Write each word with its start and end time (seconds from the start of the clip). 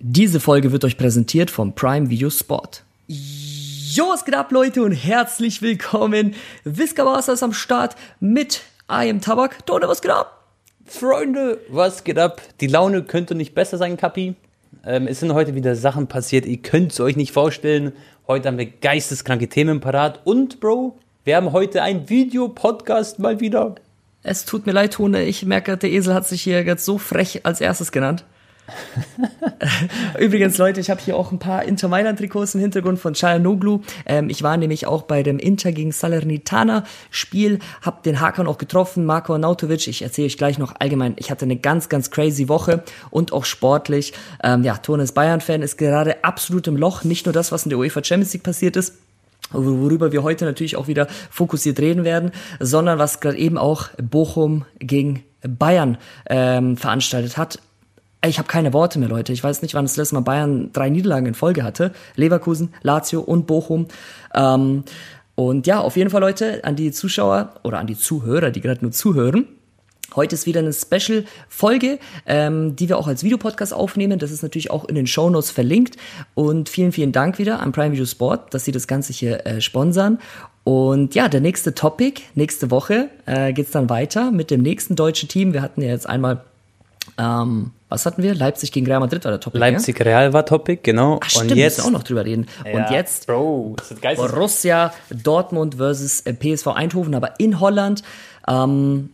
Diese 0.00 0.38
Folge 0.38 0.70
wird 0.70 0.84
euch 0.84 0.96
präsentiert 0.96 1.50
vom 1.50 1.74
Prime 1.74 2.08
Video 2.08 2.30
Sport. 2.30 2.84
Jo, 3.08 4.10
was 4.10 4.24
geht 4.24 4.36
ab, 4.36 4.52
Leute, 4.52 4.84
und 4.84 4.92
herzlich 4.92 5.60
willkommen. 5.60 6.36
Whisker 6.62 7.04
Masters 7.04 7.42
am 7.42 7.52
Start 7.52 7.96
mit 8.20 8.62
I 8.88 9.10
am 9.10 9.20
Tabak. 9.20 9.66
Tone, 9.66 9.88
was 9.88 10.00
geht 10.00 10.12
ab? 10.12 10.44
Freunde, 10.86 11.58
was 11.68 12.04
geht 12.04 12.16
ab? 12.16 12.40
Die 12.60 12.68
Laune 12.68 13.02
könnte 13.02 13.34
nicht 13.34 13.56
besser 13.56 13.76
sein, 13.76 13.96
Kapi. 13.96 14.36
Ähm, 14.86 15.08
es 15.08 15.18
sind 15.18 15.34
heute 15.34 15.56
wieder 15.56 15.74
Sachen 15.74 16.06
passiert, 16.06 16.46
ihr 16.46 16.58
könnt 16.58 16.92
es 16.92 17.00
euch 17.00 17.16
nicht 17.16 17.32
vorstellen. 17.32 17.90
Heute 18.28 18.46
haben 18.46 18.58
wir 18.58 18.66
geisteskranke 18.66 19.48
Themen 19.48 19.80
parat. 19.80 20.20
Und, 20.22 20.60
Bro, 20.60 20.96
wir 21.24 21.34
haben 21.34 21.50
heute 21.50 21.82
einen 21.82 22.08
Videopodcast 22.08 23.18
mal 23.18 23.40
wieder. 23.40 23.74
Es 24.22 24.44
tut 24.44 24.64
mir 24.64 24.72
leid, 24.72 24.92
Tone. 24.92 25.24
Ich 25.24 25.44
merke, 25.44 25.76
der 25.76 25.90
Esel 25.90 26.14
hat 26.14 26.28
sich 26.28 26.42
hier 26.42 26.62
jetzt 26.62 26.84
so 26.84 26.98
frech 26.98 27.44
als 27.44 27.60
erstes 27.60 27.90
genannt. 27.90 28.24
Übrigens, 30.18 30.58
Leute, 30.58 30.80
ich 30.80 30.90
habe 30.90 31.00
hier 31.00 31.16
auch 31.16 31.32
ein 31.32 31.38
paar 31.38 31.64
Inter 31.64 31.88
Mailand-Trikots 31.88 32.54
im 32.54 32.60
Hintergrund 32.60 32.98
von 32.98 33.14
Chayanoglu. 33.14 33.80
Ähm, 34.06 34.30
ich 34.30 34.42
war 34.42 34.56
nämlich 34.56 34.86
auch 34.86 35.02
bei 35.02 35.22
dem 35.22 35.38
Inter 35.38 35.72
gegen 35.72 35.92
Salernitana 35.92 36.84
Spiel, 37.10 37.58
habe 37.82 38.02
den 38.04 38.20
Hakan 38.20 38.46
auch 38.46 38.58
getroffen, 38.58 39.04
Marko 39.04 39.32
Arnautovic. 39.32 39.88
Ich 39.88 40.02
erzähle 40.02 40.26
euch 40.26 40.38
gleich 40.38 40.58
noch 40.58 40.74
allgemein. 40.78 41.14
Ich 41.18 41.30
hatte 41.30 41.44
eine 41.44 41.56
ganz, 41.56 41.88
ganz 41.88 42.10
crazy 42.10 42.48
Woche 42.48 42.82
und 43.10 43.32
auch 43.32 43.44
sportlich. 43.44 44.12
Ähm, 44.42 44.64
ja, 44.64 44.76
Tone 44.76 45.04
Bayern-Fan, 45.04 45.62
ist 45.62 45.78
gerade 45.78 46.22
absolut 46.24 46.66
im 46.66 46.76
Loch. 46.76 47.04
Nicht 47.04 47.26
nur 47.26 47.32
das, 47.32 47.52
was 47.52 47.64
in 47.64 47.70
der 47.70 47.78
UEFA 47.78 48.04
Champions 48.04 48.32
League 48.32 48.42
passiert 48.42 48.76
ist, 48.76 48.94
worüber 49.50 50.12
wir 50.12 50.22
heute 50.22 50.44
natürlich 50.44 50.76
auch 50.76 50.88
wieder 50.88 51.06
fokussiert 51.30 51.80
reden 51.80 52.04
werden, 52.04 52.32
sondern 52.60 52.98
was 52.98 53.20
gerade 53.20 53.38
eben 53.38 53.56
auch 53.56 53.88
Bochum 54.00 54.64
gegen 54.78 55.24
Bayern 55.42 55.98
ähm, 56.28 56.76
veranstaltet 56.76 57.36
hat. 57.36 57.60
Ich 58.26 58.38
habe 58.38 58.48
keine 58.48 58.72
Worte 58.72 58.98
mehr, 58.98 59.08
Leute. 59.08 59.32
Ich 59.32 59.44
weiß 59.44 59.62
nicht, 59.62 59.74
wann 59.74 59.84
das 59.84 59.96
letzte 59.96 60.16
Mal 60.16 60.22
Bayern 60.22 60.70
drei 60.72 60.90
Niederlagen 60.90 61.26
in 61.26 61.34
Folge 61.34 61.62
hatte. 61.62 61.92
Leverkusen, 62.16 62.74
Lazio 62.82 63.20
und 63.20 63.46
Bochum. 63.46 63.86
Ähm, 64.34 64.82
und 65.36 65.68
ja, 65.68 65.80
auf 65.80 65.96
jeden 65.96 66.10
Fall, 66.10 66.20
Leute, 66.20 66.64
an 66.64 66.74
die 66.74 66.90
Zuschauer 66.90 67.54
oder 67.62 67.78
an 67.78 67.86
die 67.86 67.96
Zuhörer, 67.96 68.50
die 68.50 68.60
gerade 68.60 68.82
nur 68.82 68.90
zuhören. 68.90 69.46
Heute 70.16 70.34
ist 70.34 70.46
wieder 70.46 70.60
eine 70.60 70.72
Special-Folge, 70.72 72.00
ähm, 72.26 72.74
die 72.74 72.88
wir 72.88 72.98
auch 72.98 73.06
als 73.06 73.22
Videopodcast 73.22 73.72
aufnehmen. 73.72 74.18
Das 74.18 74.32
ist 74.32 74.42
natürlich 74.42 74.70
auch 74.70 74.86
in 74.86 74.96
den 74.96 75.06
Show 75.06 75.30
Notes 75.30 75.52
verlinkt. 75.52 75.96
Und 76.34 76.68
vielen, 76.68 76.90
vielen 76.90 77.12
Dank 77.12 77.38
wieder 77.38 77.60
an 77.60 77.70
Prime 77.70 77.92
Video 77.92 78.06
Sport, 78.06 78.52
dass 78.52 78.64
sie 78.64 78.72
das 78.72 78.88
Ganze 78.88 79.12
hier 79.12 79.46
äh, 79.46 79.60
sponsern. 79.60 80.18
Und 80.64 81.14
ja, 81.14 81.28
der 81.28 81.40
nächste 81.40 81.74
Topic, 81.74 82.22
nächste 82.34 82.70
Woche 82.72 83.10
äh, 83.26 83.52
geht's 83.52 83.70
dann 83.70 83.88
weiter 83.90 84.32
mit 84.32 84.50
dem 84.50 84.62
nächsten 84.62 84.96
deutschen 84.96 85.28
Team. 85.28 85.52
Wir 85.52 85.62
hatten 85.62 85.82
ja 85.82 85.88
jetzt 85.88 86.08
einmal 86.08 86.42
ähm, 87.18 87.72
was 87.88 88.04
hatten 88.04 88.22
wir? 88.22 88.34
Leipzig 88.34 88.70
gegen 88.70 88.86
Real 88.86 89.00
Madrid 89.00 89.24
war 89.24 89.32
der 89.32 89.40
Topic. 89.40 89.58
Leipzig 89.58 90.04
Real 90.04 90.32
war 90.32 90.44
Topic, 90.44 90.80
genau. 90.82 91.20
Ach, 91.22 91.30
stimmt, 91.30 91.52
und 91.52 91.56
jetzt 91.56 91.84
auch 91.84 91.90
noch 91.90 92.02
drüber 92.02 92.24
reden. 92.24 92.46
Ja, 92.64 92.84
und 92.84 92.90
jetzt 92.90 93.26
Bro, 93.26 93.76
ist. 93.80 94.16
Borussia 94.16 94.92
Dortmund 95.10 95.76
versus 95.76 96.20
äh, 96.20 96.34
PSV 96.34 96.68
Eindhoven, 96.68 97.14
aber 97.14 97.40
in 97.40 97.60
Holland. 97.60 98.02
Ähm, 98.46 99.10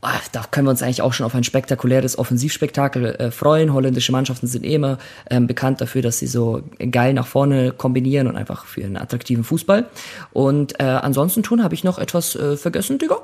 ah, 0.00 0.12
da 0.30 0.44
können 0.50 0.66
wir 0.66 0.70
uns 0.70 0.82
eigentlich 0.82 1.02
auch 1.02 1.12
schon 1.12 1.26
auf 1.26 1.34
ein 1.34 1.44
spektakuläres 1.44 2.18
Offensivspektakel 2.18 3.16
äh, 3.16 3.30
freuen. 3.32 3.72
Holländische 3.72 4.12
Mannschaften 4.12 4.46
sind 4.46 4.64
eh 4.64 4.74
immer 4.74 4.98
ähm, 5.28 5.48
bekannt 5.48 5.80
dafür, 5.80 6.02
dass 6.02 6.20
sie 6.20 6.28
so 6.28 6.62
geil 6.90 7.14
nach 7.14 7.26
vorne 7.26 7.72
kombinieren 7.72 8.28
und 8.28 8.36
einfach 8.36 8.64
für 8.64 8.84
einen 8.84 8.96
attraktiven 8.96 9.42
Fußball. 9.42 9.86
Und 10.32 10.78
äh, 10.80 10.84
ansonsten 10.84 11.42
tun 11.42 11.64
habe 11.64 11.74
ich 11.74 11.82
noch 11.82 11.98
etwas 11.98 12.36
äh, 12.36 12.56
vergessen, 12.56 12.98
Digga? 12.98 13.18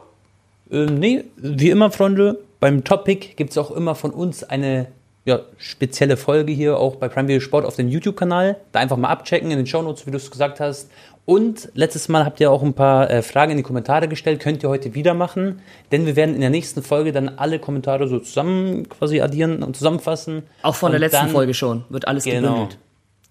Äh, 0.70 0.86
nee, 0.86 1.24
wie 1.36 1.70
immer, 1.70 1.91
Freunde, 1.91 2.38
beim 2.61 2.84
Topic 2.84 3.34
gibt 3.36 3.50
es 3.50 3.58
auch 3.58 3.70
immer 3.70 3.94
von 3.94 4.11
uns 4.11 4.42
eine 4.44 4.86
ja, 5.24 5.41
spezielle 5.58 6.16
Folge 6.16 6.52
hier, 6.52 6.78
auch 6.78 6.97
bei 6.97 7.08
Prime 7.08 7.28
Video 7.28 7.41
Sport 7.41 7.66
auf 7.66 7.77
dem 7.77 7.88
YouTube-Kanal. 7.88 8.56
Da 8.72 8.78
einfach 8.80 8.96
mal 8.96 9.08
abchecken 9.08 9.50
in 9.50 9.58
den 9.58 9.66
Shownotes, 9.66 10.06
wie 10.06 10.11
du 10.11 10.16
es 10.16 10.30
gesagt 10.30 10.58
hast. 10.61 10.91
Und 11.27 11.69
letztes 11.74 12.08
Mal 12.08 12.24
habt 12.24 12.41
ihr 12.41 12.50
auch 12.50 12.62
ein 12.62 12.72
paar 12.72 13.11
äh, 13.11 13.20
Fragen 13.20 13.50
in 13.50 13.58
die 13.58 13.62
Kommentare 13.62 14.08
gestellt, 14.08 14.41
könnt 14.41 14.62
ihr 14.62 14.70
heute 14.70 14.95
wieder 14.95 15.12
machen, 15.12 15.61
denn 15.92 16.07
wir 16.07 16.17
werden 16.17 16.34
in 16.34 16.40
der 16.40 16.48
nächsten 16.48 16.83
Folge 16.83 17.12
dann 17.12 17.28
alle 17.28 17.58
Kommentare 17.58 18.08
so 18.08 18.18
zusammen 18.18 18.89
quasi 18.89 19.20
addieren 19.20 19.62
und 19.62 19.77
zusammenfassen. 19.77 20.45
Auch 20.62 20.74
von 20.74 20.86
und 20.86 20.92
der 20.92 21.01
letzten 21.01 21.27
dann, 21.27 21.28
Folge 21.28 21.52
schon, 21.52 21.84
wird 21.90 22.08
alles 22.08 22.24
genau, 22.24 22.48
gebündelt. 22.55 22.78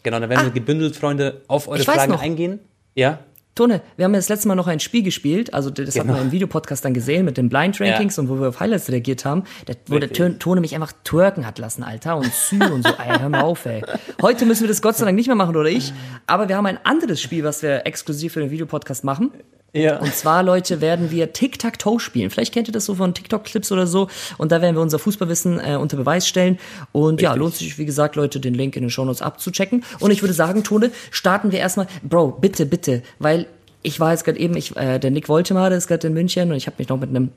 Genau, 0.04 0.20
dann 0.20 0.30
werden 0.30 0.42
Ah. 0.42 0.46
wir 0.46 0.52
gebündelt, 0.52 0.96
Freunde, 0.96 1.42
auf 1.48 1.68
eure 1.68 1.80
Fragen 1.80 2.12
noch. 2.12 2.22
eingehen. 2.22 2.60
Ja, 2.94 3.18
Tone, 3.58 3.82
wir 3.98 4.06
haben 4.06 4.14
ja 4.14 4.20
das 4.20 4.30
letzte 4.30 4.48
Mal 4.48 4.56
noch 4.56 4.68
ein 4.68 4.80
Spiel 4.80 5.04
gespielt, 5.04 5.54
also 5.54 5.70
das 5.70 5.94
Genau. 5.94 6.06
haben 6.08 6.16
wir 6.16 6.22
im 6.22 6.32
Videopodcast 6.32 6.86
dann 6.86 6.94
gesehen 6.94 7.26
mit 7.26 7.38
den 7.38 7.50
Blind 7.50 7.80
Rankings 7.82 8.18
und 8.18 8.30
wo 8.30 8.40
wir 8.40 8.50
auf 8.50 8.60
Highlights 8.60 8.90
reagiert 8.90 9.26
haben, 9.26 9.44
der, 9.68 9.76
wo 9.88 10.00
der 10.00 10.40
Tone 10.40 10.62
mich 10.62 10.74
einfach 10.76 10.94
twerken 11.04 11.46
hat 11.46 11.60
lassen, 11.60 11.84
Alter, 11.84 12.18
und 12.18 12.32
Sü 12.34 12.64
und 12.64 12.84
so, 12.84 12.90
ey, 12.90 13.20
hör 13.20 13.30
mal 13.30 13.42
auf, 13.42 13.66
ey. 13.66 13.84
Heute 14.22 14.46
müssen 14.46 14.62
wir 14.64 14.70
das 14.70 14.82
Gott 14.82 14.96
sei 14.96 15.06
Dank 15.06 15.16
nicht 15.18 15.28
mehr 15.28 15.36
machen, 15.36 15.56
oder 15.56 15.70
ich, 15.70 15.92
aber 16.26 16.48
wir 16.48 16.56
haben 16.56 16.66
ein 16.68 16.80
anderes 16.84 17.22
Spiel, 17.22 17.44
was 17.44 17.62
wir 17.62 17.86
exklusiv 17.86 18.34
für 18.34 18.40
den 18.40 18.52
Videopodcast 18.52 19.04
machen. 19.04 19.32
ja. 19.74 19.98
Und 19.98 20.14
zwar, 20.16 20.44
Leute, 20.44 20.80
werden 20.82 21.12
wir 21.12 21.34
Tic-Tac-Toe 21.34 22.00
spielen. 22.00 22.30
Vielleicht 22.30 22.54
kennt 22.54 22.68
ihr 22.68 22.72
das 22.72 22.86
so 22.86 22.96
von 22.96 23.14
TikTok-Clips 23.14 23.72
oder 23.72 23.86
so. 23.86 24.08
Und 24.38 24.52
da 24.52 24.62
werden 24.62 24.76
wir 24.76 24.82
unser 24.82 24.98
Fußballwissen 24.98 25.60
äh, 25.60 25.76
unter 25.76 25.98
Beweis 25.98 26.28
stellen. 26.28 26.58
Und 26.94 27.22
ja, 27.22 27.32
Richtig. 27.32 27.40
lohnt 27.42 27.56
sich, 27.56 27.78
wie 27.78 27.86
gesagt, 27.86 28.16
Leute, 28.16 28.40
den 28.40 28.54
Link 28.54 28.76
in 28.76 28.84
den 28.84 28.90
Shownotes 28.90 29.22
abzuchecken. 29.22 29.84
Und 30.00 30.12
ich 30.12 30.22
würde 30.24 30.34
sagen, 30.34 30.64
Tone, 30.64 30.92
starten 31.12 31.52
wir 31.52 31.60
erstmal. 31.60 31.88
Bro, 32.02 32.38
bitte, 32.42 32.66
bitte, 32.66 33.04
weil 33.20 33.47
ich 33.88 34.02
war 34.02 34.12
jetzt 34.12 34.26
gerade 34.26 34.40
eben, 34.40 34.58
ich, 34.58 34.76
äh, 34.76 35.00
der 35.00 35.12
Nick 35.12 35.30
Woltemade 35.30 35.76
ist 35.76 35.88
gerade 35.88 36.08
in 36.08 36.14
München 36.14 36.52
und 36.52 36.58
ich 36.58 36.68
habe 36.68 36.76
mich 36.78 36.90
noch 36.90 37.00
mit 37.00 37.10
einem 37.10 37.32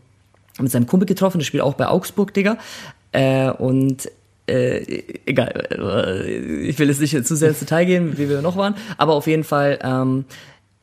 mit 0.59 0.71
seinem 0.71 0.87
Kumpel 0.87 1.07
getroffen, 1.07 1.39
der 1.39 1.45
spielt 1.45 1.63
auch 1.63 1.75
bei 1.75 1.87
Augsburg, 1.87 2.35
Digga. 2.35 2.59
Äh, 3.13 3.51
und 3.51 4.11
äh, 4.47 5.03
egal, 5.27 5.69
äh, 5.71 6.27
ich 6.67 6.79
will 6.79 6.89
jetzt 6.89 7.01
nicht 7.01 7.25
zu 7.25 7.37
sehr 7.37 7.51
ins 7.51 7.61
Detail 7.61 7.85
gehen, 7.85 8.19
wie 8.19 8.29
wir 8.29 8.43
noch 8.43 8.57
waren, 8.57 8.75
aber 8.99 9.15
auf 9.15 9.29
jeden 9.29 9.45
Fall, 9.45 9.79
ähm, 9.83 10.25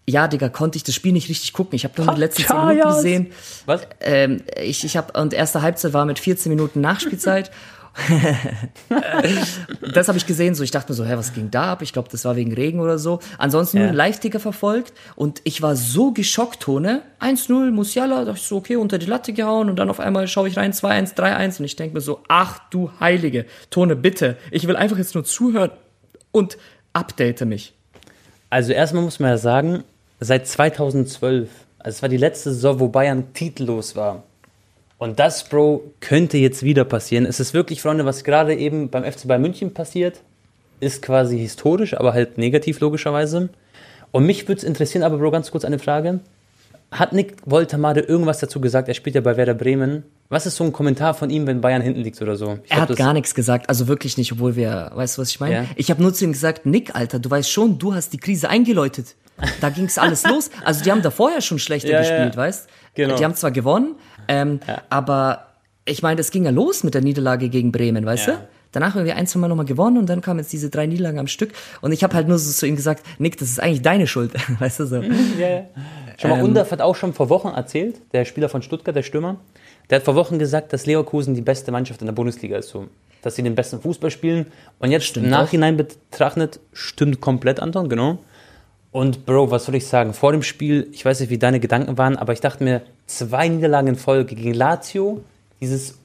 ja, 0.09 0.29
Digga, 0.29 0.47
konnte 0.47 0.77
ich 0.77 0.83
das 0.83 0.95
Spiel 0.95 1.11
nicht 1.11 1.27
richtig 1.27 1.51
gucken. 1.51 1.75
Ich 1.75 1.83
habe 1.83 2.01
nur 2.01 2.15
die 2.15 2.21
letzten 2.21 2.43
10 2.43 2.65
Minuten 2.65 2.89
gesehen. 2.89 3.27
Was? 3.65 3.81
Ähm, 3.99 4.41
ich 4.63 4.85
ich 4.85 4.95
habe 4.95 5.19
und 5.19 5.33
erste 5.33 5.61
Halbzeit 5.61 5.91
war 5.91 6.05
mit 6.05 6.17
14 6.17 6.49
Minuten 6.49 6.79
Nachspielzeit. 6.79 7.51
das 9.93 10.07
habe 10.07 10.17
ich 10.17 10.25
gesehen, 10.25 10.55
so 10.55 10.63
ich 10.63 10.71
dachte 10.71 10.91
mir 10.91 10.95
so, 10.95 11.05
hä, 11.05 11.13
was 11.15 11.33
ging 11.33 11.49
da 11.51 11.71
ab? 11.73 11.81
Ich 11.81 11.93
glaube, 11.93 12.09
das 12.11 12.23
war 12.25 12.35
wegen 12.35 12.53
Regen 12.53 12.79
oder 12.79 12.99
so. 12.99 13.19
Ansonsten 13.37 13.77
nur 13.77 13.87
Ja. 13.87 13.91
den 13.91 13.97
Live-Ticker 13.97 14.39
verfolgt 14.39 14.93
und 15.15 15.41
ich 15.43 15.61
war 15.61 15.75
so 15.75 16.11
geschockt, 16.11 16.61
Tone. 16.61 17.01
1-0, 17.19 17.71
Musiala, 17.71 18.25
dachte 18.25 18.37
ich 18.39 18.45
so, 18.47 18.57
okay, 18.57 18.75
unter 18.75 18.97
die 18.97 19.05
Latte 19.07 19.33
gehauen 19.33 19.69
und 19.69 19.77
dann 19.77 19.89
auf 19.89 19.99
einmal 19.99 20.27
schaue 20.27 20.47
ich 20.47 20.57
rein, 20.57 20.73
2-1, 20.73 21.15
3-1 21.15 21.59
und 21.59 21.65
ich 21.65 21.75
denke 21.75 21.95
mir 21.95 22.01
so, 22.01 22.19
ach 22.27 22.59
du 22.69 22.91
Heilige, 22.99 23.45
Tone, 23.69 23.95
bitte, 23.95 24.37
ich 24.51 24.67
will 24.67 24.75
einfach 24.75 24.97
jetzt 24.97 25.15
nur 25.15 25.23
zuhören 25.23 25.71
und 26.31 26.57
update 26.93 27.41
mich. 27.45 27.73
Also 28.49 28.73
erstmal 28.73 29.03
muss 29.03 29.19
man 29.19 29.31
ja 29.31 29.37
sagen, 29.37 29.83
seit 30.19 30.47
2012, 30.47 31.49
also 31.79 31.95
es 31.97 32.01
war 32.01 32.09
die 32.09 32.17
letzte 32.17 32.51
Saison, 32.53 32.79
wo 32.79 32.87
Bayern 32.87 33.33
titellos 33.33 33.95
war. 33.95 34.23
Und 34.97 35.19
das, 35.19 35.47
Bro, 35.47 35.93
könnte 35.99 36.37
jetzt 36.37 36.63
wieder 36.63 36.83
passieren. 36.83 37.25
Es 37.25 37.39
ist 37.39 37.53
wirklich, 37.53 37.81
Freunde, 37.81 38.05
was 38.05 38.23
gerade 38.23 38.55
eben 38.55 38.89
beim 38.89 39.03
FC 39.03 39.27
Bayern 39.27 39.41
München 39.41 39.73
passiert, 39.73 40.21
ist 40.79 41.01
quasi 41.01 41.37
historisch, 41.37 41.95
aber 41.95 42.13
halt 42.13 42.37
negativ 42.37 42.79
logischerweise. 42.79 43.49
Und 44.11 44.25
mich 44.25 44.47
würde 44.47 44.59
es 44.59 44.63
interessieren, 44.63 45.03
aber 45.03 45.17
Bro, 45.17 45.31
ganz 45.31 45.51
kurz 45.51 45.65
eine 45.65 45.79
Frage. 45.79 46.19
Hat 46.89 47.11
Nick 47.11 47.35
Woltermade 47.45 47.99
irgendwas 47.99 48.39
dazu 48.39 48.61
gesagt? 48.61 48.87
Er 48.87 48.93
spielt 48.93 49.15
ja 49.15 49.21
bei 49.21 49.35
Werder 49.35 49.53
Bremen. 49.53 50.03
Was 50.29 50.45
ist 50.45 50.55
so 50.55 50.63
ein 50.63 50.71
Kommentar 50.71 51.13
von 51.13 51.29
ihm, 51.29 51.45
wenn 51.45 51.59
Bayern 51.59 51.81
hinten 51.81 52.01
liegt 52.01 52.21
oder 52.21 52.37
so? 52.37 52.59
Ich 52.63 52.71
Er 52.71 52.81
hat 52.81 52.95
gar 52.95 53.13
nichts 53.13 53.35
gesagt, 53.35 53.67
also 53.69 53.87
wirklich 53.89 54.17
nicht, 54.17 54.31
obwohl 54.31 54.55
wir, 54.55 54.91
weißt 54.95 55.17
du, 55.17 55.21
was 55.21 55.29
ich 55.29 55.39
meine? 55.39 55.55
Ja. 55.55 55.65
Ich 55.75 55.91
habe 55.91 56.01
nur 56.01 56.13
zu 56.13 56.23
ihm 56.23 56.31
gesagt, 56.31 56.65
Nick, 56.65 56.95
Alter, 56.95 57.19
du 57.19 57.29
weißt 57.29 57.51
schon, 57.51 57.77
du 57.77 57.93
hast 57.93 58.13
die 58.13 58.17
Krise 58.17 58.49
eingeläutet. 58.49 59.15
Da 59.59 59.69
ging's 59.69 59.97
alles 59.97 60.23
los. 60.27 60.49
Also 60.63 60.83
die 60.83 60.91
haben 60.91 61.01
da 61.01 61.11
vorher 61.11 61.41
schon 61.41 61.59
schlechter 61.59 61.91
ja, 61.91 61.99
gespielt, 61.99 62.35
ja. 62.35 62.41
weißt? 62.41 62.69
Genau. 62.95 63.15
Die 63.15 63.23
haben 63.23 63.35
zwar 63.35 63.51
gewonnen, 63.51 63.95
ähm, 64.27 64.59
aber 64.89 65.47
ich 65.85 66.01
meine, 66.03 66.19
es 66.21 66.31
ging 66.31 66.45
ja 66.45 66.51
los 66.51 66.83
mit 66.83 66.93
der 66.93 67.01
Niederlage 67.01 67.49
gegen 67.49 67.71
Bremen, 67.71 68.05
weißt 68.05 68.27
Ja. 68.27 68.33
du? 68.33 68.39
Danach 68.73 68.95
haben 68.95 69.05
wir 69.05 69.15
ein, 69.15 69.25
zwei 69.25 69.39
Mal 69.39 69.47
nochmal 69.47 69.65
gewonnen 69.65 69.97
und 69.97 70.07
dann 70.09 70.19
kamen 70.21 70.39
jetzt 70.39 70.51
diese 70.51 70.69
drei 70.69 70.85
Niederlagen 70.85 71.19
am 71.19 71.27
Stück. 71.27 71.53
Und 71.81 71.93
ich 71.93 72.03
habe 72.03 72.13
halt 72.13 72.27
nur 72.27 72.37
so 72.37 72.51
zu 72.51 72.67
ihm 72.67 72.75
gesagt, 72.75 73.01
Nick, 73.17 73.37
das 73.37 73.49
ist 73.49 73.59
eigentlich 73.61 73.81
deine 73.81 74.07
Schuld, 74.07 74.33
weißt 74.59 74.81
du 74.81 74.85
so. 74.85 74.95
Ja, 74.97 75.47
ja. 75.49 75.61
Schon 76.17 76.29
mal, 76.31 76.39
Ähm, 76.39 76.45
Undaf 76.45 76.71
hat 76.71 76.81
auch 76.81 76.95
schon 76.95 77.13
vor 77.13 77.29
Wochen 77.29 77.47
erzählt, 77.47 78.01
der 78.11 78.25
Spieler 78.25 78.49
von 78.49 78.61
Stuttgart, 78.61 78.95
der 78.95 79.03
Stürmer, 79.03 79.37
der 79.89 79.97
hat 79.99 80.03
vor 80.05 80.15
Wochen 80.15 80.37
gesagt, 80.37 80.73
dass 80.73 80.85
Leverkusen 80.85 81.33
die 81.33 81.41
beste 81.41 81.71
Mannschaft 81.71 82.01
in 82.01 82.07
der 82.07 82.13
Bundesliga 82.13 82.57
ist, 82.57 82.69
so. 82.69 82.87
Dass 83.21 83.35
sie 83.35 83.41
den 83.43 83.55
besten 83.55 83.81
Fußball 83.81 84.11
spielen. 84.11 84.47
Und 84.79 84.91
jetzt 84.91 85.05
Stimmt 85.05 85.25
im 85.27 85.31
Nachhinein 85.31 85.77
betrachtet, 85.77 86.59
stimmt 86.73 87.19
komplett, 87.21 87.59
Anton, 87.61 87.87
genau. 87.89 88.19
Und 88.97 89.27
Bro, 89.27 89.51
was 89.51 89.65
soll 89.65 89.75
ich 89.75 89.85
sagen? 89.85 90.13
Vor 90.15 90.31
dem 90.31 90.41
Spiel, 90.41 90.87
ich 90.91 91.05
weiß 91.05 91.19
nicht, 91.19 91.29
wie 91.29 91.37
deine 91.37 91.59
Gedanken 91.59 91.99
waren, 91.99 92.15
aber 92.15 92.33
ich 92.33 92.41
dachte 92.41 92.63
mir, 92.63 92.81
zwei 93.05 93.47
Niederlagen 93.47 93.89
in 93.89 93.95
Folge 93.95 94.33
gegen 94.33 94.55
Lazio, 94.55 95.21
dieses, 95.61 95.99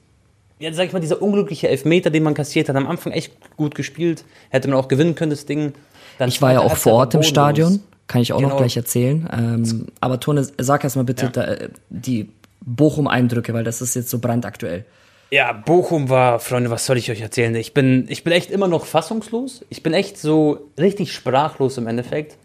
ja, 0.59 0.71
sag 0.73 0.85
ich 0.85 0.93
mal, 0.93 0.99
dieser 0.99 1.19
unglückliche 1.19 1.69
Elfmeter, 1.69 2.11
den 2.11 2.21
man 2.21 2.35
kassiert 2.35 2.69
hat, 2.69 2.75
am 2.75 2.85
Anfang 2.87 3.11
echt 3.13 3.33
gut 3.57 3.73
gespielt, 3.73 4.23
hätte 4.49 4.67
man 4.67 4.77
auch 4.77 4.87
gewinnen 4.89 5.15
können, 5.15 5.31
das 5.31 5.47
Ding. 5.47 5.73
Dann 6.19 6.29
Ich 6.29 6.39
war 6.41 6.53
ja 6.53 6.59
auch 6.59 6.75
vor 6.77 6.93
Ort 6.93 7.15
im. 7.15 7.23
Stadion, 7.23 7.79
kann 8.05 8.21
ich 8.21 8.31
auch 8.31 8.41
noch 8.41 8.49
Genau. 8.49 8.59
gleich 8.59 8.77
erzählen. 8.77 9.27
Ähm, 9.33 9.87
aber 9.99 10.19
Tone, 10.19 10.47
sag 10.59 10.83
erst 10.83 10.95
mal 10.95 11.03
bitte 11.03 11.25
Ja. 11.25 11.31
da, 11.31 11.43
äh, 11.45 11.69
die 11.89 12.29
Bochum-Eindrücke, 12.61 13.55
weil 13.55 13.63
das 13.63 13.81
ist 13.81 13.95
jetzt 13.95 14.11
so 14.11 14.19
brandaktuell. 14.19 14.85
Ja, 15.31 15.51
Bochum 15.51 16.09
war, 16.09 16.39
Freunde, 16.39 16.69
was 16.69 16.85
soll 16.85 16.97
ich 16.97 17.09
euch 17.09 17.21
erzählen? 17.21 17.55
Ich 17.55 17.73
bin, 17.73 18.05
ich 18.07 18.23
bin 18.23 18.33
echt 18.33 18.51
immer 18.51 18.67
noch 18.67 18.85
fassungslos. 18.85 19.65
Ich 19.69 19.81
bin 19.81 19.93
echt 19.93 20.19
so 20.19 20.69
richtig 20.77 21.11
sprachlos 21.11 21.79
im 21.79 21.87
Endeffekt, 21.87 22.37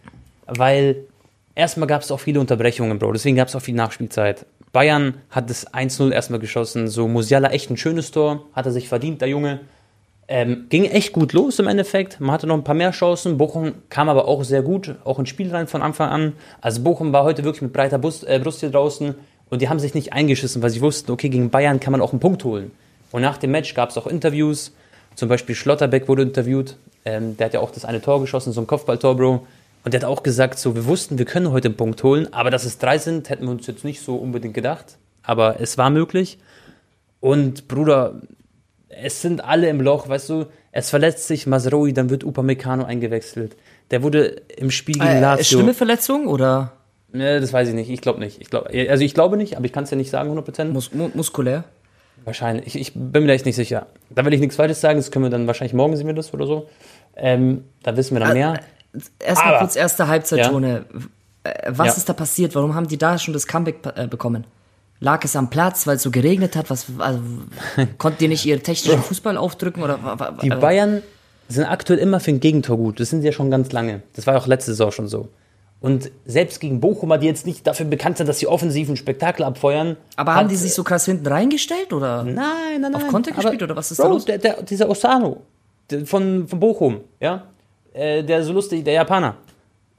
weil 0.48 1.04
erstmal 1.54 1.86
gab 1.86 2.02
es 2.02 2.10
auch 2.10 2.20
viele 2.20 2.40
Unterbrechungen, 2.40 2.98
Bro. 2.98 3.12
Deswegen 3.12 3.36
gab 3.36 3.48
es 3.48 3.56
auch 3.56 3.62
viel 3.62 3.74
Nachspielzeit. 3.74 4.46
Bayern 4.72 5.14
hat 5.30 5.50
das 5.50 5.72
1-0 5.72 6.10
erstmal 6.12 6.40
geschossen. 6.40 6.88
So 6.88 7.08
Musiala 7.08 7.50
echt 7.50 7.70
ein 7.70 7.76
schönes 7.76 8.10
Tor, 8.10 8.44
hat 8.52 8.66
er 8.66 8.72
sich 8.72 8.88
verdient, 8.88 9.20
der 9.20 9.28
Junge. 9.28 9.60
Ähm, 10.30 10.66
ging 10.68 10.84
echt 10.84 11.14
gut 11.14 11.32
los 11.32 11.58
im 11.58 11.68
Endeffekt. 11.68 12.20
Man 12.20 12.32
hatte 12.32 12.46
noch 12.46 12.54
ein 12.54 12.64
paar 12.64 12.74
mehr 12.74 12.90
Chancen. 12.90 13.38
Bochum 13.38 13.74
kam 13.88 14.10
aber 14.10 14.28
auch 14.28 14.44
sehr 14.44 14.60
gut, 14.60 14.96
auch 15.04 15.18
ins 15.18 15.30
Spiel 15.30 15.50
rein 15.50 15.68
von 15.68 15.80
Anfang 15.80 16.10
an. 16.10 16.32
Also 16.60 16.82
Bochum 16.82 17.12
war 17.12 17.24
heute 17.24 17.44
wirklich 17.44 17.62
mit 17.62 17.72
breiter 17.72 17.98
Brust, 17.98 18.28
äh, 18.28 18.38
Brust 18.38 18.60
hier 18.60 18.70
draußen 18.70 19.14
und 19.48 19.62
die 19.62 19.70
haben 19.70 19.78
sich 19.78 19.94
nicht 19.94 20.12
eingeschissen, 20.12 20.62
weil 20.62 20.68
sie 20.68 20.82
wussten, 20.82 21.10
okay, 21.10 21.30
gegen 21.30 21.48
Bayern 21.48 21.80
kann 21.80 21.92
man 21.92 22.02
auch 22.02 22.12
einen 22.12 22.20
Punkt 22.20 22.44
holen. 22.44 22.70
Und 23.10 23.22
nach 23.22 23.38
dem 23.38 23.52
Match 23.52 23.72
gab 23.74 23.88
es 23.88 23.96
auch 23.96 24.06
Interviews. 24.06 24.72
Zum 25.14 25.30
Beispiel 25.30 25.54
Schlotterbeck 25.54 26.08
wurde 26.08 26.22
interviewt. 26.22 26.76
Ähm, 27.06 27.38
der 27.38 27.46
hat 27.46 27.54
ja 27.54 27.60
auch 27.60 27.70
das 27.70 27.86
eine 27.86 28.02
Tor 28.02 28.20
geschossen, 28.20 28.52
so 28.52 28.60
ein 28.60 28.66
Kopfballtor, 28.66 29.16
Bro. 29.16 29.46
Und 29.84 29.94
der 29.94 30.00
hat 30.02 30.08
auch 30.08 30.22
gesagt, 30.22 30.58
so, 30.58 30.75
wir 30.75 30.86
wussten, 30.86 31.19
wir 31.19 31.25
können 31.25 31.50
heute 31.50 31.69
einen 31.69 31.76
Punkt 31.76 32.02
holen, 32.02 32.32
aber 32.32 32.50
dass 32.50 32.64
es 32.64 32.78
drei 32.78 32.98
sind, 32.98 33.30
hätten 33.30 33.44
wir 33.44 33.50
uns 33.50 33.66
jetzt 33.66 33.84
nicht 33.84 34.00
so 34.02 34.16
unbedingt 34.16 34.54
gedacht. 34.54 34.98
Aber 35.22 35.60
es 35.60 35.78
war 35.78 35.90
möglich. 35.90 36.38
Und 37.20 37.69
Bruder, 37.69 38.20
es 38.88 39.22
sind 39.22 39.44
alle 39.44 39.69
im 39.69 39.80
Loch, 39.80 40.08
weißt 40.08 40.28
du, 40.30 40.46
es 40.72 40.90
verletzt 40.90 41.26
sich 41.26 41.46
Masroi, 41.46 41.92
dann 41.92 42.10
wird 42.10 42.25
Upamecano 42.25 42.84
eingewechselt. 42.84 43.56
Der 43.90 44.02
wurde 44.02 44.42
im 44.56 44.70
Spiel 44.70 44.94
gegen 44.96 45.06
Äh, 45.06 45.20
Lazio. 45.20 45.58
schlimme 45.58 45.75
Verletzung 45.75 46.26
oder 46.26 46.72
Ne, 47.10 47.40
das 47.40 47.54
weiß 47.54 47.69
ich 47.69 47.74
nicht. 47.74 47.88
Ich 47.88 48.02
glaube 48.02 48.20
nicht. 48.20 48.38
Ich 48.42 48.50
glaub, 48.50 48.66
also 48.69 49.02
ich 49.02 49.14
glaube 49.14 49.38
nicht, 49.38 49.56
aber 49.56 49.64
ich 49.64 49.72
kann 49.72 49.84
es 49.84 49.90
ja 49.90 49.96
nicht 49.96 50.10
sagen 50.10 50.31
100%. 50.38 50.64
mus 50.66 50.92
mu 50.92 51.08
muskulär? 51.14 51.64
Wahrscheinlich. 52.24 52.66
Ich, 52.66 52.76
ich 52.78 52.92
bin 52.94 53.22
mir 53.22 53.28
da 53.28 53.32
echt 53.32 53.46
nicht 53.46 53.56
sicher. 53.56 53.86
Da 54.10 54.26
will 54.26 54.34
ich 54.34 54.40
nichts 54.40 54.56
Falsches 54.56 54.82
sagen. 54.82 54.98
Das 54.98 55.10
können 55.10 55.24
wir 55.24 55.31
dann 55.31 55.46
wahrscheinlich 55.46 55.72
morgen 55.72 55.96
sehen 55.96 56.06
wir 56.06 56.12
das 56.12 56.34
oder 56.34 56.46
so. 56.46 56.69
Ähm, 57.16 57.64
da 57.82 57.96
wissen 57.96 58.14
wir 58.14 58.20
dann 58.20 58.34
mehr. 58.34 58.60
Erstmal 59.19 59.58
kurz 59.58 59.76
erste 59.76 60.08
Halbzeit, 60.08 60.38
Ja. 60.40 60.58
Äh, 60.58 60.82
Was 61.69 61.87
Ja. 61.88 61.93
ist 61.94 62.08
da 62.08 62.12
passiert? 62.12 62.55
Warum 62.55 62.75
haben 62.75 62.88
die 62.88 62.99
da 62.99 63.17
schon 63.19 63.32
das 63.35 63.46
Comeback 63.46 63.79
äh, 63.96 64.06
bekommen? 64.06 64.44
Lag 65.00 65.25
es 65.25 65.37
am 65.37 65.49
Platz, 65.50 65.87
weil 65.87 65.96
es 65.96 66.02
so 66.02 66.11
geregnet 66.11 66.56
hat? 66.56 66.70
Was, 66.70 66.87
also, 66.99 67.20
konnten 67.99 68.19
die 68.19 68.29
nicht 68.29 68.44
ihren 68.44 68.62
technischen 68.62 69.00
Fußball 69.02 69.37
aufdrücken? 69.37 69.82
Oder, 69.82 69.99
Die 70.43 70.50
äh, 70.50 70.56
Bayern 70.56 71.02
sind 71.49 71.64
aktuell 71.64 71.99
immer 72.00 72.19
für 72.20 72.32
ein 72.32 72.40
Gegentor 72.40 72.76
gut. 72.76 72.99
Das 73.00 73.11
sind 73.11 73.20
sie 73.20 73.26
ja 73.29 73.32
schon 73.32 73.50
ganz 73.50 73.70
lange. 73.73 74.02
Das 74.14 74.26
war 74.26 74.35
ja 74.35 74.40
auch 74.40 74.46
letzte 74.46 74.73
Saison 74.73 74.91
schon 74.91 75.08
so. 75.08 75.29
Und 75.81 76.11
selbst 76.26 76.58
gegen 76.58 76.81
Bochumer, 76.81 77.19
die 77.19 77.29
jetzt 77.29 77.46
nicht 77.46 77.64
dafür 77.64 77.87
bekannt 77.87 78.17
sind, 78.19 78.26
dass 78.26 78.41
sie 78.41 78.49
offensiv 78.49 78.88
ein 78.88 78.96
Spektakel 78.96 79.44
abfeuern. 79.44 79.96
aber 80.17 80.34
haben 80.34 80.49
die 80.49 80.56
sich 80.56 80.75
so 80.75 80.82
krass 80.82 81.05
hinten 81.05 81.29
reingestellt? 81.29 81.93
Oder? 81.93 82.25
Nein, 82.25 82.34
nein, 82.34 82.81
nein. 82.81 82.94
Auf 82.96 83.06
Konter 83.06 83.31
gespielt 83.31 83.62
oder 83.62 83.76
was 83.76 83.93
ist 83.93 83.99
da 84.00 84.05
Bro, 84.05 84.14
los? 84.14 84.25
Der, 84.25 84.38
der, 84.38 84.62
dieser 84.64 84.91
Osano 84.91 85.43
von, 86.05 86.49
von 86.49 86.58
Bochum, 86.61 87.02
ja, 87.20 87.44
äh, 87.98 88.22
der 88.22 88.42
so 88.44 88.52
lustig, 88.52 88.84
der 88.84 88.94
Japaner, 88.94 89.36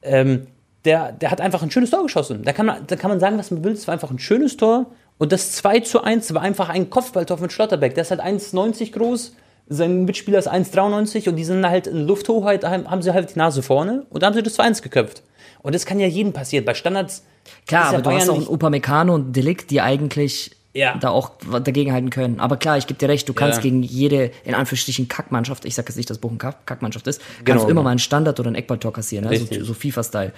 ähm, 0.01 0.47
der, 0.85 1.11
der 1.11 1.31
hat 1.31 1.41
einfach 1.41 1.61
ein 1.61 1.71
schönes 1.71 1.89
Tor 1.89 2.03
geschossen. 2.03 2.43
Da 2.43 2.53
kann, 2.53 2.65
man, 2.65 2.87
da 2.87 2.95
kann 2.95 3.09
man 3.11 3.19
sagen, 3.19 3.37
was 3.37 3.51
man 3.51 3.63
will. 3.63 3.73
Es 3.73 3.85
war 3.87 3.93
einfach 3.93 4.11
ein 4.11 4.19
schönes 4.19 4.55
Tor. 4.57 4.85
Und 5.17 5.31
das 5.33 5.51
2 5.51 5.81
zu 5.81 6.01
1 6.01 6.33
war 6.33 6.41
einfach 6.41 6.69
ein 6.69 6.89
Kopfballtor 6.89 7.37
von 7.37 7.49
Schlotterbeck. 7.49 7.93
Der 7.95 8.03
ist 8.03 8.11
halt 8.11 8.21
1,90 8.21 8.93
groß. 8.93 9.35
Sein 9.67 10.05
Mitspieler 10.05 10.39
ist 10.39 10.49
1,93 10.49 11.29
und 11.29 11.35
die 11.35 11.43
sind 11.43 11.67
halt 11.67 11.85
in 11.85 12.07
Lufthoheit, 12.07 12.63
haben 12.63 12.89
haben 12.89 13.01
sie 13.03 13.13
halt 13.13 13.35
die 13.35 13.37
Nase 13.37 13.61
vorne 13.61 14.05
und 14.09 14.23
da 14.23 14.27
haben 14.27 14.33
sie 14.33 14.41
das 14.41 14.57
2-1 14.57 14.81
geköpft. 14.81 15.21
Und 15.61 15.75
das 15.75 15.85
kann 15.85 15.99
ja 15.99 16.07
jedem 16.07 16.33
passieren. 16.33 16.65
Bei 16.65 16.73
Standards. 16.73 17.23
Klar, 17.67 17.87
ist 17.87 17.91
ja 17.91 17.97
aber 17.99 18.01
du 18.03 18.09
hast 18.09 18.15
Bayern 18.15 18.29
auch 18.29 18.33
einen 18.33 18.39
nicht- 18.43 18.49
Upamecano 18.51 19.13
und 19.13 19.35
Delikt, 19.35 19.69
die 19.69 19.81
eigentlich 19.81 20.55
Ja. 20.73 20.95
da 20.97 21.09
auch 21.09 21.31
dagegenhalten 21.63 22.09
können. 22.11 22.39
Aber 22.39 22.57
klar, 22.57 22.77
ich 22.77 22.85
gebe 22.85 22.99
dir 22.99 23.09
recht, 23.09 23.27
du 23.27 23.33
kannst 23.33 23.57
Ja. 23.57 23.63
gegen 23.63 23.81
jede, 23.81 24.31
in 24.45 24.53
Anführungsstrichen, 24.53 25.07
Kackmannschaft, 25.07 25.65
ich 25.65 25.73
sage 25.75 25.87
jetzt 25.89 25.97
nicht, 25.97 26.09
dass 26.09 26.19
Bochum 26.19 26.37
Kack- 26.37 26.65
Kackmannschaft 26.67 27.07
ist, 27.07 27.19
kannst 27.19 27.45
Genau. 27.45 27.63
du 27.65 27.69
immer 27.71 27.81
mal 27.83 27.89
einen 27.89 27.99
Standard 27.99 28.39
oder 28.39 28.51
ein 28.51 28.55
Eckballtor 28.55 28.93
kassieren, 28.93 29.27
ne? 29.27 29.35
so, 29.37 29.45
so 29.63 29.73
FIFA-Style. 29.73 30.31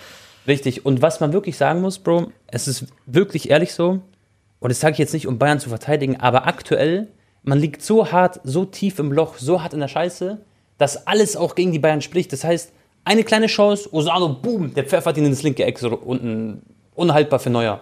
Richtig. 0.47 0.85
Und 0.85 1.01
was 1.01 1.19
man 1.19 1.33
wirklich 1.33 1.57
sagen 1.57 1.81
muss, 1.81 1.99
Bro, 1.99 2.31
es 2.47 2.67
ist 2.67 2.85
wirklich 3.05 3.49
ehrlich 3.49 3.73
so, 3.73 3.99
und 4.59 4.69
das 4.69 4.79
sage 4.79 4.93
ich 4.93 4.99
jetzt 4.99 5.13
nicht, 5.13 5.27
um 5.27 5.37
Bayern 5.37 5.59
zu 5.59 5.69
verteidigen, 5.69 6.19
aber 6.19 6.47
aktuell, 6.47 7.09
man 7.43 7.59
liegt 7.59 7.81
so 7.81 8.11
hart, 8.11 8.39
so 8.43 8.63
tief 8.65 8.99
im 8.99 9.11
Loch, 9.11 9.35
so 9.37 9.61
hart 9.61 9.73
in 9.73 9.79
der 9.81 9.87
Scheiße, 9.89 10.39
dass 10.77 11.07
alles 11.07 11.35
auch 11.35 11.55
gegen 11.55 11.71
die 11.73 11.79
Bayern 11.79 12.01
spricht. 12.01 12.31
Das 12.33 12.43
heißt, 12.43 12.71
eine 13.03 13.23
kleine 13.23 13.47
Chance, 13.47 13.89
Osano, 13.93 14.29
boom, 14.29 14.73
der 14.73 14.85
pfeffert 14.85 15.17
ihn 15.17 15.25
ins 15.25 15.43
linke 15.43 15.63
Eck, 15.65 15.77
so 15.79 15.89
unten, 15.89 16.61
unhaltbar 16.95 17.39
für 17.39 17.49
Neuer. 17.49 17.81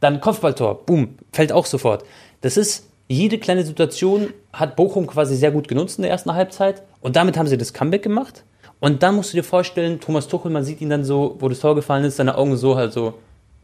Dann 0.00 0.20
Kopfballtor, 0.20 0.86
boom, 0.86 1.16
fällt 1.32 1.52
auch 1.52 1.66
sofort. 1.66 2.04
Das 2.40 2.56
ist, 2.56 2.86
jede 3.08 3.38
kleine 3.38 3.64
Situation 3.64 4.32
hat 4.52 4.76
Bochum 4.76 5.06
quasi 5.06 5.36
sehr 5.36 5.50
gut 5.50 5.68
genutzt 5.68 5.98
in 5.98 6.02
der 6.02 6.10
ersten 6.10 6.32
Halbzeit 6.32 6.82
und 7.00 7.16
damit 7.16 7.36
haben 7.36 7.46
sie 7.46 7.58
das 7.58 7.72
Comeback 7.72 8.02
gemacht. 8.02 8.44
Und 8.80 9.02
dann 9.02 9.14
musst 9.14 9.32
du 9.32 9.36
dir 9.36 9.44
vorstellen, 9.44 10.00
Thomas 10.00 10.26
Tuchel, 10.26 10.50
man 10.50 10.64
sieht 10.64 10.80
ihn 10.80 10.88
dann 10.88 11.04
so, 11.04 11.36
wo 11.38 11.48
das 11.48 11.60
Tor 11.60 11.74
gefallen 11.74 12.04
ist, 12.04 12.16
seine 12.16 12.36
Augen 12.36 12.56
so 12.56 12.76
halt 12.76 12.92
so, 12.94 13.14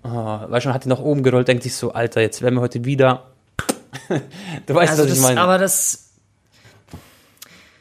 oh, 0.05 0.09
weißt 0.09 0.65
schon, 0.65 0.75
hat 0.75 0.85
ihn 0.85 0.91
nach 0.91 1.01
oben 1.01 1.23
gerollt, 1.23 1.49
denkt 1.49 1.63
sich 1.63 1.75
so, 1.75 1.93
Alter, 1.93 2.21
jetzt 2.21 2.43
werden 2.43 2.57
wir 2.57 2.61
heute 2.61 2.85
wieder. 2.85 3.31
du 4.67 4.75
weißt, 4.75 4.91
Also 4.91 5.05
was 5.05 5.11
das, 5.11 5.19
ich 5.19 5.25
meine. 5.25 5.41
aber 5.41 5.57
das, 5.57 6.11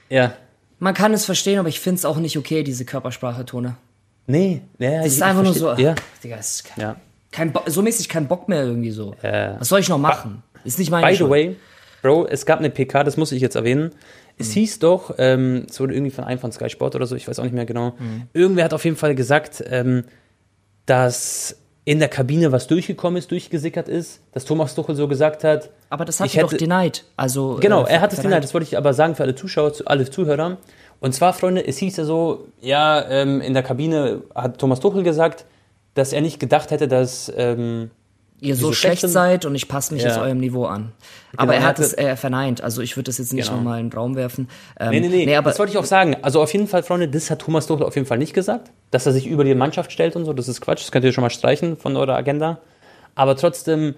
ja. 0.10 0.34
man 0.80 0.94
kann 0.94 1.13
es 1.13 1.25
verstehen, 1.25 1.60
aber 1.60 1.68
ich 1.68 1.81
finde 1.81 2.00
es 2.00 2.06
auch 2.06 2.18
nicht 2.18 2.38
okay, 2.38 2.63
diese 2.63 2.86
Körpersprache-Tone. 2.86 3.75
Nee, 4.28 4.62
ja, 4.80 5.04
Das 5.04 5.07
ist 5.07 5.22
einfach 5.22 5.44
nur 5.44 5.54
so, 5.54 5.74
Ja, 5.74 5.94
Digga, 6.24 6.38
ist 6.38 6.63
kein, 6.63 6.81
ja. 6.81 6.96
Kein 7.35 7.51
Bo 7.51 7.61
so 7.67 7.81
mäßig 7.81 8.07
kein 8.09 8.27
Bock 8.27 8.47
mehr 8.47 8.63
irgendwie 8.63 8.91
so. 8.91 9.13
Ja. 9.21 9.59
Was 9.59 9.69
soll 9.69 9.79
ich 9.81 9.89
noch 9.89 9.97
machen? 9.97 10.41
Ist 10.63 10.79
nicht 10.79 10.89
meine 10.91 11.05
By 11.05 11.13
the 11.13 11.17
Schuld. 11.19 11.29
way, 11.31 11.55
Bro, 12.01 12.27
es 12.27 12.45
gab 12.45 12.59
eine 12.59 12.69
PK, 12.69 13.03
das 13.03 13.17
muss 13.17 13.31
ich 13.31 13.41
jetzt 13.41 13.55
erwähnen. 13.55 13.91
Es 14.37 14.51
hieß 14.51 14.79
doch, 14.79 15.15
ähm, 15.17 15.65
es 15.69 15.79
wurde 15.79 15.93
irgendwie 15.93 16.11
von 16.11 16.23
einem 16.25 16.39
von 16.39 16.51
Sky 16.51 16.69
Sport 16.69 16.95
oder 16.95 17.05
so, 17.05 17.15
ich 17.15 17.27
weiß 17.27 17.39
auch 17.39 17.43
nicht 17.43 17.53
mehr 17.55 17.65
genau. 17.65 17.93
Irgendwer 18.33 18.65
hat 18.65 18.73
auf 18.73 18.83
jeden 18.85 18.97
Fall 18.97 19.15
gesagt, 19.15 19.63
ähm, 19.69 20.03
dass 20.85 21.57
in 21.85 21.99
der 21.99 22.09
Kabine 22.09 22.51
was 22.51 22.67
durchgekommen 22.67 23.17
ist, 23.17 23.29
durchgesickert 23.31 23.87
ist, 23.87 24.21
dass 24.31 24.43
Thomas 24.45 24.73
Tuchel 24.73 24.95
so 24.95 25.07
gesagt 25.07 25.43
hat. 25.43 25.69
Aber 25.89 26.03
das 26.03 26.19
hat 26.19 26.27
Ich 26.27 26.35
er 26.37 26.43
doch 26.43 26.51
hätte- 26.51 26.65
denied. 26.67 27.03
Also, 27.15 27.57
Genau, 27.61 27.85
äh, 27.85 27.91
er 27.93 28.01
hat 28.01 28.11
es 28.11 28.21
denied, 28.21 28.43
das 28.43 28.53
wollte 28.53 28.65
ich 28.65 28.77
aber 28.77 28.93
sagen 28.93 29.15
für 29.15 29.23
alle 29.23 29.35
Zuschauer, 29.35 29.73
zu- 29.73 29.85
alle 29.85 30.09
Zuhörer. 30.09 30.57
Und 30.99 31.13
zwar, 31.13 31.33
Freunde, 31.33 31.65
es 31.67 31.77
hieß 31.77 31.97
ja 31.97 32.05
so, 32.05 32.47
ja, 32.61 33.03
ähm, 33.09 33.39
in 33.41 33.53
der 33.53 33.61
Kabine 33.63 34.21
hat 34.33 34.57
Thomas 34.57 34.79
Tuchel 34.79 35.03
gesagt, 35.03 35.45
dass 35.95 36.13
er 36.13 36.21
nicht 36.21 36.39
gedacht 36.39 36.69
hätte, 36.71 36.88
dass 36.88 37.31
ähm, 37.36 37.89
ihr 38.42 38.56
so 38.56 38.74
schlecht 38.74 39.00
schlechten- 39.00 39.07
seid 39.13 39.45
und 39.45 39.56
ich 39.56 39.68
passe 39.68 39.94
mich 39.94 40.03
Ja. 40.03 40.09
jetzt 40.09 40.19
eurem 40.19 40.38
Niveau 40.39 40.65
an. 40.65 40.92
Aber 41.38 41.53
er 41.56 41.62
er 41.62 41.65
hat 41.68 41.80
es 41.80 41.97
äh, 41.97 42.15
verneint. 42.15 42.62
Also 42.62 42.81
ich 42.81 42.95
würde 42.95 43.06
das 43.09 43.18
jetzt 43.18 43.33
nicht 43.33 43.45
Genau. 43.47 43.57
nochmal 43.57 43.80
in 43.80 43.89
den 43.89 43.97
Raum 43.97 44.15
werfen. 44.15 44.50
Ähm, 44.80 44.89
Nee, 44.92 45.00
nee, 45.00 45.25
nee, 45.25 45.36
aber 45.36 45.50
das 45.50 45.57
wollte 45.59 45.71
ich 45.71 45.77
auch 45.77 45.86
sagen. 45.86 46.18
Also 46.21 46.42
auf 46.42 46.51
jeden 46.53 46.68
Fall, 46.68 46.83
Freunde, 46.83 47.07
das 47.07 47.31
hat 47.31 47.39
Thomas 47.39 47.65
Tuchel 47.68 47.86
auf 47.86 47.95
jeden 47.95 48.07
Fall 48.07 48.18
nicht 48.18 48.33
gesagt, 48.33 48.71
dass 48.92 49.06
er 49.06 49.14
sich 49.14 49.25
über 49.25 49.44
die 49.45 49.56
Mannschaft 49.56 49.92
stellt 49.92 50.16
und 50.16 50.25
so. 50.25 50.33
Das 50.33 50.47
ist 50.49 50.61
Quatsch, 50.61 50.81
das 50.83 50.92
könnt 50.92 51.06
ihr 51.06 51.14
schon 51.14 51.21
mal 51.23 51.30
streichen 51.30 51.78
von 51.78 51.95
eurer 51.97 52.16
Agenda. 52.16 52.59
Aber 53.16 53.35
trotzdem 53.37 53.95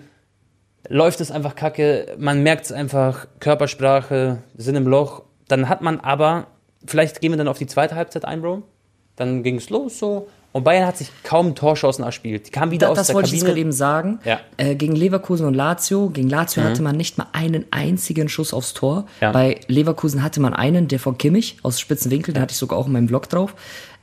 läuft 0.88 1.20
es 1.20 1.32
einfach 1.32 1.56
kacke. 1.56 2.16
Man 2.20 2.44
merkt 2.44 2.66
es 2.66 2.72
einfach, 2.72 3.28
Körpersprache, 3.40 4.38
Sinn 4.56 4.76
im 4.76 4.88
Loch. 4.88 5.24
Dann 5.48 5.68
hat 5.68 5.82
man 5.82 6.00
aber, 6.00 6.48
vielleicht 6.86 7.22
gehen 7.22 7.32
wir 7.32 7.38
dann 7.38 7.48
auf 7.48 7.58
die 7.58 7.68
zweite 7.68 7.96
Halbzeit 7.96 8.24
ein, 8.26 8.42
Bro. 8.42 8.64
Dann 9.16 9.42
ging 9.44 9.56
es 9.56 9.70
los 9.72 9.98
so. 10.00 10.28
Und 10.58 10.64
Bayern 10.64 10.88
hat 10.88 10.98
sich 10.98 11.12
kaum 11.24 11.54
Torschancen 11.54 12.04
erspielt. 12.04 12.48
Die 12.48 12.52
kamen 12.52 12.72
wieder 12.72 12.88
da, 12.88 12.92
aus 12.94 12.98
das 12.98 13.08
der 13.08 13.16
wollte 13.16 13.28
ich 13.28 13.34
jetzt 13.34 13.42
gerade 13.42 13.52
Kabine. 13.54 13.62
eben 13.70 13.72
sagen. 13.72 14.20
Ja. 14.26 14.40
Äh, 14.58 14.74
gegen 14.74 14.96
Leverkusen 14.96 15.46
und 15.46 15.54
Lazio. 15.54 16.10
Gegen 16.10 16.30
Lazio 16.30 16.64
hatte 16.64 16.82
man 16.82 16.98
nicht 16.98 17.20
mal 17.20 17.28
einen 17.32 17.66
einzigen 17.70 18.28
Schuss 18.28 18.54
aufs 18.54 18.74
Tor. 18.74 19.06
Ja. 19.22 19.32
Bei 19.32 19.60
Leverkusen 19.68 20.24
hatte 20.24 20.40
man 20.42 20.56
einen, 20.56 20.88
der 20.88 21.00
von 21.00 21.16
Kimmich 21.20 21.58
aus 21.62 21.80
spitzen 21.80 22.10
Winkel, 22.10 22.34
den 22.34 22.42
hatte 22.42 22.54
ich 22.54 22.58
sogar 22.58 22.80
auch 22.80 22.88
in 22.88 22.94
meinem 22.94 23.06
Blog 23.06 23.30
drauf. 23.30 23.54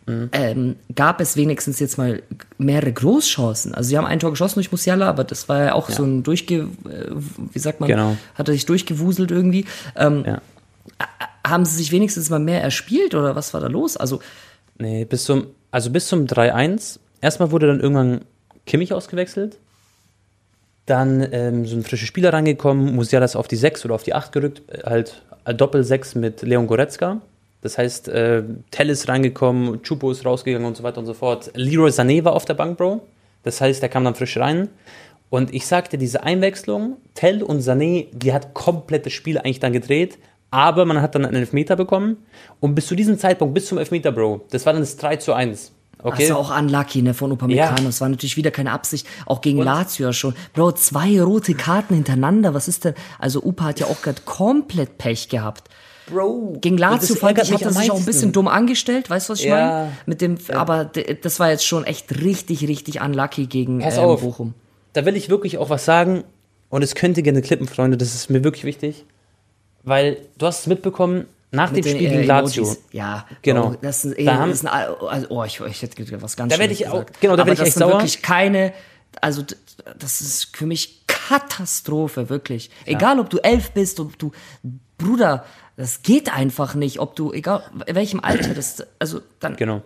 Mhm. 0.06 0.28
Ähm, 0.32 0.76
gab 0.94 1.20
es 1.20 1.36
wenigstens 1.36 1.80
jetzt 1.80 1.98
mal 1.98 2.22
mehrere 2.56 2.92
Großchancen. 2.92 3.74
Also 3.74 3.88
sie 3.88 3.98
haben 3.98 4.06
ein 4.06 4.20
Tor 4.20 4.30
geschossen 4.30 4.54
durch 4.56 4.70
Musiala, 4.70 5.08
aber 5.08 5.24
das 5.24 5.48
war 5.48 5.64
ja 5.64 5.72
auch 5.74 5.88
so 5.90 6.04
ein 6.04 6.22
durchge, 6.22 6.68
äh, 6.88 7.10
wie 7.52 7.58
sagt 7.58 7.80
man, 7.80 7.88
Genau. 7.88 8.16
hat 8.36 8.46
er 8.48 8.54
sich 8.54 8.64
durchgewuselt 8.66 9.32
irgendwie. 9.32 9.64
Ähm, 9.96 10.22
Ja. 10.24 10.40
haben 11.44 11.64
sie 11.64 11.76
sich 11.76 11.90
wenigstens 11.90 12.30
mal 12.30 12.38
mehr 12.38 12.62
erspielt 12.62 13.14
oder 13.16 13.34
was 13.34 13.52
war 13.54 13.60
da 13.60 13.66
los? 13.66 13.96
Also 13.96 14.20
Nee, 14.76 15.04
bis 15.04 15.22
zum, 15.24 15.46
also 15.74 15.90
bis 15.90 16.06
zum 16.06 16.26
3-1. 16.26 17.00
Erstmal 17.20 17.50
wurde 17.50 17.66
dann 17.66 17.80
irgendwann 17.80 18.20
Kimmich 18.64 18.92
ausgewechselt. 18.92 19.58
Dann 20.86 21.26
ähm, 21.32 21.66
so 21.66 21.74
ein 21.74 21.82
frischer 21.82 22.06
Spieler 22.06 22.32
reingekommen. 22.32 22.94
Musiala 22.94 23.24
ist 23.24 23.34
auf 23.34 23.48
die 23.48 23.56
6 23.56 23.84
oder 23.84 23.96
auf 23.96 24.04
die 24.04 24.14
8 24.14 24.30
gerückt. 24.30 24.62
äh, 24.68 24.84
Halt 24.84 25.22
äh, 25.44 25.52
Doppel-6 25.52 26.16
mit 26.16 26.42
Leon 26.42 26.68
Goretzka. 26.68 27.20
Das 27.60 27.76
heißt, 27.76 28.06
äh, 28.08 28.44
Tell 28.70 28.88
ist 28.88 29.08
reingekommen, 29.08 29.82
Chupo 29.82 30.12
ist 30.12 30.24
rausgegangen 30.24 30.68
und 30.68 30.76
so 30.76 30.84
weiter 30.84 30.98
und 30.98 31.06
so 31.06 31.14
fort. 31.14 31.50
Leroy 31.54 31.90
Sané 31.90 32.22
war 32.22 32.34
auf 32.34 32.44
der 32.44 32.54
Bank, 32.54 32.78
Bro. 32.78 33.00
Das 33.42 33.60
heißt, 33.60 33.82
der 33.82 33.88
kam 33.88 34.04
dann 34.04 34.14
frisch 34.14 34.36
rein. 34.36 34.68
Und 35.28 35.52
ich 35.52 35.66
sagte, 35.66 35.98
diese 35.98 36.22
Einwechslung, 36.22 36.98
Tell 37.14 37.42
und 37.42 37.62
Sané, 37.62 38.06
die 38.12 38.32
hat 38.32 38.54
komplett 38.54 39.06
das 39.06 39.12
Spiel 39.12 39.38
eigentlich 39.38 39.58
dann 39.58 39.72
gedreht. 39.72 40.18
Aber 40.54 40.84
man 40.84 41.02
hat 41.02 41.16
dann 41.16 41.24
einen 41.24 41.34
Elfmeter 41.34 41.74
bekommen. 41.74 42.18
Und 42.60 42.76
bis 42.76 42.86
zu 42.86 42.94
diesem 42.94 43.18
Zeitpunkt, 43.18 43.54
bis 43.54 43.66
zum 43.66 43.78
Elfmeter, 43.78 44.12
Bro, 44.12 44.42
das 44.50 44.64
war 44.64 44.72
dann 44.72 44.82
das 44.82 44.96
3 44.96 45.16
zu 45.16 45.32
1. 45.32 45.72
Okay. 46.00 46.28
Das 46.28 46.30
war 46.30 46.38
auch 46.38 46.56
unlucky, 46.56 47.02
ne, 47.02 47.12
von 47.12 47.32
Upamecano. 47.32 47.76
Ja. 47.78 47.84
Das 47.84 48.00
war 48.00 48.08
natürlich 48.08 48.36
wieder 48.36 48.52
keine 48.52 48.70
Absicht. 48.70 49.04
Auch 49.26 49.40
gegen 49.40 49.60
Lazio 49.60 50.06
ja 50.06 50.12
schon. 50.12 50.34
Bro, 50.52 50.72
zwei 50.72 51.20
rote 51.20 51.54
Karten 51.54 51.94
hintereinander. 51.94 52.54
Was 52.54 52.68
ist 52.68 52.84
denn? 52.84 52.94
Also 53.18 53.42
Upa 53.42 53.64
hat 53.64 53.80
ja 53.80 53.86
auch 53.86 54.00
gerade 54.00 54.22
komplett 54.24 54.96
Pech 54.96 55.28
gehabt. 55.28 55.70
Bro. 56.06 56.58
Gegen 56.60 56.78
Lazio 56.78 57.16
fand 57.16 57.42
ich, 57.42 57.52
hat 57.52 57.62
er 57.62 57.72
sich 57.72 57.90
auch 57.90 57.98
ein 57.98 58.04
bisschen 58.04 58.30
dumm 58.30 58.46
angestellt, 58.46 59.10
weißt 59.10 59.28
du, 59.28 59.32
was 59.32 59.40
ich 59.40 59.46
Ja. 59.46 59.56
meine? 59.56 59.92
Mit 60.06 60.20
dem, 60.20 60.38
aber 60.54 60.84
das 60.84 61.40
war 61.40 61.50
jetzt 61.50 61.66
schon 61.66 61.82
echt 61.84 62.20
richtig, 62.20 62.68
richtig 62.68 63.00
unlucky 63.00 63.46
gegen 63.46 63.80
Pass 63.80 63.96
ähm. 63.96 64.04
Bochum. 64.04 64.54
Da 64.92 65.04
will 65.04 65.16
ich 65.16 65.30
wirklich 65.30 65.58
auch 65.58 65.70
was 65.70 65.84
sagen. 65.84 66.22
Und 66.68 66.82
es 66.82 66.94
könnte 66.94 67.22
gerne 67.22 67.42
klippen, 67.42 67.66
Freunde. 67.66 67.96
Das 67.96 68.14
ist 68.14 68.30
mir 68.30 68.44
wirklich 68.44 68.64
wichtig. 68.64 69.04
Weil 69.84 70.18
du 70.38 70.46
hast 70.46 70.60
es 70.60 70.66
mitbekommen, 70.66 71.26
nach 71.50 71.70
Mit 71.70 71.84
dem 71.84 71.94
Spiel 71.96 72.06
äh, 72.08 72.10
gegen 72.16 72.26
Lazio. 72.26 72.62
Emojis. 72.64 72.82
Ja, 72.92 73.26
Genau. 73.42 73.68
Bro, 73.70 73.76
das 73.82 74.04
ist, 74.04 74.16
Da 74.18 74.22
eh, 74.22 74.26
haben- 74.26 74.50
das 74.50 74.58
ist 74.62 74.66
ein, 74.66 74.88
also, 75.08 75.26
oh, 75.30 75.44
ich, 75.44 75.60
ich 75.60 75.82
hätte 75.82 76.22
was 76.22 76.36
ganz 76.36 76.52
Da 76.52 76.58
werd 76.58 76.74
Schlimmes 76.74 76.80
ich 76.80 76.88
auch- 76.88 77.04
genau, 77.20 77.36
da 77.36 77.42
Aber 77.42 77.50
werd 77.50 77.60
ich 77.60 77.66
echt 77.68 77.76
sauer. 77.76 77.92
wirklich 77.92 78.22
keine, 78.22 78.72
also 79.20 79.42
das 79.98 80.20
ist 80.20 80.56
für 80.56 80.66
mich 80.66 81.06
Katastrophe, 81.06 82.28
wirklich. 82.28 82.70
Egal, 82.86 83.20
ob 83.20 83.30
du 83.30 83.38
elf 83.38 83.70
bist, 83.70 84.00
ob 84.00 84.18
du, 84.18 84.32
Bruder, 84.98 85.44
das 85.76 86.02
geht 86.02 86.34
einfach 86.34 86.74
nicht, 86.74 86.98
ob 86.98 87.14
du, 87.16 87.32
egal 87.32 87.62
in 87.86 87.94
welchem 87.94 88.20
Alter, 88.20 88.54
das, 88.54 88.84
also 88.98 89.20
dann, 89.40 89.56
Genau. 89.56 89.82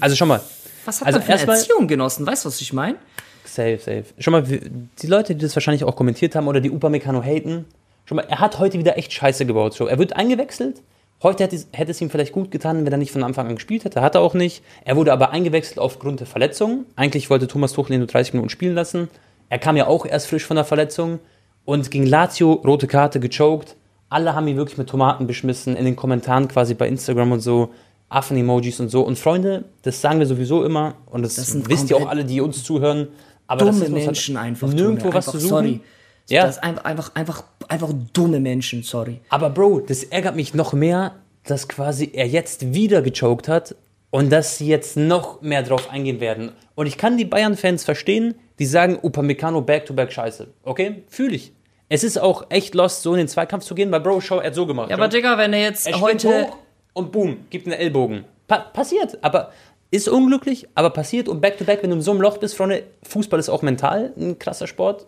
Also 0.00 0.16
schon 0.16 0.28
mal. 0.28 0.40
was 0.86 1.00
hat 1.00 1.08
also 1.08 1.18
man 1.18 1.26
für 1.26 1.32
eine 1.34 1.52
Erziehung 1.52 1.86
genossen, 1.88 2.26
weißt 2.26 2.44
du, 2.44 2.48
was 2.48 2.60
ich 2.60 2.72
meine? 2.72 2.96
Safe, 3.44 3.78
safe. 3.78 4.04
Schon 4.18 4.32
mal, 4.32 4.42
die 4.42 5.06
Leute, 5.06 5.34
die 5.34 5.42
das 5.42 5.54
wahrscheinlich 5.54 5.84
auch 5.84 5.94
kommentiert 5.96 6.34
haben 6.34 6.48
oder 6.48 6.60
die 6.60 6.70
Upamecano 6.70 7.22
haten, 7.22 7.64
schon 8.06 8.16
mal, 8.16 8.26
er 8.28 8.40
hat 8.40 8.58
heute 8.58 8.78
wieder 8.78 8.96
echt 8.96 9.12
Scheiße 9.12 9.44
gebaut. 9.44 9.74
So, 9.74 9.86
er 9.86 9.98
wird 9.98 10.16
eingewechselt. 10.16 10.82
Heute 11.22 11.44
hätte 11.44 11.56
es, 11.56 11.68
hätte 11.72 11.90
es 11.90 12.00
ihm 12.00 12.10
vielleicht 12.10 12.32
gut 12.32 12.50
getan, 12.50 12.84
wenn 12.84 12.92
er 12.92 12.98
nicht 12.98 13.12
von 13.12 13.22
Anfang 13.22 13.48
an 13.48 13.54
gespielt 13.54 13.84
hätte. 13.84 14.00
Hat 14.00 14.14
er 14.14 14.20
auch 14.20 14.34
nicht. 14.34 14.62
Er 14.84 14.96
wurde 14.96 15.12
aber 15.12 15.30
eingewechselt 15.30 15.78
aufgrund 15.78 16.20
der 16.20 16.26
Verletzung. 16.26 16.84
Eigentlich 16.94 17.30
wollte 17.30 17.46
Thomas 17.46 17.72
Tuchel 17.72 17.94
ihn 17.94 18.00
nur 18.00 18.06
30 18.06 18.34
Minuten 18.34 18.50
spielen 18.50 18.74
lassen. 18.74 19.08
Er 19.48 19.58
kam 19.58 19.76
ja 19.76 19.86
auch 19.86 20.06
erst 20.06 20.26
frisch 20.28 20.44
von 20.44 20.56
der 20.56 20.64
Verletzung. 20.64 21.18
Und 21.64 21.90
gegen 21.90 22.06
Lazio, 22.06 22.52
rote 22.52 22.86
Karte, 22.86 23.18
gechoked. 23.18 23.76
Alle 24.08 24.34
haben 24.34 24.46
ihn 24.46 24.56
wirklich 24.56 24.78
mit 24.78 24.88
Tomaten 24.88 25.26
beschmissen. 25.26 25.74
In 25.74 25.84
den 25.84 25.96
Kommentaren 25.96 26.48
quasi 26.48 26.74
bei 26.74 26.86
Instagram 26.86 27.32
und 27.32 27.40
so. 27.40 27.70
Affen-Emojis 28.08 28.78
und 28.80 28.88
so. 28.88 29.02
Und 29.02 29.18
Freunde, 29.18 29.64
das 29.82 30.00
sagen 30.00 30.18
wir 30.18 30.26
sowieso 30.26 30.64
immer. 30.64 30.94
Und 31.06 31.22
das, 31.22 31.36
Das 31.36 31.68
wisst 31.68 31.90
ihr 31.90 31.96
auch 31.96 32.06
alle, 32.08 32.24
die 32.24 32.40
uns 32.40 32.62
zuhören. 32.62 33.08
Aber 33.46 33.64
Dumme 33.64 33.88
Menschen 33.88 34.36
einfach. 34.36 34.68
Nirgendwo 34.68 35.08
was 35.08 35.28
einfach, 35.28 35.32
zu 35.32 35.38
suchen. 35.38 35.48
Sorry. 35.48 35.80
Ja. 36.28 36.46
Das 36.46 36.58
einfach, 36.58 36.84
einfach, 36.84 37.14
einfach, 37.14 37.44
einfach 37.68 37.92
dumme 38.12 38.40
Menschen, 38.40 38.82
sorry. 38.82 39.20
Aber 39.28 39.50
Bro, 39.50 39.80
das 39.80 40.02
ärgert 40.02 40.36
mich 40.36 40.54
noch 40.54 40.72
mehr, 40.72 41.14
dass 41.44 41.68
quasi 41.68 42.10
er 42.12 42.26
jetzt 42.26 42.74
wieder 42.74 43.02
gechoked 43.02 43.48
hat 43.48 43.76
und 44.10 44.30
dass 44.30 44.58
sie 44.58 44.66
jetzt 44.66 44.96
noch 44.96 45.40
mehr 45.42 45.62
drauf 45.62 45.90
eingehen 45.90 46.20
werden. 46.20 46.52
Und 46.74 46.86
ich 46.86 46.98
kann 46.98 47.16
die 47.16 47.24
Bayern-Fans 47.24 47.84
verstehen, 47.84 48.34
die 48.58 48.66
sagen, 48.66 48.98
Upamecano 49.02 49.60
back-to-back 49.60 50.12
scheiße. 50.12 50.48
Okay? 50.64 51.04
Fühle 51.08 51.36
ich. 51.36 51.52
Es 51.88 52.02
ist 52.02 52.18
auch 52.18 52.46
echt 52.48 52.74
lost, 52.74 53.02
so 53.02 53.12
in 53.12 53.18
den 53.18 53.28
Zweikampf 53.28 53.64
zu 53.64 53.74
gehen, 53.74 53.92
weil 53.92 54.00
Bro, 54.00 54.20
schau, 54.20 54.40
er 54.40 54.48
hat 54.48 54.54
so 54.54 54.66
gemacht. 54.66 54.90
Ja, 54.90 54.96
aber 54.96 55.04
schau. 55.04 55.10
Digga, 55.10 55.38
wenn 55.38 55.52
er 55.52 55.60
jetzt 55.60 55.86
er 55.86 56.00
heute, 56.00 56.48
und 56.94 57.12
boom, 57.12 57.38
gibt 57.50 57.66
einen 57.66 57.78
Ellbogen. 57.78 58.24
Pa 58.48 58.58
passiert, 58.58 59.18
aber 59.22 59.52
ist 59.90 60.08
unglücklich, 60.08 60.66
aber 60.74 60.90
passiert 60.90 61.28
und 61.28 61.40
back-to-back, 61.40 61.82
wenn 61.82 61.90
du 61.90 61.96
in 61.96 62.02
so 62.02 62.10
einem 62.10 62.20
Loch 62.20 62.38
bist, 62.38 62.56
Freunde, 62.56 62.82
Fußball 63.04 63.38
ist 63.38 63.48
auch 63.48 63.62
mental 63.62 64.12
ein 64.16 64.38
krasser 64.38 64.66
Sport. 64.66 65.06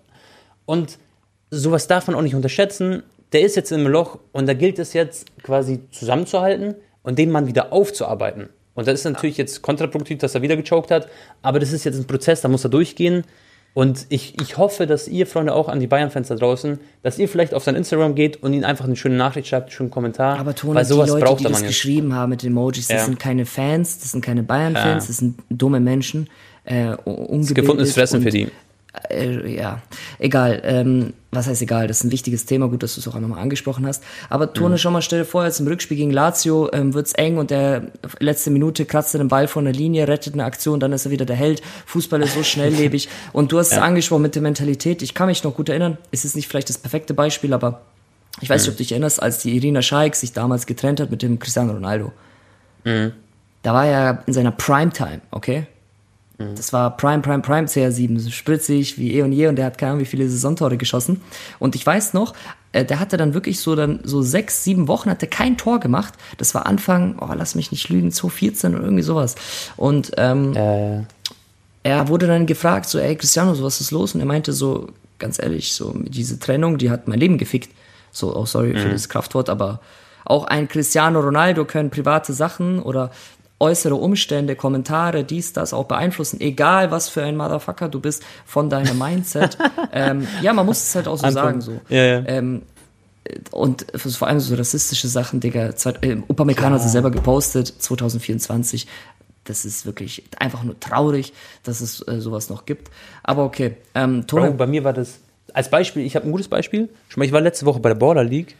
Und 0.67 0.99
sowas 1.51 1.87
darf 1.87 2.07
man 2.07 2.17
auch 2.17 2.23
nicht 2.23 2.35
unterschätzen. 2.35 3.03
Der 3.33 3.43
ist 3.43 3.57
jetzt 3.57 3.73
im 3.73 3.87
Loch 3.87 4.19
und 4.33 4.47
da 4.47 4.55
gilt 4.55 4.79
es 4.79 4.93
jetzt 4.95 5.27
quasi 5.43 5.81
zusammenzuhalten 5.91 6.75
und 7.03 7.19
den 7.19 7.31
Mann 7.31 7.47
wieder 7.47 7.73
aufzuarbeiten. 7.73 8.49
Und 8.75 8.87
das 8.87 8.95
ist 9.01 9.05
natürlich 9.05 9.37
jetzt 9.37 9.61
kontraproduktiv, 9.63 10.19
dass 10.19 10.35
er 10.35 10.43
wieder 10.43 10.57
gechoked 10.57 10.91
hat, 10.91 11.09
aber 11.43 11.59
das 11.59 11.73
ist 11.73 11.85
jetzt 11.85 11.97
ein 11.99 12.07
Prozess, 12.07 12.41
da 12.41 12.49
muss 12.49 12.65
er 12.65 12.71
durchgehen. 12.71 13.25
Und 13.75 14.07
ich, 14.09 14.41
ich 14.41 14.57
hoffe, 14.57 14.87
dass 14.87 15.09
ihr, 15.09 15.27
Freunde, 15.27 15.55
auch 15.55 15.69
an 15.69 15.79
die 15.79 15.87
Bayern-Fans 15.87 16.29
da 16.29 16.35
draußen, 16.37 16.79
dass 17.03 17.19
ihr 17.19 17.29
vielleicht 17.29 17.55
auf 17.55 17.63
sein 17.65 17.77
Instagram 17.77 18.15
geht 18.15 18.43
und 18.43 18.53
ihnen 18.53 18.65
einfach 18.65 18.87
eine 18.87 18.97
schöne 18.97 19.17
Nachricht 19.17 19.49
schreibt, 19.49 19.67
einen 19.67 19.73
schönen 19.73 19.91
Kommentar. 19.91 20.39
aber 20.39 20.55
Tone, 20.55 20.75
weil 20.77 20.85
die 20.85 20.89
sowas 20.89 21.11
Leute, 21.11 21.25
braucht 21.27 21.41
die 21.41 21.45
das 21.45 21.63
geschrieben 21.63 22.15
haben 22.15 22.31
mit 22.31 22.43
Emojis, 22.43 22.89
das 22.89 22.97
Ja. 22.97 23.05
sind 23.05 23.21
keine 23.21 23.45
Fans, 23.47 23.99
das 24.01 24.13
sind 24.13 24.25
keine 24.25 24.43
Bayern-Fans, 24.43 25.05
Ja. 25.05 25.09
das 25.09 25.17
sind 25.19 25.39
dumme 25.51 25.81
Menschen. 25.81 26.29
Äh, 26.65 26.95
ungebildet 27.05 27.55
Gefundenes 27.55 27.93
Fressen 27.93 28.23
für 28.23 28.31
die. 28.31 28.49
Äh, 29.11 29.55
ja, 29.55 29.83
egal. 30.19 30.61
Ähm, 30.65 31.13
was 31.31 31.47
heißt 31.47 31.61
egal? 31.63 31.87
Das 31.89 31.99
ist 31.99 32.05
ein 32.05 32.11
wichtiges 32.11 32.47
Thema. 32.47 32.69
Gut, 32.69 32.83
dass 32.83 32.95
du 32.95 33.01
es 33.01 33.07
auch 33.09 33.15
einmal 33.15 33.31
mal 33.31 33.41
angesprochen 33.41 33.87
hast. 33.87 34.03
Aber 34.31 34.53
Tone, 34.55 34.75
Mhm. 34.75 34.79
schon 34.79 34.93
mal 34.95 35.03
stell 35.03 35.21
dir 35.21 35.25
vor, 35.25 35.45
jetzt 35.45 35.61
im 35.61 35.67
Rückspiel 35.67 35.97
gegen 35.97 36.11
Lazio 36.11 36.71
ähm, 36.73 36.95
wird's 36.95 37.13
eng 37.13 37.37
und 37.37 37.51
der 37.51 37.83
letzte 38.19 38.51
Minute 38.51 38.87
kratzt 38.87 39.15
er 39.15 39.19
den 39.19 39.29
Ball 39.29 39.47
von 39.47 39.65
der 39.65 39.75
Linie, 39.75 40.09
rettet 40.09 40.33
eine 40.35 40.45
Aktion, 40.45 40.81
dann 40.81 40.93
ist 40.93 41.05
er 41.05 41.11
wieder 41.11 41.27
der 41.27 41.37
Held. 41.37 41.63
Fußball 41.87 42.23
ist 42.23 42.35
so 42.35 42.43
schnelllebig. 42.43 43.09
und 43.33 43.53
du 43.53 43.59
hast 43.59 43.73
es 43.73 43.79
angesprochen 43.79 44.23
mit 44.23 44.35
der 44.35 44.43
Mentalität. 44.43 45.03
Ich 45.03 45.15
kann 45.15 45.27
mich 45.27 45.45
noch 45.45 45.55
gut 45.55 45.69
erinnern. 45.69 45.99
Es 46.11 46.25
ist 46.25 46.35
nicht 46.35 46.49
vielleicht 46.49 46.71
das 46.71 46.79
perfekte 46.79 47.13
Beispiel, 47.15 47.53
aber 47.53 47.83
ich 48.41 48.49
weiß 48.49 48.63
nicht, 48.63 48.71
ob 48.71 48.77
du 48.77 48.83
dich 48.83 48.93
erinnerst, 48.93 49.23
als 49.23 49.39
die 49.43 49.55
Irina 49.55 49.83
Scheik 49.83 50.17
sich 50.17 50.33
damals 50.33 50.65
getrennt 50.67 50.99
hat 51.01 51.11
mit 51.11 51.23
dem 51.23 51.39
Cristiano 51.39 51.73
Ronaldo. 51.73 52.13
Da 52.85 53.75
war 53.75 53.85
er 53.87 54.23
in 54.27 54.33
seiner 54.33 54.53
Primetime, 54.53 55.21
okay? 55.31 55.67
Das 56.39 56.73
war 56.73 56.97
Prime, 56.97 57.21
Prime, 57.21 57.43
Prime 57.43 57.67
CR7, 57.67 58.19
so 58.21 58.31
spritzig 58.31 58.97
wie 58.97 59.15
eh 59.15 59.23
und 59.23 59.33
je 59.33 59.49
und 59.49 59.57
der 59.57 59.67
hat 59.67 59.77
keine 59.77 59.93
Ahnung, 59.93 60.03
wie 60.03 60.07
viele 60.07 60.29
Saisontore 60.29 60.77
geschossen. 60.77 61.21
Und 61.59 61.75
ich 61.75 61.85
weiß 61.85 62.15
noch, 62.15 62.33
äh, 62.73 62.85
der 62.85 63.01
hatte 63.01 63.17
dann 63.17 63.35
wirklich 63.35 63.61
so 63.61 63.75
dann 63.75 64.01
so 64.05 64.23
sechs, 64.23 64.63
sieben 64.63 64.87
Wochen, 64.87 65.11
hat 65.11 65.21
er 65.23 65.29
kein 65.29 65.57
Tor 65.57 65.81
gemacht. 65.81 66.15
Das 66.37 66.55
war 66.55 66.67
Anfang, 66.67 67.19
oh, 67.21 67.33
lass 67.35 67.57
mich 67.57 67.73
nicht 67.73 67.89
lügen, 67.89 68.13
2014 68.13 68.75
oder 68.75 68.85
irgendwie 68.85 69.03
sowas. 69.03 69.35
Und 69.77 70.13
ähm, 70.17 70.55
Äh, 70.55 71.03
er 71.85 72.09
wurde 72.09 72.27
dann 72.27 72.47
gefragt, 72.47 72.89
so, 72.89 72.99
ey 72.99 73.17
Cristiano, 73.17 73.55
so 73.55 73.65
was 73.65 73.81
ist 73.81 73.91
los? 73.93 74.15
Und 74.15 74.21
er 74.21 74.27
meinte 74.27 74.53
so, 74.53 74.89
ganz 75.19 75.39
ehrlich, 75.41 75.73
so 75.73 75.95
diese 75.97 76.39
Trennung, 76.39 76.79
die 76.79 76.91
hat 76.91 77.09
mein 77.09 77.19
Leben 77.19 77.39
gefickt. 77.39 77.71
So, 78.13 78.37
oh 78.37 78.47
sorry 78.47 78.77
für 78.77 78.91
das 78.91 79.09
Kraftwort, 79.09 79.49
aber 79.49 79.81
auch 80.25 80.45
ein 80.47 80.69
Cristiano 80.69 81.21
Ronaldo 81.21 81.65
können 81.65 81.91
private 81.91 82.33
Sachen 82.33 82.81
oder 82.83 83.11
äußere 83.61 83.95
Umstände, 83.95 84.57
Kommentare, 84.57 85.25
dies, 85.25 85.53
das 85.53 85.73
auch 85.73 85.87
beeinflussen, 85.87 86.41
egal 86.41 86.91
was 86.91 87.09
für 87.09 87.23
ein 87.25 87.37
Motherfucker 87.37 87.89
du 87.89 88.01
bist 88.01 88.23
von 88.47 88.71
deinem 88.71 88.99
Mindset. 88.99 89.59
ähm, 89.93 90.27
ja, 90.43 90.53
man 90.53 90.67
muss 90.67 90.83
es 90.83 90.95
halt 90.95 91.09
auch 91.09 91.17
so 91.17 91.27
Antwort. 91.27 91.45
sagen, 91.45 91.61
so. 91.61 91.81
Ja, 91.89 92.05
ja. 92.05 92.23
Ähm, 92.27 92.63
und 93.51 93.87
vor 93.95 94.29
allem 94.29 94.41
so 94.41 94.55
rassistische 94.55 95.09
Sachen, 95.09 95.41
Digga. 95.41 95.71
Äh, 96.01 96.17
Upamecano 96.29 96.77
hat 96.77 96.83
sie 96.83 96.89
selber 96.89 97.11
gepostet, 97.11 97.67
2024. 97.67 98.87
Das 99.45 99.65
ist 99.65 99.87
wirklich 99.87 100.25
einfach 100.39 100.63
nur 100.63 100.79
traurig, 100.79 101.33
dass 101.63 101.81
es 101.81 102.07
äh, 102.07 102.21
sowas 102.21 102.51
noch 102.51 102.67
gibt. 102.67 102.91
Aber 103.23 103.45
okay, 103.45 103.77
ähm, 103.95 104.25
Bro, 104.27 104.53
bei 104.53 104.67
mir 104.67 104.85
war 104.85 104.93
das, 104.93 105.21
als 105.53 105.71
Beispiel, 105.71 106.05
ich 106.05 106.17
habe 106.17 106.27
ein 106.27 106.33
gutes 106.33 106.49
Beispiel. 106.49 106.89
Ich 107.17 107.33
war 107.33 107.41
letzte 107.41 107.67
Woche 107.67 107.81
bei 107.81 107.89
der 107.89 107.97
Baller 107.97 108.25
League 108.25 108.57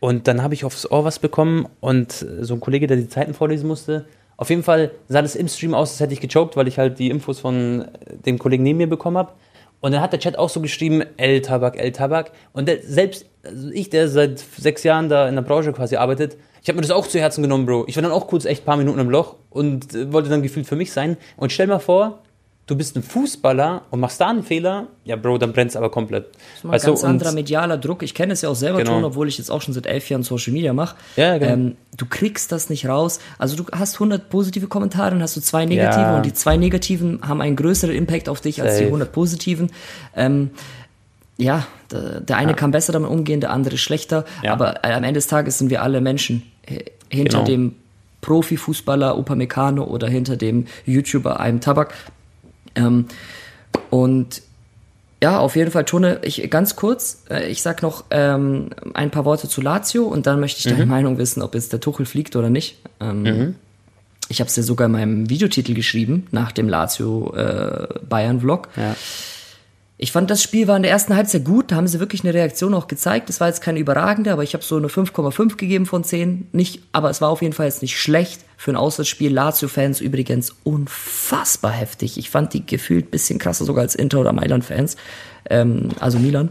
und 0.00 0.26
dann 0.28 0.42
habe 0.42 0.54
ich 0.54 0.64
aufs 0.64 0.90
Ohr 0.90 1.04
was 1.04 1.18
bekommen 1.18 1.66
und 1.80 2.12
so 2.40 2.54
ein 2.54 2.60
Kollege, 2.60 2.86
der 2.86 2.96
die 2.96 3.08
Zeiten 3.08 3.34
vorlesen 3.34 3.66
musste. 3.66 4.06
Auf 4.44 4.50
jeden 4.50 4.62
Fall 4.62 4.90
sah 5.08 5.22
das 5.22 5.36
im 5.36 5.48
Stream 5.48 5.72
aus, 5.72 5.92
als 5.92 6.00
hätte 6.00 6.12
ich 6.12 6.20
gechoked, 6.20 6.54
weil 6.54 6.68
ich 6.68 6.76
halt 6.76 6.98
die 6.98 7.08
Infos 7.08 7.40
von 7.40 7.80
äh, 7.80 8.14
dem 8.26 8.38
Kollegen 8.38 8.62
neben 8.62 8.76
mir 8.76 8.86
bekommen 8.86 9.16
habe. 9.16 9.32
Und 9.80 9.92
dann 9.92 10.02
hat 10.02 10.12
der 10.12 10.20
Chat 10.20 10.38
auch 10.38 10.50
so 10.50 10.60
geschrieben, 10.60 11.02
El 11.16 11.40
Tabak, 11.40 11.78
El 11.78 11.92
Tabak. 11.92 12.30
Und 12.52 12.68
der, 12.68 12.82
selbst 12.82 13.24
also 13.42 13.70
ich, 13.70 13.88
der 13.88 14.06
seit 14.08 14.40
sechs 14.40 14.82
Jahren 14.82 15.08
da 15.08 15.30
in 15.30 15.34
der 15.34 15.40
Branche 15.40 15.72
quasi 15.72 15.96
arbeitet, 15.96 16.36
ich 16.62 16.68
habe 16.68 16.76
mir 16.76 16.82
das 16.82 16.90
auch 16.90 17.06
zu 17.06 17.18
Herzen 17.18 17.40
genommen, 17.40 17.64
Bro. 17.64 17.86
Ich 17.86 17.96
war 17.96 18.02
dann 18.02 18.12
auch 18.12 18.26
kurz 18.26 18.44
echt 18.44 18.64
ein 18.64 18.66
paar 18.66 18.76
Minuten 18.76 18.98
im 18.98 19.08
Loch 19.08 19.36
und 19.48 19.94
äh, 19.94 20.12
wollte 20.12 20.28
dann 20.28 20.42
gefühlt 20.42 20.66
für 20.66 20.76
mich 20.76 20.92
sein. 20.92 21.16
Und 21.38 21.50
stell 21.50 21.66
mal 21.66 21.78
vor, 21.78 22.18
du 22.66 22.76
bist 22.76 22.96
ein 22.96 23.02
Fußballer 23.02 23.82
und 23.90 24.00
machst 24.00 24.20
da 24.20 24.28
einen 24.30 24.42
Fehler, 24.42 24.86
ja, 25.04 25.16
Bro, 25.16 25.36
dann 25.38 25.52
brennt's 25.52 25.76
aber 25.76 25.90
komplett. 25.90 26.26
das 26.32 26.38
ist 26.56 26.64
mal 26.64 26.72
ein 26.74 26.80
ganz 26.80 27.04
anderer 27.04 27.32
medialer 27.32 27.76
Druck. 27.76 28.02
Ich 28.02 28.14
kenne 28.14 28.32
es 28.32 28.40
ja 28.40 28.48
auch 28.48 28.54
selber, 28.54 28.78
Genau. 28.78 28.92
Tone, 28.92 29.06
obwohl 29.08 29.28
ich 29.28 29.36
jetzt 29.36 29.50
auch 29.50 29.60
schon 29.60 29.74
seit 29.74 29.84
elf 29.86 30.08
Jahren 30.08 30.22
Social 30.22 30.52
Media 30.52 30.72
mache. 30.72 30.96
Ja, 31.16 31.36
genau. 31.36 31.52
ähm, 31.52 31.76
du 31.96 32.06
kriegst 32.06 32.52
das 32.52 32.70
nicht 32.70 32.86
raus. 32.86 33.20
Also 33.38 33.56
du 33.56 33.64
hast 33.72 33.94
100 33.96 34.30
positive 34.30 34.66
Kommentare, 34.66 35.10
dann 35.10 35.22
hast 35.22 35.36
du 35.36 35.40
zwei 35.42 35.66
negative 35.66 36.00
Ja. 36.00 36.16
und 36.16 36.24
die 36.24 36.32
zwei 36.32 36.56
negativen 36.56 37.20
haben 37.26 37.40
einen 37.42 37.56
größeren 37.56 37.94
Impact 37.94 38.28
auf 38.30 38.40
dich 38.40 38.62
als 38.62 38.72
die 38.74 38.78
Safe. 38.78 38.86
100 38.86 39.12
positiven. 39.12 39.70
Ähm, 40.16 40.50
ja, 41.36 41.66
der, 41.90 42.20
der 42.20 42.36
eine 42.38 42.54
kann 42.54 42.70
besser 42.70 42.92
damit 42.92 43.10
umgehen, 43.10 43.40
der 43.40 43.50
andere 43.50 43.76
schlechter. 43.76 44.24
Ja. 44.42 44.52
Aber 44.52 44.84
äh, 44.84 44.92
am 44.92 45.02
Ende 45.04 45.14
des 45.18 45.26
Tages 45.26 45.58
sind 45.58 45.68
wir 45.68 45.82
alle 45.82 46.00
Menschen. 46.00 46.42
H- 46.70 46.76
Hinter 47.10 47.38
Genau. 47.38 47.44
dem 47.44 47.74
Profifußballer 48.22 49.18
Upamecano 49.18 49.84
oder 49.84 50.08
hinter 50.08 50.36
dem 50.36 50.66
YouTuber 50.86 51.40
einem 51.40 51.60
Tabak. 51.60 51.92
Ähm, 52.74 53.06
und 53.90 54.42
ja, 55.22 55.38
auf 55.38 55.56
jeden 55.56 55.70
Fall, 55.70 55.84
Tone, 55.84 56.18
ich, 56.22 56.50
ganz 56.50 56.76
kurz, 56.76 57.22
äh, 57.30 57.48
ich 57.48 57.62
sag 57.62 57.82
noch 57.82 58.04
ähm, 58.10 58.70
ein 58.92 59.10
paar 59.10 59.24
Worte 59.24 59.48
zu 59.48 59.62
Lazio 59.62 60.04
und 60.04 60.26
dann 60.26 60.40
möchte 60.40 60.58
ich 60.58 60.64
deine 60.74 60.86
Meinung 60.86 61.16
wissen, 61.18 61.42
ob 61.42 61.54
jetzt 61.54 61.72
der 61.72 61.80
Tuchel 61.80 62.04
fliegt 62.04 62.36
oder 62.36 62.50
nicht. 62.50 62.78
Ähm, 63.00 63.54
Ich 64.28 64.40
habe 64.40 64.48
es 64.48 64.56
ja 64.56 64.62
sogar 64.62 64.86
in 64.86 64.92
meinem 64.92 65.30
Videotitel 65.30 65.74
geschrieben, 65.74 66.26
nach 66.30 66.52
dem 66.52 66.68
Lazio-Bayern-Vlog. 66.68 68.68
Ja. 68.76 68.96
ich 69.96 70.12
fand, 70.12 70.30
das 70.30 70.42
Spiel 70.42 70.66
war 70.66 70.76
in 70.76 70.82
der 70.82 70.92
ersten 70.92 71.14
Halbzeit 71.14 71.44
gut. 71.44 71.70
Da 71.70 71.76
haben 71.76 71.88
sie 71.88 72.00
wirklich 72.00 72.24
eine 72.24 72.34
Reaktion 72.34 72.74
auch 72.74 72.88
gezeigt. 72.88 73.28
Das 73.28 73.40
war 73.40 73.48
jetzt 73.48 73.62
keine 73.62 73.78
überragende, 73.78 74.32
aber 74.32 74.42
ich 74.42 74.54
habe 74.54 74.64
so 74.64 74.76
eine 74.76 74.88
5,5 74.88 75.56
gegeben 75.56 75.86
von 75.86 76.04
10. 76.04 76.48
Nicht, 76.52 76.82
aber 76.92 77.10
es 77.10 77.20
war 77.20 77.30
auf 77.30 77.42
jeden 77.42 77.54
Fall 77.54 77.66
jetzt 77.66 77.82
nicht 77.82 77.98
schlecht 77.98 78.40
für 78.64 78.70
ein 78.70 78.76
Auswärtsspiel. 78.76 79.30
Lazio-Fans 79.30 80.00
übrigens 80.00 80.56
unfassbar 80.64 81.70
heftig. 81.70 82.16
Ich 82.16 82.30
fand 82.30 82.54
die 82.54 82.64
gefühlt 82.64 83.10
bisschen 83.10 83.38
krasser 83.38 83.66
sogar 83.66 83.82
als 83.82 83.94
Inter- 83.94 84.20
oder 84.20 84.32
Mailand-Fans. 84.32 84.96
Ähm, 85.50 85.90
also 86.00 86.18
Milan. 86.18 86.48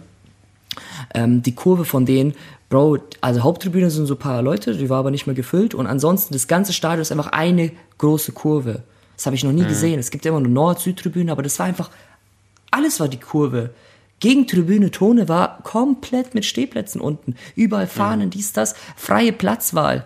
Ähm, 1.15 1.41
die 1.41 1.55
Kurve 1.55 1.86
von 1.86 2.05
denen, 2.05 2.36
Bro, 2.70 3.00
also 3.20 3.41
Haupttribüne 3.41 3.89
sind 3.89 4.05
so 4.05 4.13
ein 4.13 4.20
paar 4.20 4.43
Leute, 4.43 4.75
die 4.75 4.91
war 4.91 5.00
aber 5.00 5.10
nicht 5.10 5.25
mehr 5.25 5.36
gefüllt. 5.36 5.74
Und 5.74 5.88
ansonsten, 5.88 6.34
das 6.34 6.48
ganze 6.48 6.72
Stadion 6.72 7.01
ist 7.01 7.12
einfach 7.12 7.32
eine 7.32 7.72
große 7.98 8.32
Kurve. 8.32 8.84
Das 9.15 9.25
habe 9.25 9.36
ich 9.36 9.43
noch 9.43 9.51
nie 9.51 9.63
mhm. 9.63 9.70
gesehen. 9.70 10.00
Es 10.00 10.12
gibt 10.12 10.24
immer 10.27 10.39
nur 10.39 10.51
Nord-Süd-Tribüne, 10.51 11.32
aber 11.32 11.41
das 11.41 11.58
war 11.58 11.65
einfach 11.65 11.89
alles 12.70 13.00
war 13.00 13.08
die 13.08 13.20
Kurve. 13.20 13.72
Gegentribüne 14.20 14.91
Tone 14.91 15.27
war 15.29 15.63
komplett 15.63 16.36
mit 16.36 16.46
Stehplätzen 16.46 17.01
unten. 17.01 17.34
Überall 17.55 17.88
Fahnen, 17.88 18.27
mhm. 18.27 18.32
dies, 18.32 18.53
das. 18.53 18.75
Freie 18.96 19.34
Platzwahl. 19.34 20.05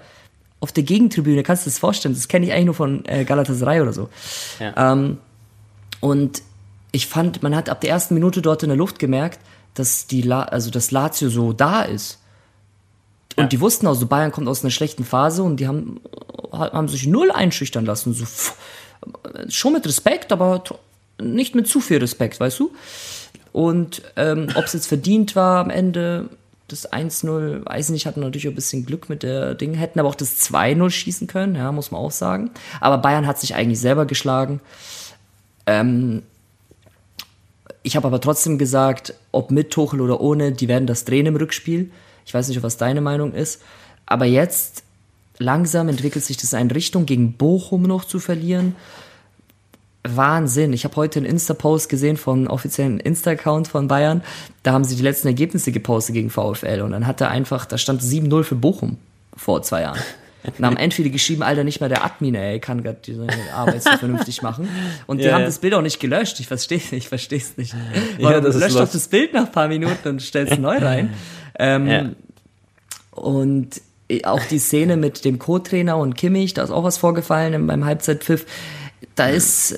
Auf 0.59 0.71
der 0.71 0.83
Gegentribüne, 0.83 1.43
kannst 1.43 1.65
du 1.65 1.69
dir 1.69 1.73
das 1.73 1.79
vorstellen? 1.79 2.15
Das 2.15 2.27
kenne 2.27 2.45
ich 2.45 2.51
eigentlich 2.51 2.65
nur 2.65 2.75
von 2.75 3.05
äh, 3.05 3.25
Galatasaray 3.25 3.81
oder 3.81 3.93
so. 3.93 4.09
Ja. 4.59 4.93
Ähm, 4.93 5.17
und 5.99 6.41
ich 6.91 7.07
fand, 7.07 7.43
man 7.43 7.55
hat 7.55 7.69
ab 7.69 7.81
der 7.81 7.91
ersten 7.91 8.13
Minute 8.13 8.41
dort 8.41 8.63
in 8.63 8.69
der 8.69 8.77
Luft 8.77 8.97
gemerkt, 8.97 9.39
dass 9.75 10.07
die 10.07 10.21
La 10.21 10.43
also 10.43 10.71
das 10.71 10.91
Lazio 10.91 11.29
so 11.29 11.53
da 11.53 11.83
ist. 11.83 12.19
Und 13.35 13.43
ja. 13.43 13.47
die 13.49 13.61
wussten 13.61 13.85
auch, 13.85 13.93
so 13.93 14.07
Bayern 14.07 14.31
kommt 14.31 14.47
aus 14.47 14.63
einer 14.63 14.71
schlechten 14.71 15.05
Phase 15.05 15.43
und 15.43 15.57
die 15.57 15.67
haben, 15.67 15.99
haben 16.51 16.87
sich 16.87 17.05
null 17.05 17.31
einschüchtern 17.31 17.85
lassen. 17.85 18.13
So, 18.13 18.25
pff, 18.25 18.55
schon 19.49 19.73
mit 19.73 19.85
Respekt, 19.85 20.31
aber 20.31 20.63
nicht 21.21 21.53
mit 21.53 21.67
zu 21.67 21.79
viel 21.79 21.97
Respekt, 21.97 22.39
weißt 22.39 22.59
du? 22.59 22.71
Und 23.53 24.01
ähm, 24.15 24.49
ob 24.55 24.65
es 24.65 24.73
jetzt 24.73 24.87
verdient 24.87 25.35
war 25.35 25.59
am 25.59 25.69
Ende, 25.69 26.29
das 26.67 26.91
1-0, 26.91 27.65
weiß 27.65 27.89
nicht, 27.89 28.05
hatten 28.05 28.19
natürlich 28.19 28.47
ein 28.47 28.55
bisschen 28.55 28.85
Glück 28.85 29.09
mit 29.09 29.23
der 29.23 29.55
Ding, 29.55 29.73
hätten 29.73 29.99
aber 29.99 30.09
auch 30.09 30.15
das 30.15 30.41
2-0 30.41 30.89
schießen 30.89 31.27
können, 31.27 31.55
ja, 31.55 31.71
muss 31.71 31.91
man 31.91 32.01
auch 32.01 32.11
sagen. 32.11 32.51
Aber 32.81 32.97
Bayern 32.97 33.25
hat 33.25 33.39
sich 33.39 33.55
eigentlich 33.55 33.79
selber 33.79 34.05
geschlagen. 34.05 34.59
Ähm, 35.65 36.23
ich 37.83 37.95
habe 37.95 38.07
aber 38.07 38.19
trotzdem 38.19 38.57
gesagt, 38.57 39.13
ob 39.31 39.49
mit 39.49 39.71
Tuchel 39.71 40.01
oder 40.01 40.19
ohne, 40.19 40.51
die 40.51 40.67
werden 40.67 40.87
das 40.87 41.05
drehen 41.05 41.25
im 41.25 41.37
Rückspiel. 41.37 41.89
Ich 42.25 42.33
weiß 42.33 42.49
nicht, 42.49 42.61
was 42.61 42.75
deine 42.75 42.99
Meinung 42.99 43.33
ist. 43.33 43.61
Aber 44.05 44.25
jetzt 44.25 44.83
langsam 45.37 45.87
entwickelt 45.87 46.25
sich 46.25 46.35
das 46.35 46.51
in 46.51 46.71
Richtung, 46.71 47.05
gegen 47.05 47.33
Bochum 47.33 47.83
noch 47.83 48.03
zu 48.03 48.19
verlieren. 48.19 48.75
Wahnsinn. 50.15 50.73
Ich 50.73 50.83
habe 50.85 50.95
heute 50.95 51.19
einen 51.19 51.25
Insta-Post 51.25 51.89
gesehen 51.89 52.17
vom 52.17 52.47
offiziellen 52.47 52.99
Insta-Account 52.99 53.67
von 53.67 53.87
Bayern. 53.87 54.23
Da 54.63 54.73
haben 54.73 54.83
sie 54.83 54.95
die 54.95 55.01
letzten 55.01 55.27
Ergebnisse 55.27 55.71
gepostet 55.71 56.15
gegen 56.15 56.29
VfL 56.29 56.81
und 56.81 56.91
dann 56.91 57.07
hat 57.07 57.21
er 57.21 57.29
einfach, 57.29 57.65
da 57.65 57.77
stand 57.77 58.01
7-0 58.01 58.43
für 58.43 58.55
Bochum 58.55 58.97
vor 59.35 59.61
zwei 59.63 59.81
Jahren. 59.81 59.99
Und 60.57 60.65
haben 60.65 60.77
entweder 60.77 61.09
geschrieben, 61.09 61.43
Alter, 61.43 61.63
nicht 61.63 61.81
mal 61.81 61.89
der 61.89 62.05
Admin, 62.05 62.35
ey, 62.35 62.59
kann 62.59 62.83
gerade 62.83 62.99
diese 63.05 63.27
Arbeit 63.53 63.83
so 63.83 63.91
vernünftig 63.97 64.41
machen. 64.41 64.69
Und 65.05 65.19
die 65.19 65.25
ja, 65.25 65.33
haben 65.33 65.41
ja. 65.41 65.47
das 65.47 65.59
Bild 65.59 65.73
auch 65.73 65.81
nicht 65.81 65.99
gelöscht. 65.99 66.39
Ich 66.39 66.47
verstehe 66.47 66.77
es 66.77 66.91
nicht, 66.91 67.03
ich 67.03 67.09
verstehe 67.09 67.39
es 67.39 67.57
nicht. 67.57 67.75
Ja, 68.17 68.39
das 68.39 68.55
löscht 68.55 68.75
doch 68.75 68.89
das 68.89 69.07
Bild 69.07 69.33
nach 69.33 69.47
ein 69.47 69.51
paar 69.51 69.67
Minuten 69.67 70.07
und 70.07 70.21
stellst 70.21 70.59
neu 70.59 70.77
rein. 70.77 71.13
Ähm, 71.59 71.87
ja. 71.87 72.09
Und 73.11 73.81
auch 74.23 74.43
die 74.45 74.59
Szene 74.59 74.95
mit 74.95 75.25
dem 75.25 75.39
Co-Trainer 75.39 75.97
und 75.97 76.15
Kimmich, 76.15 76.53
da 76.53 76.63
ist 76.63 76.71
auch 76.71 76.83
was 76.83 76.97
vorgefallen 76.97 77.67
beim 77.67 77.85
Halbzeitpfiff 77.85 78.45
da 79.15 79.27
ist, 79.27 79.75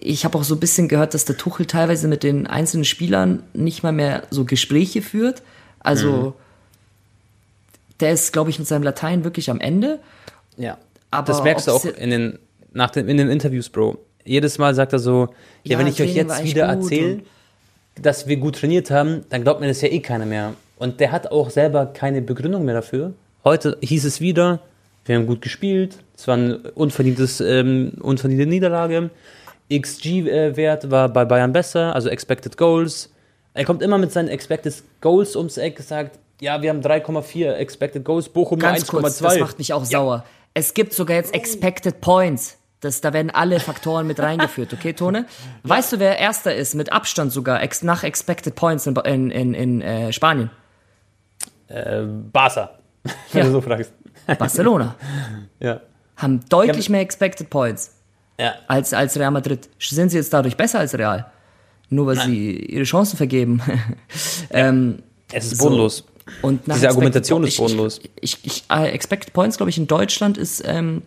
ich 0.00 0.24
habe 0.24 0.38
auch 0.38 0.44
so 0.44 0.54
ein 0.54 0.60
bisschen 0.60 0.88
gehört, 0.88 1.14
dass 1.14 1.24
der 1.24 1.36
Tuchel 1.36 1.66
teilweise 1.66 2.08
mit 2.08 2.22
den 2.22 2.46
einzelnen 2.46 2.84
Spielern 2.84 3.42
nicht 3.52 3.82
mal 3.82 3.92
mehr 3.92 4.24
so 4.30 4.44
Gespräche 4.44 5.02
führt. 5.02 5.42
Also 5.80 6.10
mhm. 6.10 6.32
der 8.00 8.12
ist, 8.12 8.32
glaube 8.32 8.50
ich, 8.50 8.58
mit 8.58 8.68
seinem 8.68 8.82
Latein 8.82 9.24
wirklich 9.24 9.50
am 9.50 9.60
Ende. 9.60 10.00
Ja. 10.56 10.78
Aber 11.10 11.26
das 11.26 11.42
merkst 11.42 11.68
du 11.68 11.72
auch 11.72 11.84
in 11.84 12.10
den, 12.10 12.38
nach 12.72 12.90
den, 12.90 13.08
in 13.08 13.16
den 13.16 13.30
Interviews, 13.30 13.68
Bro. 13.68 13.98
Jedes 14.24 14.58
Mal 14.58 14.74
sagt 14.74 14.92
er 14.92 14.98
so, 14.98 15.28
ja, 15.62 15.72
ja 15.72 15.78
wenn 15.78 15.86
ich 15.86 16.00
euch 16.00 16.14
jetzt 16.14 16.42
wieder 16.44 16.66
erzähle, 16.66 17.22
dass 18.00 18.26
wir 18.26 18.36
gut 18.36 18.56
trainiert 18.56 18.90
haben, 18.90 19.24
dann 19.28 19.42
glaubt 19.42 19.60
mir 19.60 19.68
das 19.68 19.80
ja 19.82 19.88
eh 19.88 20.00
keiner 20.00 20.26
mehr. 20.26 20.54
Und 20.76 21.00
der 21.00 21.12
hat 21.12 21.30
auch 21.30 21.50
selber 21.50 21.86
keine 21.86 22.22
Begründung 22.22 22.64
mehr 22.64 22.74
dafür. 22.74 23.12
Heute 23.44 23.76
hieß 23.82 24.04
es 24.04 24.20
wieder, 24.20 24.60
wir 25.04 25.16
haben 25.16 25.26
gut 25.26 25.42
gespielt. 25.42 25.98
Es 26.16 26.28
war 26.28 26.36
ein 26.36 26.56
unverdientes, 26.74 27.40
ähm, 27.40 27.92
unverdiente 28.00 28.46
Niederlage. 28.46 29.10
XG-Wert 29.72 30.90
war 30.90 31.08
bei 31.08 31.24
Bayern 31.24 31.52
besser, 31.52 31.94
also 31.94 32.08
Expected 32.08 32.56
Goals. 32.56 33.10
Er 33.54 33.64
kommt 33.64 33.82
immer 33.82 33.98
mit 33.98 34.12
seinen 34.12 34.28
Expected 34.28 34.82
Goals 35.00 35.36
ums 35.36 35.56
Eck, 35.56 35.80
sagt, 35.80 36.18
ja, 36.40 36.60
wir 36.60 36.70
haben 36.70 36.80
3,4 36.80 37.52
Expected 37.54 38.04
Goals, 38.04 38.28
Bochum 38.28 38.58
nur 38.58 38.68
1,2. 38.68 39.22
Das 39.22 39.38
macht 39.38 39.58
mich 39.58 39.72
auch 39.72 39.82
ja. 39.82 39.86
sauer. 39.86 40.24
Es 40.54 40.74
gibt 40.74 40.92
sogar 40.92 41.16
jetzt 41.16 41.34
Expected 41.34 42.00
Points. 42.00 42.58
Das, 42.80 43.00
da 43.00 43.12
werden 43.12 43.30
alle 43.30 43.60
Faktoren 43.60 44.08
mit 44.08 44.18
reingeführt, 44.18 44.72
okay, 44.72 44.92
Tone? 44.92 45.26
Weißt 45.62 45.92
du, 45.92 46.00
wer 46.00 46.18
Erster 46.18 46.54
ist, 46.54 46.74
mit 46.74 46.90
Abstand 46.92 47.32
sogar, 47.32 47.62
ex, 47.62 47.82
nach 47.82 48.02
Expected 48.02 48.56
Points 48.56 48.86
in, 48.86 48.96
in, 48.96 49.30
in, 49.30 49.54
in 49.54 49.82
äh, 49.82 50.12
Spanien? 50.12 50.50
Äh, 51.68 52.02
Barca, 52.02 52.70
wenn 53.32 53.40
ja. 53.40 53.44
du 53.44 53.52
so 53.52 53.60
fragst. 53.60 53.92
Barcelona. 54.38 54.94
ja. 55.60 55.80
Haben 56.16 56.40
deutlich 56.48 56.88
mehr 56.88 57.00
Expected 57.00 57.50
Points 57.50 57.92
ja. 58.38 58.54
als, 58.68 58.92
als 58.92 59.18
Real 59.18 59.30
Madrid. 59.30 59.68
Sind 59.78 60.10
sie 60.10 60.18
jetzt 60.18 60.32
dadurch 60.32 60.56
besser 60.56 60.78
als 60.78 60.96
Real? 60.96 61.30
Nur 61.88 62.06
weil 62.06 62.16
Nein. 62.16 62.30
sie 62.30 62.56
ihre 62.56 62.84
Chancen 62.84 63.16
vergeben. 63.16 63.60
ähm, 64.50 65.02
es 65.32 65.52
ist 65.52 65.58
bodenlos. 65.58 65.98
So. 65.98 66.04
Und 66.42 66.62
Diese 66.66 66.88
Argumentation 66.88 67.44
ist 67.44 67.56
bodenlos. 67.56 68.00
Ich, 68.20 68.38
ich, 68.44 68.44
ich, 68.44 68.64
uh, 68.72 68.84
Expected 68.84 69.32
Points, 69.32 69.56
glaube 69.56 69.70
ich, 69.70 69.78
in 69.78 69.86
Deutschland 69.86 70.38
ist 70.38 70.62
ähm, 70.64 71.02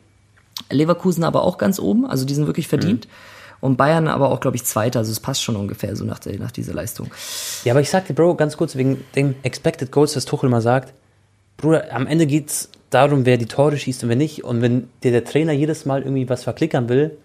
Leverkusen 0.70 1.24
aber 1.24 1.44
auch 1.44 1.58
ganz 1.58 1.80
oben. 1.80 2.06
Also 2.06 2.26
die 2.26 2.34
sind 2.34 2.48
wirklich 2.48 2.68
verdient. 2.68 3.06
Mhm. 3.06 3.12
Und 3.62 3.78
Bayern 3.78 4.08
aber 4.08 4.32
auch, 4.32 4.42
glaube 4.42 4.58
ich, 4.58 4.64
Zweiter. 4.64 5.00
Also 5.00 5.12
es 5.12 5.20
passt 5.20 5.42
schon 5.42 5.56
ungefähr 5.56 5.96
so 5.96 6.06
nach, 6.06 6.20
der, 6.20 6.38
nach 6.38 6.52
dieser 6.52 6.74
Leistung. 6.74 7.10
Ja, 7.64 7.74
aber 7.74 7.82
ich 7.82 7.90
sagte, 7.90 8.14
Bro, 8.14 8.36
ganz 8.36 8.58
kurz 8.58 8.76
wegen 8.76 9.04
dem 9.16 9.36
Expected 9.44 9.92
Goals, 9.92 10.14
das 10.14 10.26
Tuchel 10.26 10.50
mal 10.50 10.62
sagt. 10.62 10.94
Bruder, 11.58 11.92
am 11.92 12.06
Ende 12.06 12.28
geht 12.28 12.50
es 12.50 12.70
darum, 12.89 13.26
wer 13.26 13.38
die 13.38 13.45
Tore 13.45 13.78
schießt 13.78 14.04
und 14.04 14.10
wer 14.10 14.15
nicht. 14.15 14.43
Und 14.43 14.62
wenn 14.62 14.89
dir 15.04 15.12
der 15.12 15.26
Trainer 15.26 15.54
jedes 15.54 15.86
Mal 15.86 16.02
irgendwie 16.02 16.30
was 16.30 16.43
verklickern 16.43 16.89
will, 16.89 17.17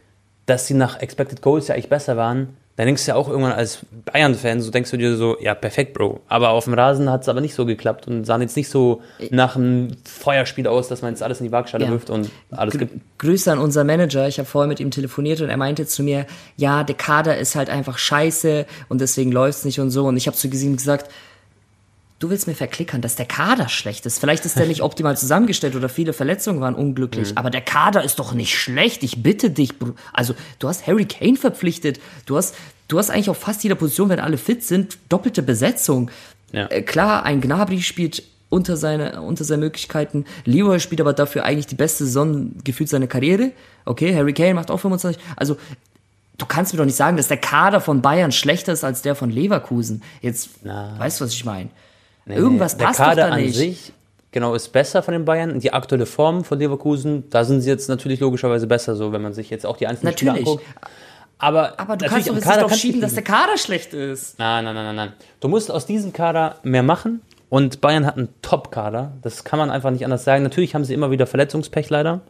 dass 0.47 0.67
sie 0.67 0.75
nach 0.75 1.01
Expected 1.01 1.43
Goals 1.43 1.69
ja 1.69 1.75
eigentlich 1.75 1.89
besser 1.89 2.17
waren, 2.17 2.57
dann 2.81 2.87
denkst 2.87 3.05
du 3.05 3.11
ja 3.11 3.15
auch 3.15 3.29
irgendwann 3.29 3.53
als 3.53 3.81
Bayern-Fan, 4.11 4.63
so 4.63 4.71
denkst 4.71 4.91
du 4.91 4.97
dir 4.97 5.15
so, 5.15 5.37
ja, 5.39 5.55
perfekt, 5.55 5.93
Bro. 5.93 6.21
Aber 6.29 6.49
auf 6.49 6.65
dem 6.65 6.73
Rasen 6.73 7.11
hat 7.11 7.21
es 7.21 7.29
aber 7.29 7.43
nicht 7.43 7.55
so 7.55 7.67
geklappt 7.67 8.09
und 8.09 8.25
sah 8.25 8.39
jetzt 8.39 8.57
nicht 8.57 8.71
so 8.71 9.03
nach 9.31 9.55
einem 9.55 9.89
Feuerspiel 10.07 10.67
aus, 10.67 10.89
dass 10.89 11.03
man 11.03 11.13
jetzt 11.13 11.23
alles 11.23 11.41
in 11.41 11.47
die 11.47 11.53
Waagschale 11.53 11.85
ja. 11.85 11.91
wirft 11.91 12.09
und 12.09 12.31
alles 12.51 12.79
gibt. 12.79 12.95
Grüße 13.19 13.53
an 13.53 13.59
unser 13.59 13.85
Manager. 13.85 14.27
Ich 14.29 14.39
habe 14.39 14.49
vorher 14.49 14.67
mit 14.67 14.81
ihm 14.81 14.91
telefoniert 14.91 15.43
und 15.43 15.51
er 15.51 15.59
meinte 15.59 15.85
zu 15.85 16.03
mir, 16.03 16.25
ja, 16.57 16.83
der 16.83 16.95
Kader 16.95 17.37
ist 17.37 17.55
halt 17.55 17.69
einfach 17.69 17.99
scheiße 17.99 18.65
und 18.89 19.03
deswegen 19.03 19.31
läuft 19.31 19.59
es 19.59 19.65
nicht 19.67 19.79
und 19.79 19.91
so. 19.91 20.07
Und 20.07 20.17
ich 20.17 20.27
habe 20.27 20.37
zu 20.39 20.49
ihm 20.49 20.77
gesagt, 20.77 21.11
du 22.21 22.31
willst 22.31 22.47
mir 22.47 22.55
verklickern, 22.55 23.01
dass 23.01 23.17
der 23.17 23.27
Kader 23.27 23.69
schlecht 23.69 24.07
ist. 24.07 24.21
Vielleicht 24.21 24.45
ist 24.45 24.57
der 24.57 24.67
nicht 24.67 24.83
optimal 24.83 25.17
zusammengestellt 25.17 25.75
oder 25.75 25.89
viele 25.89 26.13
Verletzungen 26.13 26.61
waren 26.61 26.77
unglücklich, 26.77 27.33
mhm. 27.33 27.39
aber 27.39 27.51
der 27.51 27.63
Kader 27.63 28.05
ist 28.05 28.21
doch 28.21 28.33
nicht 28.33 28.57
schlecht. 28.57 29.03
Ich 29.03 29.23
bitte 29.23 29.51
dich. 29.51 29.75
Also, 30.13 30.35
du 30.61 30.69
hast 30.69 30.87
Harry 30.87 31.07
Kane 31.07 31.37
verpflichtet. 31.37 31.99
Du 32.27 32.37
hast, 32.37 32.55
du 32.87 32.99
hast 32.99 33.11
eigentlich 33.11 33.31
auf 33.31 33.39
fast 33.39 33.65
jeder 33.65 33.75
Position, 33.75 34.11
wenn 34.11 34.21
alle 34.21 34.37
fit 34.37 34.63
sind, 34.63 34.99
doppelte 35.09 35.43
Besetzung. 35.43 36.11
Ja. 36.53 36.67
Äh, 36.67 36.83
klar, 36.83 37.25
ein 37.25 37.41
Gnabry 37.41 37.81
spielt 37.81 38.23
unter 38.51 38.77
seine, 38.77 39.23
unter 39.23 39.45
seine 39.45 39.63
Möglichkeiten. 39.63 40.27
Leroy 40.45 40.79
spielt 40.79 41.01
aber 41.01 41.15
dafür 41.15 41.45
eigentlich 41.45 41.69
die 41.69 41.75
beste 41.75 42.05
Saison 42.05 42.53
gefühlt 42.65 42.91
seiner 42.91 43.07
Karriere. 43.07 43.53
Okay, 43.87 44.15
Harry 44.15 44.35
Kane 44.35 44.55
macht 44.55 44.71
auch 44.71 44.79
25. 44.81 45.23
Also, 45.37 45.57
du 46.37 46.45
kannst 46.45 46.75
mir 46.75 46.79
doch 46.79 46.85
nicht 46.85 46.97
sagen, 46.97 47.17
dass 47.17 47.29
der 47.29 47.39
Kader 47.39 47.81
von 47.81 48.03
Bayern 48.03 48.33
schlechter 48.33 48.75
ist 48.75 48.85
als 48.85 49.01
der 49.01 49.15
von 49.15 49.31
Leverkusen. 49.31 50.03
Jetzt, 50.21 50.51
Na. 50.65 50.99
weißt 50.99 51.21
du, 51.21 51.25
was 51.25 51.33
ich 51.33 51.47
meine? 51.47 51.71
Nee, 52.31 52.37
Irgendwas 52.37 52.77
nee. 52.77 52.85
passt 52.85 52.99
Der 52.99 53.07
Kader 53.07 53.23
doch 53.25 53.31
da 53.31 53.37
nicht. 53.37 53.47
an 53.49 53.53
sich, 53.53 53.93
genau, 54.33 54.55
ist 54.55 54.69
besser 54.69 55.03
von 55.03 55.13
den 55.13 55.25
Bayern. 55.25 55.61
Die 55.61 55.73
aktuelle 55.73 56.07
Form 56.07 56.45
von 56.45 56.59
Leverkusen, 56.59 57.29
da 57.31 57.45
sind 57.45 57.61
sie 57.61 57.69
jetzt 57.69 57.89
natürlich 57.89 58.21
logischerweise 58.21 58.67
besser, 58.67 58.97
so 58.97 59.13
wenn 59.13 59.23
man 59.23 59.33
sich 59.33 59.51
jetzt 59.51 59.67
auch 59.67 59.77
die 59.77 59.87
einzelnen 59.87 60.13
natürlich. 60.13 60.33
Spiele 60.41 60.51
anguckt. 60.51 60.65
Aber, 61.39 61.81
aber 61.81 61.97
du 61.97 62.07
kannst 62.07 62.29
doch 62.29 62.35
jetzt 62.35 62.47
doch 62.47 62.75
schieben, 62.75 63.01
dass 63.01 63.15
der 63.15 63.23
Kader 63.25 63.57
schlecht 63.57 63.95
ist. 63.95 64.39
Nein, 64.39 64.65
nein, 64.65 64.75
nein, 64.75 64.85
nein, 64.85 64.97
nein. 64.97 65.13
Du 65.41 65.49
musst 65.49 65.71
aus 65.71 65.87
diesem 65.87 66.13
Kader 66.13 66.57
mehr 66.63 66.83
machen. 66.83 67.23
Und 67.49 67.81
Bayern 67.81 68.07
hat 68.07 68.17
einen 68.17 68.29
Top-Kader. 68.43 69.13
Das 69.23 69.43
kann 69.43 69.59
man 69.59 69.71
einfach 69.71 69.91
nicht 69.91 70.05
anders 70.05 70.23
sagen. 70.23 70.45
Natürlich 70.45 70.75
haben 70.75 70.85
sie 70.85 70.95
immer 70.95 71.11
wieder 71.11 71.27
Verletzungspech 71.27 71.91
leider. 71.91 72.21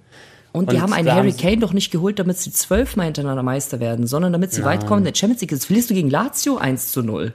Und 0.52 0.72
die 0.72 0.76
und 0.76 0.82
haben 0.82 0.92
einen 0.92 1.12
Harry 1.12 1.32
Kane 1.32 1.58
doch 1.58 1.72
nicht 1.72 1.90
geholt, 1.90 2.18
damit 2.18 2.38
sie 2.38 2.50
zwölfmal 2.50 3.04
hintereinander 3.06 3.42
Meister 3.42 3.80
werden, 3.80 4.06
sondern 4.06 4.32
damit 4.32 4.52
sie 4.52 4.62
Nein. 4.62 4.80
weit 4.80 4.86
kommen 4.86 5.00
in 5.00 5.04
der 5.04 5.14
Champions 5.14 5.42
League. 5.42 5.52
Jetzt 5.52 5.66
verlierst 5.66 5.90
du 5.90 5.94
gegen 5.94 6.10
Lazio 6.10 6.56
1 6.56 6.90
zu 6.90 7.02
0. 7.02 7.32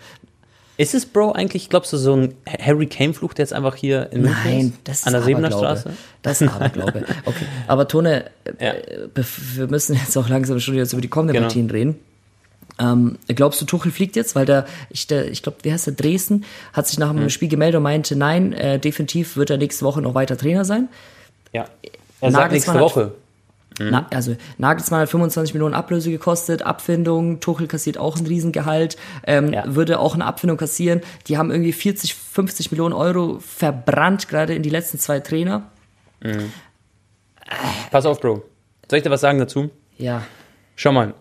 Ist 0.77 0.93
es, 0.93 1.05
Bro, 1.05 1.31
eigentlich, 1.31 1.69
glaubst 1.69 1.93
du, 1.93 1.97
so 1.97 2.15
ein 2.15 2.33
Harry 2.59 2.88
Kane-Fluch, 2.88 3.33
der 3.33 3.43
jetzt 3.43 3.53
einfach 3.53 3.75
hier 3.75 4.11
in 4.11 4.23
München 4.23 4.41
Nein, 4.43 4.73
das 4.83 4.99
ist 4.99 5.07
an 5.07 5.13
der 5.13 5.21
Sebener 5.21 5.51
Straße? 5.51 5.93
Das 6.21 6.41
ist 6.41 6.51
Aberglaube. 6.51 7.05
Okay, 7.25 7.45
aber 7.67 7.88
Tone, 7.88 8.25
ja. 8.59 8.73
äh, 8.73 9.07
wir 9.13 9.67
müssen 9.67 9.95
jetzt 9.95 10.17
auch 10.17 10.27
langsam 10.27 10.59
schon 10.59 10.75
jetzt 10.75 10.91
über 10.91 11.01
die 11.01 11.07
kommenden 11.07 11.35
genau. 11.35 11.47
Partien 11.47 11.69
reden. 11.69 11.99
Ähm, 12.77 13.17
glaubst 13.27 13.61
du, 13.61 13.65
Tuchel 13.65 13.91
fliegt 13.91 14.17
jetzt? 14.17 14.35
Weil 14.35 14.45
der, 14.45 14.65
ich, 14.89 15.07
der, 15.07 15.31
ich 15.31 15.43
glaube, 15.43 15.59
wie 15.63 15.71
heißt 15.71 15.88
der, 15.88 15.93
Dresden, 15.93 16.43
hat 16.73 16.88
sich 16.88 16.99
nach 16.99 17.13
dem 17.13 17.29
Spiel 17.29 17.47
gemeldet 17.47 17.77
und 17.77 17.83
meinte, 17.83 18.17
nein, 18.17 18.51
äh, 18.51 18.77
definitiv 18.77 19.38
wird 19.38 19.49
er 19.49 19.57
nächste 19.57 19.85
Woche 19.85 20.01
noch 20.01 20.13
weiter 20.13 20.38
Trainer 20.38 20.65
sein. 20.65 20.89
Ja. 21.53 21.67
Er 22.19 22.31
sagt 22.31 22.51
nächste 22.51 22.73
hat- 22.73 23.11
Woche. 23.79 23.89
Na, 23.91 24.07
also 24.13 24.35
Nagelsmann 24.57 25.01
hat 25.01 25.09
25 25.09 25.53
Millionen 25.53 25.73
Ablöse 25.75 26.09
gekostet, 26.11 26.61
Abfindung, 26.63 27.39
Tuchel 27.39 27.67
kassiert 27.67 27.97
auch 27.97 28.17
ein 28.17 28.25
Riesengehalt, 28.25 28.97
ähm, 29.27 29.51
Ja. 29.53 29.63
würde 29.75 29.99
auch 29.99 30.13
eine 30.15 30.25
Abfindung 30.25 30.57
kassieren. 30.57 31.01
Die 31.27 31.38
haben 31.38 31.51
irgendwie 31.51 31.73
40, 31.73 32.13
50 32.15 32.71
Millionen 32.71 32.93
Euro 32.93 33.39
verbrannt, 33.39 34.27
gerade 34.27 34.55
in 34.55 34.63
die 34.63 34.69
letzten 34.69 34.99
zwei 34.99 35.19
Trainer. 35.19 35.63
Pass 37.91 38.05
auf, 38.05 38.19
Bro. 38.19 38.43
Soll 38.89 38.97
ich 38.97 39.03
dir 39.03 39.11
was 39.11 39.21
sagen 39.21 39.39
dazu? 39.39 39.69
Ja. 39.97 40.23
Schau 40.75 40.91
mal, 40.91 41.13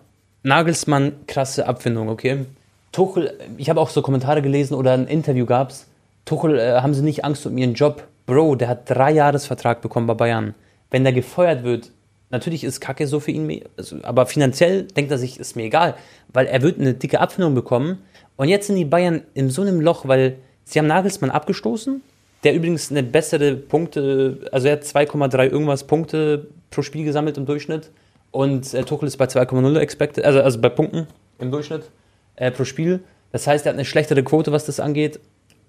Nagelsmann, 0.42 1.12
krasse 1.26 1.66
Abfindung, 1.66 2.08
okay? 2.08 2.46
Tuchel, 2.92 3.38
ich 3.56 3.68
habe 3.70 3.80
auch 3.80 3.90
so 3.90 4.02
Kommentare 4.02 4.42
gelesen 4.42 4.74
oder 4.74 4.92
ein 4.92 5.06
Interview 5.06 5.46
gab's. 5.46 5.86
Tuchel, 6.24 6.58
äh, 6.58 6.80
haben 6.80 6.94
Sie 6.94 7.02
nicht 7.02 7.24
Angst 7.24 7.44
um 7.46 7.56
Ihren 7.58 7.74
Job? 7.74 8.04
Bro, 8.26 8.56
der 8.56 8.68
hat 8.68 8.88
drei 8.88 9.12
Jahresvertrag 9.12 9.82
bekommen 9.82 10.06
bei 10.06 10.14
Bayern. 10.14 10.54
Wenn 10.90 11.04
der 11.04 11.12
gefeuert 11.12 11.64
wird, 11.64 11.90
natürlich 12.30 12.64
ist 12.64 12.80
Kacke 12.80 13.06
so 13.06 13.20
für 13.20 13.30
ihn, 13.30 13.62
also, 13.76 13.96
aber 14.02 14.26
finanziell 14.26 14.84
denkt 14.84 15.10
er 15.10 15.18
sich, 15.18 15.38
ist 15.38 15.56
mir 15.56 15.64
egal, 15.64 15.94
weil 16.32 16.46
er 16.46 16.62
wird 16.62 16.80
eine 16.80 16.94
dicke 16.94 17.20
Abfindung 17.20 17.54
bekommen. 17.54 17.98
Und 18.37 18.48
jetzt 18.48 18.66
sind 18.66 18.76
die 18.76 18.84
Bayern 18.84 19.22
in 19.34 19.50
so 19.50 19.62
einem 19.62 19.80
Loch, 19.80 20.08
weil 20.08 20.37
sie 20.64 20.78
haben 20.78 20.87
Nagelsmann 20.87 21.30
abgestoßen, 21.30 22.02
der 22.42 22.54
übrigens 22.54 22.90
eine 22.90 23.02
bessere 23.02 23.56
Punkte, 23.56 24.40
also 24.52 24.68
er 24.68 24.74
hat 24.74 24.82
2,3 24.82 25.48
irgendwas 25.48 25.84
Punkte 25.84 26.48
pro 26.70 26.82
Spiel 26.82 27.04
gesammelt 27.04 27.38
im 27.38 27.46
Durchschnitt. 27.46 27.90
Und 28.30 28.74
äh, 28.74 28.82
Tuchel 28.82 29.06
ist 29.06 29.16
bei 29.16 29.26
2,0 29.26 29.78
expected, 29.78 30.24
also, 30.24 30.40
also 30.40 30.60
bei 30.60 30.68
Punkten 30.68 31.06
im 31.38 31.52
Durchschnitt 31.52 31.90
äh, 32.37 32.50
pro 32.50 32.64
Spiel. 32.64 33.00
Das 33.30 33.46
heißt, 33.46 33.64
er 33.64 33.70
hat 33.70 33.76
eine 33.76 33.84
schlechtere 33.84 34.22
Quote, 34.22 34.50
was 34.52 34.66
das 34.66 34.80
angeht. 34.80 35.20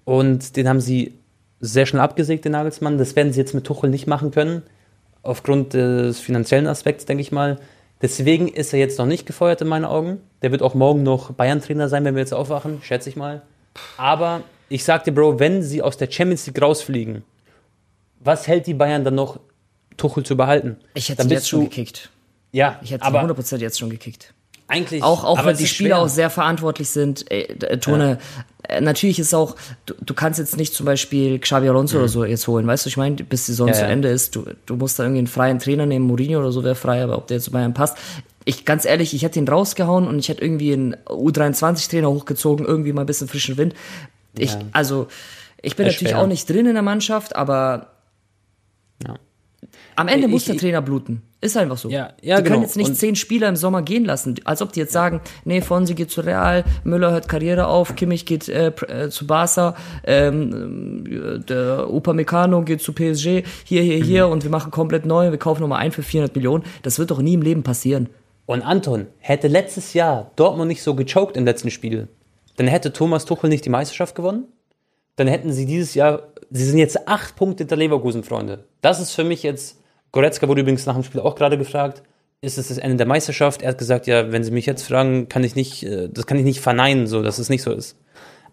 Und 0.04 0.56
den 0.56 0.68
haben 0.68 0.80
sie 0.80 1.14
sehr 1.60 1.86
schnell 1.86 2.02
abgesägt, 2.02 2.44
den 2.44 2.52
Nagelsmann. 2.52 2.98
Das 2.98 3.16
werden 3.16 3.32
sie 3.32 3.40
jetzt 3.40 3.54
mit 3.54 3.64
Tuchel 3.64 3.90
nicht 3.90 4.06
machen 4.06 4.30
können, 4.30 4.62
aufgrund 5.26 5.74
des 5.74 6.20
finanziellen 6.20 6.66
Aspekts, 6.66 7.04
denke 7.04 7.20
ich 7.20 7.32
mal. 7.32 7.58
Deswegen 8.02 8.48
ist 8.48 8.72
er 8.72 8.78
jetzt 8.78 8.98
noch 8.98 9.06
nicht 9.06 9.26
gefeuert 9.26 9.60
in 9.62 9.68
meinen 9.68 9.84
Augen. 9.84 10.20
Der 10.42 10.52
wird 10.52 10.62
auch 10.62 10.74
morgen 10.74 11.02
noch 11.02 11.32
Bayern-Trainer 11.32 11.88
sein, 11.88 12.04
wenn 12.04 12.14
wir 12.14 12.20
jetzt 12.20 12.34
aufwachen, 12.34 12.80
schätze 12.82 13.08
ich 13.08 13.16
mal. 13.16 13.42
Aber 13.96 14.42
ich 14.68 14.84
sag 14.84 15.04
dir, 15.04 15.12
Bro, 15.12 15.38
wenn 15.38 15.62
sie 15.62 15.82
aus 15.82 15.96
der 15.96 16.10
Champions 16.10 16.46
League 16.46 16.60
rausfliegen, 16.60 17.24
was 18.20 18.46
hält 18.46 18.66
die 18.66 18.74
Bayern 18.74 19.04
dann 19.04 19.14
noch, 19.14 19.40
Tuchel 19.96 20.24
zu 20.24 20.36
behalten? 20.36 20.76
Ich 20.94 21.08
hätte 21.08 21.22
dann 21.22 21.30
jetzt 21.30 21.48
schon 21.48 21.64
gekickt. 21.64 22.10
Ja, 22.52 22.78
Ich 22.82 22.90
hätte 22.90 23.04
aber 23.04 23.22
100% 23.22 23.58
jetzt 23.58 23.78
schon 23.78 23.90
gekickt. 23.90 24.34
Eigentlich. 24.68 25.02
Auch, 25.02 25.24
auch 25.24 25.44
wenn 25.44 25.56
die 25.56 25.66
Spieler 25.66 25.96
schwer. 25.96 25.98
auch 26.04 26.08
sehr 26.08 26.30
verantwortlich 26.30 26.88
sind. 26.90 27.30
Äh, 27.30 27.42
äh, 27.42 27.78
Tone, 27.78 28.18
äh, 28.64 28.80
natürlich 28.80 29.18
ist 29.18 29.32
auch, 29.34 29.54
du, 29.86 29.94
du 30.00 30.12
kannst 30.14 30.38
jetzt 30.40 30.56
nicht 30.56 30.74
zum 30.74 30.86
Beispiel 30.86 31.38
Xabi 31.38 31.68
Alonso 31.68 31.98
oder 31.98 32.08
so 32.08 32.24
jetzt 32.24 32.46
holen, 32.48 32.66
weißt 32.66 32.84
du, 32.84 32.88
ich 32.88 32.96
meine, 32.96 33.16
bis 33.16 33.46
die 33.46 33.52
Saison 33.52 33.66
Mhm. 33.66 33.72
Ja, 33.72 33.78
zu 33.78 33.84
ja. 33.84 33.90
Ende 33.90 34.08
ist, 34.08 34.34
du, 34.34 34.44
du 34.66 34.76
musst 34.76 34.98
da 34.98 35.04
irgendwie 35.04 35.18
einen 35.18 35.26
freien 35.28 35.58
Trainer 35.60 35.86
nehmen, 35.86 36.06
Mourinho 36.06 36.40
oder 36.40 36.50
so 36.52 36.64
wäre 36.64 36.74
frei, 36.74 37.02
aber 37.02 37.16
ob 37.16 37.26
der 37.28 37.36
jetzt 37.36 37.44
zu 37.44 37.52
Bayern 37.52 37.74
passt. 37.74 37.96
Ich, 38.44 38.64
ganz 38.64 38.84
ehrlich, 38.84 39.14
ich 39.14 39.22
hätte 39.22 39.38
ihn 39.38 39.48
rausgehauen 39.48 40.06
und 40.08 40.18
ich 40.18 40.28
hätte 40.28 40.42
irgendwie 40.42 40.72
einen 40.72 40.96
U23-Trainer 41.06 42.08
hochgezogen, 42.08 42.64
irgendwie 42.66 42.92
mal 42.92 43.00
ein 43.02 43.06
bisschen 43.06 43.28
frischen 43.28 43.56
Wind. 43.56 43.74
Ich, 44.38 44.52
Ja. 44.52 44.60
also, 44.72 45.06
ich 45.62 45.74
bin 45.76 45.86
natürlich 45.86 46.10
schwer. 46.12 46.22
auch 46.22 46.26
nicht 46.28 46.48
drin 46.48 46.66
in 46.66 46.74
der 46.74 46.82
Mannschaft, 46.82 47.34
aber 47.36 47.88
Ja. 49.06 49.14
Am 49.96 50.08
Ende 50.08 50.26
Ich- 50.26 50.32
muss 50.32 50.44
der 50.44 50.54
ich- 50.54 50.60
Trainer 50.60 50.82
bluten. 50.82 51.22
Ist 51.40 51.56
einfach 51.56 51.76
so. 51.76 51.88
Ja, 51.90 52.10
ja, 52.22 52.36
die 52.36 52.42
können 52.42 52.54
genau. 52.54 52.60
jetzt 52.62 52.76
nicht 52.76 52.88
Und- 52.90 52.94
zehn 52.96 53.14
Spieler 53.16 53.48
im 53.48 53.56
Sommer 53.56 53.82
gehen 53.82 54.04
lassen. 54.04 54.34
Als 54.44 54.62
ob 54.62 54.72
die 54.72 54.80
jetzt 54.80 54.92
sagen, 54.92 55.20
nee, 55.44 55.60
Fonsi 55.60 55.94
geht 55.94 56.10
zu 56.10 56.20
Real, 56.22 56.64
Müller 56.84 57.10
hört 57.12 57.28
Karriere 57.28 57.66
auf, 57.66 57.94
Kimmich 57.96 58.24
geht 58.26 58.48
äh, 58.48 58.68
äh, 58.68 59.10
zu 59.10 59.26
Barca, 59.26 59.74
ähm, 60.04 61.04
äh, 61.06 61.38
der 61.40 61.88
Upamecano 61.90 62.62
geht 62.62 62.80
zu 62.82 62.92
PSG, 62.92 63.44
hier, 63.64 63.82
hier, 63.82 63.98
Mhm. 63.98 64.02
hier 64.04 64.28
und 64.28 64.42
wir 64.44 64.50
machen 64.50 64.70
komplett 64.70 65.06
neu, 65.06 65.30
wir 65.30 65.38
kaufen 65.38 65.60
nochmal 65.62 65.80
ein 65.80 65.92
für 65.92 66.02
400 66.02 66.34
Millionen. 66.34 66.64
Das 66.82 66.98
wird 66.98 67.10
doch 67.10 67.20
nie 67.20 67.34
im 67.34 67.42
Leben 67.42 67.62
passieren. 67.62 68.08
Und 68.46 68.62
Anton, 68.62 69.06
hätte 69.18 69.48
letztes 69.48 69.92
Jahr 69.94 70.30
Dortmund 70.36 70.68
nicht 70.68 70.82
so 70.82 70.94
gechoked 70.94 71.36
im 71.36 71.44
letzten 71.44 71.70
Spiel, 71.70 72.08
dann 72.56 72.66
hätte 72.68 72.92
Thomas 72.92 73.24
Tuchel 73.24 73.50
nicht 73.50 73.64
die 73.64 73.70
Meisterschaft 73.70 74.14
gewonnen. 74.14 74.44
Dann 75.16 75.26
hätten 75.28 75.52
sie 75.52 75.66
dieses 75.66 75.94
Jahr, 75.94 76.22
sie 76.50 76.64
sind 76.64 76.78
jetzt 76.78 77.08
acht 77.08 77.36
Punkte 77.36 77.64
hinter 77.64 77.76
Leverkusen, 77.76 78.22
Freunde. 78.22 78.64
Das 78.82 79.00
ist 79.00 79.12
für 79.12 79.24
mich 79.24 79.42
jetzt, 79.42 79.78
Goretzka 80.16 80.48
wurde 80.48 80.62
übrigens 80.62 80.86
nach 80.86 80.94
dem 80.94 81.04
Spiel 81.04 81.20
auch 81.20 81.34
gerade 81.34 81.58
gefragt, 81.58 82.02
ist 82.40 82.56
es 82.56 82.68
das 82.68 82.78
Ende 82.78 82.96
der 82.96 83.06
Meisterschaft? 83.06 83.60
Er 83.60 83.68
hat 83.68 83.78
gesagt, 83.78 84.06
ja, 84.06 84.32
wenn 84.32 84.42
Sie 84.42 84.50
mich 84.50 84.64
jetzt 84.64 84.86
fragen, 84.88 85.28
kann 85.28 85.44
ich 85.44 85.54
nicht, 85.54 85.82
äh, 85.82 86.08
das 86.08 86.26
kann 86.26 86.38
ich 86.38 86.44
nicht 86.44 86.60
verneinen, 86.60 87.06
so, 87.06 87.22
dass 87.22 87.38
es 87.38 87.50
nicht 87.50 87.62
so 87.62 87.70
ist. 87.70 87.98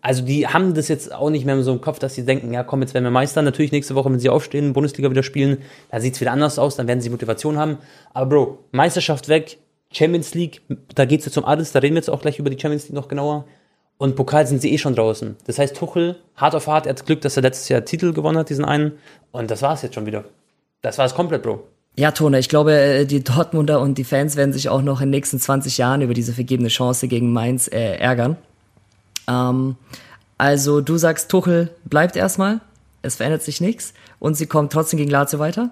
Also 0.01 0.23
die 0.23 0.45
haben 0.45 0.73
das 0.73 0.89
jetzt 0.89 1.13
auch 1.13 1.29
nicht 1.29 1.45
mehr 1.45 1.63
so 1.63 1.71
im 1.71 1.79
Kopf, 1.79 1.99
dass 1.99 2.15
sie 2.15 2.25
denken, 2.25 2.53
ja 2.53 2.65
komm, 2.65 2.81
jetzt 2.81 2.93
werden 2.93 3.05
wir 3.05 3.11
Meister. 3.11 3.41
Natürlich 3.41 3.71
nächste 3.71 3.95
Woche, 3.95 4.11
wenn 4.11 4.19
sie 4.19 4.27
aufstehen, 4.27 4.73
Bundesliga 4.73 5.09
wieder 5.09 5.23
spielen, 5.23 5.59
da 5.89 6.01
sieht's 6.01 6.19
wieder 6.19 6.33
anders 6.33 6.59
aus, 6.59 6.75
dann 6.75 6.89
werden 6.89 6.99
sie 6.99 7.09
Motivation 7.09 7.57
haben. 7.57 7.77
Aber 8.13 8.25
Bro, 8.25 8.59
Meisterschaft 8.73 9.29
weg, 9.29 9.59
Champions 9.93 10.33
League, 10.33 10.61
da 10.93 11.05
geht's 11.05 11.23
jetzt 11.23 11.37
um 11.37 11.45
alles, 11.45 11.71
da 11.71 11.79
reden 11.79 11.95
wir 11.95 11.99
jetzt 11.99 12.09
auch 12.09 12.21
gleich 12.21 12.39
über 12.39 12.49
die 12.49 12.59
Champions 12.59 12.89
League 12.89 12.95
noch 12.95 13.07
genauer. 13.07 13.45
Und 13.97 14.17
Pokal 14.17 14.45
sind 14.45 14.61
sie 14.61 14.73
eh 14.73 14.77
schon 14.77 14.95
draußen. 14.95 15.37
Das 15.45 15.57
heißt, 15.59 15.77
Tuchel, 15.77 16.17
hart 16.35 16.55
auf 16.55 16.67
hart, 16.67 16.87
er 16.87 16.89
hat 16.89 17.05
Glück, 17.05 17.21
dass 17.21 17.37
er 17.37 17.43
letztes 17.43 17.69
Jahr 17.69 17.85
Titel 17.85 18.11
gewonnen 18.11 18.37
hat, 18.37 18.49
diesen 18.49 18.65
einen. 18.65 18.97
Und 19.31 19.49
das 19.49 19.61
war's 19.61 19.83
jetzt 19.83 19.95
schon 19.95 20.05
wieder. 20.05 20.25
Das 20.83 20.99
war's 20.99 21.15
komplett, 21.15 21.41
Bro. 21.41 21.63
Ja, 21.95 22.11
Tone, 22.11 22.39
ich 22.39 22.49
glaube, 22.49 22.73
äh, 22.73 23.05
die 23.05 23.23
Dortmunder 23.23 23.79
und 23.79 23.97
die 23.97 24.03
Fans 24.03 24.35
werden 24.35 24.51
sich 24.53 24.69
auch 24.69 24.81
noch 24.81 24.99
in 25.01 25.07
den 25.07 25.11
nächsten 25.17 25.39
20 25.39 25.77
Jahren 25.77 26.01
über 26.01 26.13
diese 26.13 26.33
vergebene 26.33 26.69
Chance 26.69 27.07
gegen 27.07 27.31
Mainz 27.33 27.67
äh, 27.67 27.95
ärgern. 27.97 28.35
Ähm, 29.27 29.75
also 30.37 30.81
du 30.81 30.97
sagst, 30.97 31.29
Tuchel 31.29 31.69
bleibt 31.85 32.15
erstmal, 32.15 32.59
es 33.01 33.15
verändert 33.15 33.43
sich 33.43 33.61
nichts 33.61 33.93
und 34.19 34.35
sie 34.35 34.45
kommt 34.47 34.71
trotzdem 34.73 34.97
gegen 34.97 35.11
Lazio 35.11 35.39
weiter. 35.39 35.69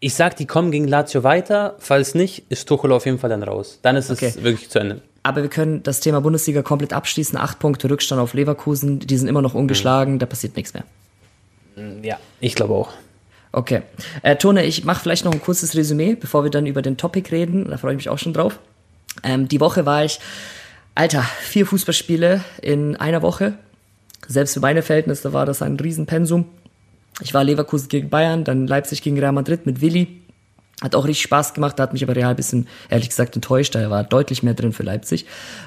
Ich 0.00 0.14
sag, 0.14 0.36
die 0.36 0.46
kommen 0.46 0.70
gegen 0.70 0.86
Lazio 0.88 1.22
weiter. 1.22 1.76
Falls 1.78 2.14
nicht, 2.14 2.44
ist 2.50 2.68
Tuchel 2.68 2.92
auf 2.92 3.06
jeden 3.06 3.18
Fall 3.18 3.30
dann 3.30 3.42
raus. 3.42 3.78
Dann 3.82 3.96
ist 3.96 4.10
Okay. 4.10 4.26
es 4.26 4.42
wirklich 4.42 4.68
zu 4.70 4.78
Ende. 4.78 5.00
Aber 5.22 5.42
wir 5.42 5.50
können 5.50 5.82
das 5.82 6.00
Thema 6.00 6.20
Bundesliga 6.20 6.62
komplett 6.62 6.92
abschließen. 6.92 7.36
Acht 7.38 7.58
Punkte 7.58 7.90
Rückstand 7.90 8.20
auf 8.20 8.34
Leverkusen, 8.34 9.00
die 9.00 9.16
sind 9.18 9.28
immer 9.28 9.42
noch 9.42 9.54
ungeschlagen, 9.54 10.18
da 10.18 10.26
passiert 10.26 10.56
nichts 10.56 10.72
mehr. 10.74 10.84
Ja, 12.02 12.18
ich 12.40 12.54
glaube 12.54 12.74
auch. 12.74 12.90
Okay. 13.52 13.82
Äh, 14.22 14.36
Tone, 14.36 14.64
ich 14.64 14.84
mache 14.84 15.00
vielleicht 15.00 15.24
noch 15.24 15.32
ein 15.32 15.40
kurzes 15.40 15.74
Resümee, 15.74 16.14
bevor 16.14 16.44
wir 16.44 16.50
dann 16.50 16.66
über 16.66 16.82
den 16.82 16.96
Topic 16.96 17.30
reden. 17.30 17.68
Da 17.68 17.78
freue 17.78 17.92
ich 17.92 17.98
mich 17.98 18.08
auch 18.08 18.18
schon 18.18 18.34
drauf. 18.34 18.58
Ähm, 19.22 19.48
die 19.48 19.60
Woche 19.60 19.86
war 19.86 20.04
ich, 20.04 20.20
Alter, 20.94 21.22
vier 21.40 21.66
Fußballspiele 21.66 22.44
in 22.60 22.96
einer 22.96 23.22
Woche. 23.22 23.54
Selbst 24.26 24.54
für 24.54 24.60
meine 24.60 24.82
Verhältnisse 24.82 25.32
war 25.32 25.46
das 25.46 25.62
ein 25.62 25.78
Riesenpensum. 25.78 26.46
Ich 27.20 27.34
war 27.34 27.42
Leverkusen 27.42 27.88
gegen 27.88 28.10
Bayern, 28.10 28.44
dann 28.44 28.66
Leipzig 28.66 29.02
gegen 29.02 29.18
Real 29.18 29.32
Madrid 29.32 29.66
mit 29.66 29.80
Willi. 29.80 30.22
Hat 30.82 30.94
auch 30.94 31.04
richtig 31.06 31.22
Spaß 31.22 31.54
gemacht, 31.54 31.78
da 31.78 31.84
hat 31.84 31.92
mich 31.92 32.04
aber 32.04 32.14
Real 32.14 32.30
ein 32.30 32.36
bisschen, 32.36 32.68
ehrlich 32.88 33.08
gesagt, 33.08 33.34
enttäuscht. 33.34 33.74
Da 33.74 33.90
war 33.90 34.04
deutlich 34.04 34.42
mehr 34.42 34.54
drin 34.54 34.72
für 34.72 34.84
Leipzig. 34.84 35.26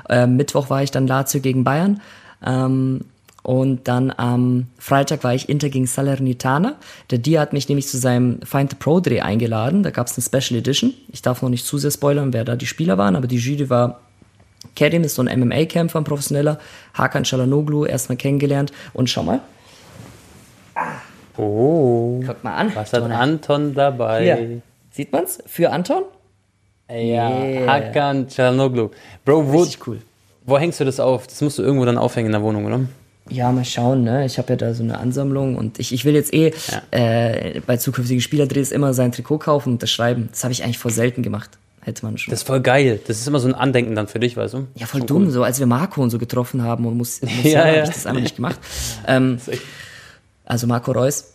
Ähm, 0.09 0.37
Mittwoch 0.37 0.69
war 0.69 0.83
ich 0.83 0.91
dann 0.91 1.07
Lazio 1.07 1.41
gegen 1.41 1.63
Bayern. 1.63 1.99
Ähm, 2.45 3.05
und 3.43 3.87
dann 3.87 4.11
am 4.15 4.67
Freitag 4.77 5.23
war 5.23 5.33
ich 5.33 5.49
Inter 5.49 5.69
gegen 5.69 5.87
Salernitana. 5.87 6.75
Der 7.09 7.17
Dia 7.17 7.41
hat 7.41 7.53
mich 7.53 7.67
nämlich 7.69 7.87
zu 7.87 7.97
seinem 7.97 8.39
Find 8.43 8.71
the 8.71 8.75
Pro 8.77 8.99
Dreh 8.99 9.21
eingeladen. 9.21 9.83
Da 9.83 9.89
gab 9.89 10.07
es 10.07 10.17
eine 10.17 10.23
Special 10.23 10.59
Edition. 10.59 10.93
Ich 11.11 11.21
darf 11.21 11.41
noch 11.41 11.49
nicht 11.49 11.65
zu 11.65 11.77
sehr 11.77 11.91
spoilern, 11.91 12.33
wer 12.33 12.43
da 12.45 12.55
die 12.55 12.67
Spieler 12.67 12.97
waren, 12.97 13.15
aber 13.15 13.27
die 13.27 13.37
Jury 13.37 13.69
war 13.69 13.99
Kerim 14.75 15.03
ist 15.03 15.15
so 15.15 15.23
ein 15.23 15.39
MMA-Kämpfer, 15.39 15.99
ein 15.99 16.03
professioneller. 16.03 16.59
Hakan 16.93 17.23
Çalhanoğlu 17.23 17.87
erstmal 17.87 18.15
kennengelernt. 18.15 18.71
Und 18.93 19.09
schau 19.09 19.23
mal, 19.23 19.39
Oh. 21.37 22.21
guck 22.25 22.43
mal 22.43 22.53
an. 22.55 22.71
Was 22.75 22.93
hat. 22.93 23.03
Anton 23.03 23.73
dabei? 23.73 24.23
Hier. 24.23 24.61
Sieht 24.91 25.11
man's? 25.11 25.39
Für 25.47 25.71
Anton? 25.71 26.03
Ja, 26.89 26.95
Yeah. 26.95 27.67
Hakan 27.67 28.27
Çalhanoğlu. 28.27 28.91
Bro, 29.25 29.51
wo, 29.51 29.65
cool. 29.87 30.01
wo 30.45 30.59
hängst 30.59 30.79
du 30.79 30.85
das 30.85 30.99
auf? 30.99 31.25
Das 31.27 31.41
musst 31.41 31.57
du 31.57 31.63
irgendwo 31.63 31.85
dann 31.85 31.97
aufhängen 31.97 32.27
in 32.27 32.31
der 32.33 32.41
Wohnung, 32.43 32.65
oder? 32.65 32.81
Ja, 33.29 33.51
mal 33.51 33.63
schauen, 33.63 34.03
ne? 34.03 34.25
Ich 34.25 34.37
habe 34.37 34.49
ja 34.49 34.55
da 34.57 34.73
so 34.73 34.83
eine 34.83 34.97
Ansammlung 34.97 35.55
und 35.55 35.79
ich, 35.79 35.93
ich 35.93 36.03
will 36.05 36.15
jetzt 36.15 36.33
eh 36.33 36.53
äh, 36.91 37.61
bei 37.65 37.77
zukünftigen 37.77 38.21
Spielerdrehs 38.21 38.71
immer 38.71 38.93
sein 38.93 39.11
Trikot 39.11 39.37
kaufen 39.37 39.69
und 39.69 39.73
unterschreiben. 39.75 40.27
Das 40.31 40.43
habe 40.43 40.51
ich 40.51 40.63
eigentlich 40.63 40.79
vor 40.79 40.91
selten 40.91 41.23
gemacht. 41.23 41.51
Hätte 41.83 42.05
man 42.05 42.17
schon. 42.17 42.31
Das 42.31 42.41
ist 42.41 42.47
voll 42.47 42.61
geil. 42.61 42.99
Das 43.07 43.19
ist 43.19 43.27
immer 43.27 43.39
so 43.39 43.47
ein 43.47 43.55
Andenken 43.55 43.95
dann 43.95 44.07
für 44.07 44.19
dich, 44.19 44.37
weißt 44.37 44.53
du? 44.53 44.67
ja, 44.75 44.85
voll 44.85 45.01
Schon 45.01 45.07
dumm, 45.07 45.23
cool. 45.25 45.31
so 45.31 45.43
als 45.43 45.59
wir 45.59 45.65
Marco 45.65 46.01
und 46.01 46.09
so 46.11 46.17
getroffen 46.19 46.61
haben 46.61 46.85
und 46.85 46.95
muss, 46.97 47.21
muss 47.21 47.31
Ja, 47.43 47.49
ja, 47.49 47.57
ja. 47.59 47.65
habe 47.67 47.83
ich 47.83 47.89
das 47.95 48.05
einfach 48.05 48.21
nicht 48.21 48.35
gemacht. 48.35 48.59
Ähm, 49.07 49.37
also 50.45 50.67
Marco 50.67 50.91
Reus. 50.91 51.30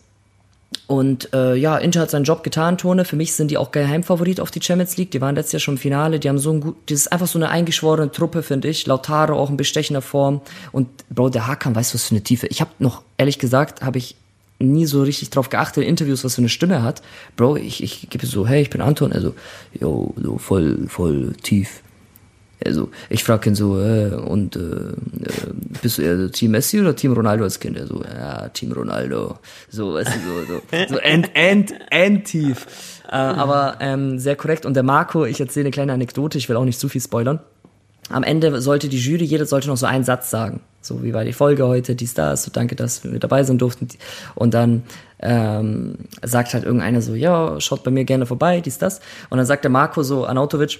Und 0.87 1.33
äh, 1.33 1.55
ja, 1.55 1.77
Inter 1.77 2.01
hat 2.01 2.11
seinen 2.11 2.23
Job 2.23 2.43
getan, 2.43 2.77
Tone. 2.77 3.03
Für 3.03 3.15
mich 3.15 3.33
sind 3.33 3.51
die 3.51 3.57
auch 3.57 3.71
Geheimfavorit 3.71 4.39
auf 4.39 4.51
die 4.51 4.61
Champions 4.61 4.95
League. 4.97 5.11
Die 5.11 5.21
waren 5.21 5.35
letztes 5.35 5.53
Jahr 5.53 5.59
schon 5.59 5.75
im 5.75 5.79
Finale. 5.79 6.19
Die 6.19 6.29
haben 6.29 6.39
so 6.39 6.51
ein 6.51 6.61
gut, 6.61 6.75
das 6.87 7.01
ist 7.01 7.11
einfach 7.11 7.27
so 7.27 7.37
eine 7.37 7.49
eingeschworene 7.49 8.11
Truppe, 8.11 8.43
finde 8.43 8.69
ich. 8.69 8.85
Lautaro 8.85 9.37
auch 9.37 9.49
in 9.49 9.57
bestechender 9.57 10.01
Form. 10.01 10.41
Und 10.71 10.87
Bro, 11.09 11.29
der 11.29 11.47
Hakan, 11.47 11.75
weißt 11.75 11.93
du, 11.93 11.95
was 11.95 12.05
für 12.05 12.15
eine 12.15 12.23
Tiefe. 12.23 12.47
Ich 12.47 12.61
habe 12.61 12.71
noch, 12.79 13.03
ehrlich 13.17 13.39
gesagt, 13.39 13.81
habe 13.81 13.97
ich 13.97 14.15
nie 14.59 14.85
so 14.85 15.03
richtig 15.03 15.29
drauf 15.29 15.49
geachtet 15.49 15.83
in 15.83 15.89
Interviews, 15.89 16.23
was 16.23 16.35
für 16.35 16.41
eine 16.41 16.49
Stimme 16.49 16.81
hat. 16.83 17.01
Bro, 17.35 17.57
ich, 17.57 17.83
ich 17.83 18.09
gebe 18.09 18.25
so, 18.25 18.47
hey, 18.47 18.61
ich 18.61 18.69
bin 18.69 18.81
Anton. 18.81 19.11
Also, 19.11 19.35
yo, 19.79 20.13
so 20.21 20.37
voll, 20.37 20.87
voll 20.87 21.33
tief. 21.43 21.81
Also, 22.65 22.89
ich 23.09 23.23
frage 23.23 23.49
ihn 23.49 23.55
so, 23.55 23.79
äh, 23.79 24.15
und 24.15 24.55
äh, 24.55 24.59
äh, 24.59 24.93
bist 25.81 25.99
du 25.99 26.01
eher 26.01 26.31
Team 26.31 26.51
Messi 26.51 26.79
oder 26.79 26.95
Team 26.95 27.13
Ronaldo 27.13 27.43
als 27.43 27.59
Kind? 27.59 27.77
Er 27.77 27.85
so, 27.85 28.03
ja, 28.03 28.49
Team 28.49 28.71
Ronaldo. 28.71 29.37
So, 29.69 29.93
weißt 29.93 30.09
du, 30.15 30.19
so, 30.19 30.53
so, 30.53 30.93
so 30.93 30.97
end, 30.97 31.29
end, 31.35 31.73
end 31.91 32.25
tief. 32.25 32.65
Äh, 33.07 33.15
aber 33.15 33.77
ähm, 33.79 34.19
sehr 34.19 34.35
korrekt. 34.35 34.65
Und 34.65 34.73
der 34.73 34.83
Marco, 34.83 35.25
ich 35.25 35.39
erzähle 35.39 35.65
eine 35.65 35.71
kleine 35.71 35.93
Anekdote, 35.93 36.37
ich 36.37 36.49
will 36.49 36.55
auch 36.55 36.65
nicht 36.65 36.79
zu 36.79 36.89
viel 36.89 37.01
spoilern. 37.01 37.39
Am 38.09 38.23
Ende 38.23 38.61
sollte 38.61 38.89
die 38.89 38.97
Jury, 38.97 39.25
jeder 39.25 39.45
sollte 39.45 39.67
noch 39.67 39.77
so 39.77 39.85
einen 39.85 40.03
Satz 40.03 40.29
sagen. 40.29 40.61
So, 40.81 41.03
wie 41.03 41.13
war 41.13 41.25
die 41.25 41.33
Folge 41.33 41.67
heute, 41.67 41.95
dies, 41.95 42.13
das, 42.13 42.43
so 42.43 42.51
danke, 42.51 42.75
dass 42.75 43.03
wir 43.03 43.19
dabei 43.19 43.43
sein 43.43 43.57
durften. 43.57 43.89
Und 44.35 44.53
dann 44.53 44.83
ähm, 45.19 45.95
sagt 46.23 46.53
halt 46.53 46.63
irgendeiner 46.63 47.01
so, 47.01 47.13
ja, 47.13 47.59
schaut 47.59 47.83
bei 47.83 47.91
mir 47.91 48.05
gerne 48.05 48.25
vorbei, 48.25 48.61
dies, 48.61 48.77
das. 48.77 49.01
Und 49.29 49.37
dann 49.37 49.45
sagt 49.45 49.65
der 49.65 49.71
Marco 49.71 50.03
so, 50.03 50.25
Anautovic, 50.25 50.79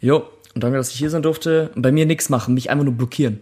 jo, 0.00 0.24
und 0.54 0.64
danke, 0.64 0.78
dass 0.78 0.90
ich 0.90 0.98
hier 0.98 1.10
sein 1.10 1.22
durfte. 1.22 1.70
Bei 1.74 1.92
mir 1.92 2.06
nichts 2.06 2.28
machen, 2.28 2.54
mich 2.54 2.70
einfach 2.70 2.84
nur 2.84 2.94
blockieren. 2.94 3.40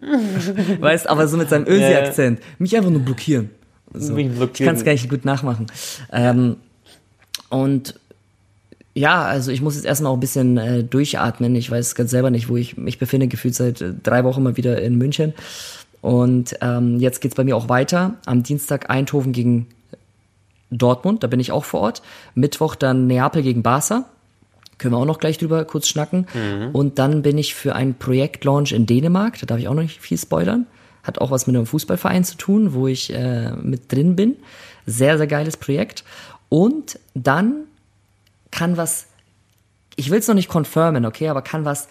weißt, 0.80 1.08
aber 1.08 1.28
so 1.28 1.36
mit 1.36 1.50
seinem 1.50 1.66
Ösi-Akzent. 1.66 2.40
Mich 2.58 2.76
einfach 2.76 2.90
nur 2.90 3.02
blockieren. 3.02 3.50
So. 3.92 4.16
Ich 4.16 4.52
kann 4.54 4.76
es 4.76 4.84
gar 4.84 4.92
nicht 4.92 5.10
gut 5.10 5.24
nachmachen. 5.24 5.66
Ähm, 6.12 6.56
und 7.48 7.94
ja, 8.94 9.22
also 9.22 9.50
ich 9.50 9.62
muss 9.62 9.74
jetzt 9.74 9.84
erstmal 9.84 10.12
auch 10.12 10.16
ein 10.16 10.20
bisschen 10.20 10.56
äh, 10.56 10.84
durchatmen. 10.84 11.54
Ich 11.54 11.70
weiß 11.70 11.94
ganz 11.94 12.10
selber 12.10 12.30
nicht, 12.30 12.48
wo 12.48 12.56
ich 12.56 12.76
mich 12.76 12.98
befinde, 12.98 13.28
gefühlt 13.28 13.54
seit 13.54 13.80
äh, 13.80 13.92
drei 14.02 14.24
Wochen 14.24 14.42
mal 14.42 14.56
wieder 14.56 14.80
in 14.80 14.96
München. 14.96 15.34
Und 16.00 16.56
ähm, 16.60 16.98
jetzt 16.98 17.20
geht's 17.20 17.34
bei 17.34 17.44
mir 17.44 17.56
auch 17.56 17.68
weiter. 17.68 18.14
Am 18.26 18.42
Dienstag 18.42 18.90
Eindhoven 18.90 19.32
gegen 19.32 19.66
Dortmund, 20.70 21.22
da 21.22 21.26
bin 21.26 21.40
ich 21.40 21.52
auch 21.52 21.64
vor 21.64 21.80
Ort. 21.80 22.02
Mittwoch 22.34 22.74
dann 22.74 23.06
Neapel 23.06 23.42
gegen 23.42 23.62
Barca. 23.62 24.04
Können 24.80 24.94
wir 24.94 24.98
auch 24.98 25.04
noch 25.04 25.18
gleich 25.18 25.36
drüber 25.36 25.62
kurz 25.66 25.88
schnacken. 25.88 26.26
Mhm. 26.32 26.70
Und 26.72 26.98
dann 26.98 27.20
bin 27.20 27.36
ich 27.36 27.54
für 27.54 27.74
einen 27.74 27.94
Projektlaunch 27.94 28.72
in 28.72 28.86
Dänemark, 28.86 29.38
da 29.38 29.46
darf 29.46 29.58
ich 29.58 29.68
auch 29.68 29.74
noch 29.74 29.82
nicht 29.82 30.00
viel 30.00 30.16
spoilern. 30.16 30.66
Hat 31.02 31.20
auch 31.20 31.30
was 31.30 31.46
mit 31.46 31.54
einem 31.54 31.66
Fußballverein 31.66 32.24
zu 32.24 32.36
tun, 32.38 32.72
wo 32.72 32.88
ich 32.88 33.12
äh, 33.12 33.52
mit 33.52 33.92
drin 33.92 34.16
bin. 34.16 34.36
Sehr, 34.86 35.18
sehr 35.18 35.26
geiles 35.26 35.58
Projekt. 35.58 36.02
Und 36.48 36.98
dann 37.12 37.64
kann 38.50 38.78
was, 38.78 39.06
ich 39.96 40.10
will 40.10 40.18
es 40.18 40.28
noch 40.28 40.34
nicht 40.34 40.48
confirmen, 40.48 41.04
okay, 41.04 41.28
aber 41.28 41.42
kann 41.42 41.66
was 41.66 41.88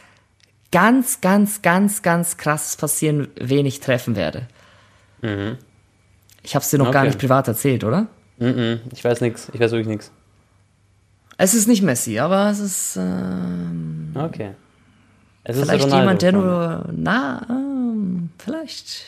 ganz, 0.71 1.21
ganz, 1.21 1.61
ganz, 1.61 2.01
ganz 2.01 2.37
krasses 2.37 2.75
passieren, 2.75 3.27
wen 3.39 3.67
ich 3.67 3.81
treffen 3.81 4.15
werde. 4.15 4.47
Mhm. 5.21 5.57
Ich 6.41 6.55
habe 6.55 6.63
es 6.63 6.71
dir 6.71 6.79
noch 6.79 6.87
okay. 6.87 6.93
gar 6.93 7.05
nicht 7.05 7.19
privat 7.19 7.47
erzählt, 7.47 7.83
oder? 7.83 8.07
Mhm. 8.39 8.81
Ich 8.91 9.03
weiß 9.03 9.21
nichts. 9.21 9.49
Ich 9.53 9.59
weiß 9.59 9.71
wirklich 9.71 9.87
nichts. 9.87 10.11
Es 11.41 11.53
ist 11.53 11.69
nicht 11.69 11.81
Messi, 11.81 12.19
aber 12.19 12.49
es 12.49 12.59
ist. 12.59 12.97
Ähm, 12.97 14.13
okay. 14.13 14.51
Es 15.45 15.55
ist 15.55 15.63
vielleicht 15.63 15.85
Ronaldo 15.85 16.01
jemand, 16.01 16.21
der 16.21 16.31
nur. 16.33 16.89
Na, 16.91 17.47
ähm, 17.49 18.29
vielleicht. 18.37 19.05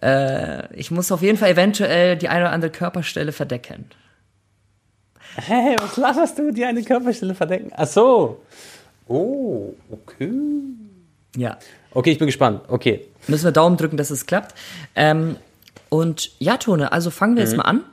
Äh, 0.00 0.74
ich 0.74 0.90
muss 0.90 1.12
auf 1.12 1.20
jeden 1.20 1.36
Fall 1.36 1.50
eventuell 1.50 2.16
die 2.16 2.30
eine 2.30 2.46
oder 2.46 2.52
andere 2.52 2.70
Körperstelle 2.70 3.32
verdecken. 3.32 3.90
Hey, 5.34 5.76
was 5.78 5.98
lacherst 5.98 6.38
du? 6.38 6.50
Die 6.50 6.64
eine 6.64 6.82
Körperstelle 6.82 7.34
verdecken? 7.34 7.70
Ach 7.76 7.86
so. 7.86 8.42
Oh, 9.06 9.74
okay. 9.90 10.32
Ja. 11.36 11.58
Okay, 11.90 12.12
ich 12.12 12.18
bin 12.18 12.26
gespannt. 12.26 12.62
Okay. 12.68 13.04
Müssen 13.28 13.44
wir 13.44 13.52
Daumen 13.52 13.76
drücken, 13.76 13.98
dass 13.98 14.10
es 14.10 14.24
klappt. 14.24 14.54
Ähm, 14.94 15.36
und 15.90 16.30
ja, 16.38 16.56
Tone, 16.56 16.90
also 16.90 17.10
fangen 17.10 17.36
wir 17.36 17.42
mhm. 17.42 17.48
jetzt 17.48 17.56
mal 17.58 17.64
an 17.64 17.84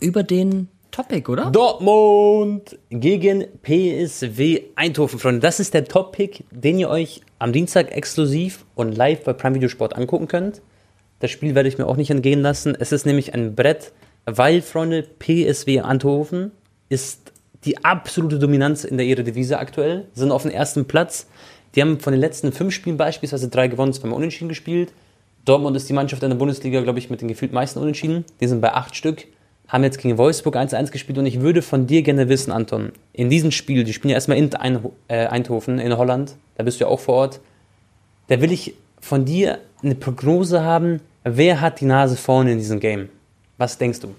über 0.00 0.22
den 0.22 0.68
Topic, 0.92 1.26
oder? 1.32 1.50
Dortmund 1.50 2.78
gegen 2.90 3.46
PSW 3.62 4.60
Eindhoven, 4.76 5.18
Freunde. 5.18 5.40
Das 5.40 5.58
ist 5.58 5.72
der 5.72 5.86
Topic, 5.86 6.44
den 6.50 6.78
ihr 6.78 6.90
euch 6.90 7.22
am 7.38 7.54
Dienstag 7.54 7.96
exklusiv 7.96 8.66
und 8.74 8.94
live 8.94 9.24
bei 9.24 9.32
Prime 9.32 9.54
Video 9.54 9.70
Sport 9.70 9.96
angucken 9.96 10.28
könnt. 10.28 10.60
Das 11.20 11.30
Spiel 11.30 11.54
werde 11.54 11.70
ich 11.70 11.78
mir 11.78 11.86
auch 11.86 11.96
nicht 11.96 12.10
entgehen 12.10 12.42
lassen. 12.42 12.76
Es 12.78 12.92
ist 12.92 13.06
nämlich 13.06 13.32
ein 13.32 13.54
Brett, 13.54 13.92
weil, 14.26 14.60
Freunde, 14.60 15.02
PSW 15.02 15.80
Eindhoven 15.80 16.52
ist 16.90 17.32
die 17.64 17.82
absolute 17.82 18.38
Dominanz 18.38 18.84
in 18.84 18.98
der 18.98 19.06
Eredivisie 19.06 19.54
aktuell, 19.54 20.08
sind 20.12 20.30
auf 20.30 20.42
dem 20.42 20.50
ersten 20.50 20.84
Platz. 20.84 21.26
Die 21.74 21.80
haben 21.80 22.00
von 22.00 22.12
den 22.12 22.20
letzten 22.20 22.52
fünf 22.52 22.74
Spielen 22.74 22.98
beispielsweise 22.98 23.48
drei 23.48 23.68
gewonnen, 23.68 23.94
zweimal 23.94 24.18
unentschieden 24.18 24.50
gespielt. 24.50 24.92
Dortmund 25.46 25.74
ist 25.74 25.88
die 25.88 25.94
Mannschaft 25.94 26.22
in 26.22 26.28
der 26.28 26.36
Bundesliga, 26.36 26.82
glaube 26.82 26.98
ich, 26.98 27.08
mit 27.08 27.22
den 27.22 27.28
gefühlt 27.28 27.54
meisten 27.54 27.78
Unentschieden. 27.78 28.26
Die 28.42 28.46
sind 28.46 28.60
bei 28.60 28.74
acht 28.74 28.94
Stück 28.94 29.24
haben 29.72 29.84
jetzt 29.84 29.98
gegen 29.98 30.18
Wolfsburg 30.18 30.54
1-1 30.54 30.90
gespielt 30.90 31.16
und 31.16 31.24
ich 31.24 31.40
würde 31.40 31.62
von 31.62 31.86
dir 31.86 32.02
gerne 32.02 32.28
wissen, 32.28 32.52
Anton, 32.52 32.92
in 33.14 33.30
diesem 33.30 33.50
Spiel, 33.50 33.84
die 33.84 33.94
spielen 33.94 34.10
ja 34.10 34.16
erstmal 34.16 34.36
in 34.36 34.50
äh, 35.08 35.26
Eindhoven 35.26 35.78
in 35.78 35.96
Holland, 35.96 36.36
da 36.56 36.62
bist 36.62 36.78
du 36.78 36.84
ja 36.84 36.90
auch 36.90 37.00
vor 37.00 37.14
Ort, 37.14 37.40
da 38.28 38.42
will 38.42 38.52
ich 38.52 38.74
von 39.00 39.24
dir 39.24 39.58
eine 39.82 39.94
Prognose 39.94 40.62
haben, 40.62 41.00
wer 41.24 41.62
hat 41.62 41.80
die 41.80 41.86
Nase 41.86 42.16
vorne 42.16 42.52
in 42.52 42.58
diesem 42.58 42.80
Game? 42.80 43.08
Was 43.56 43.78
denkst 43.78 44.00
du? 44.00 44.14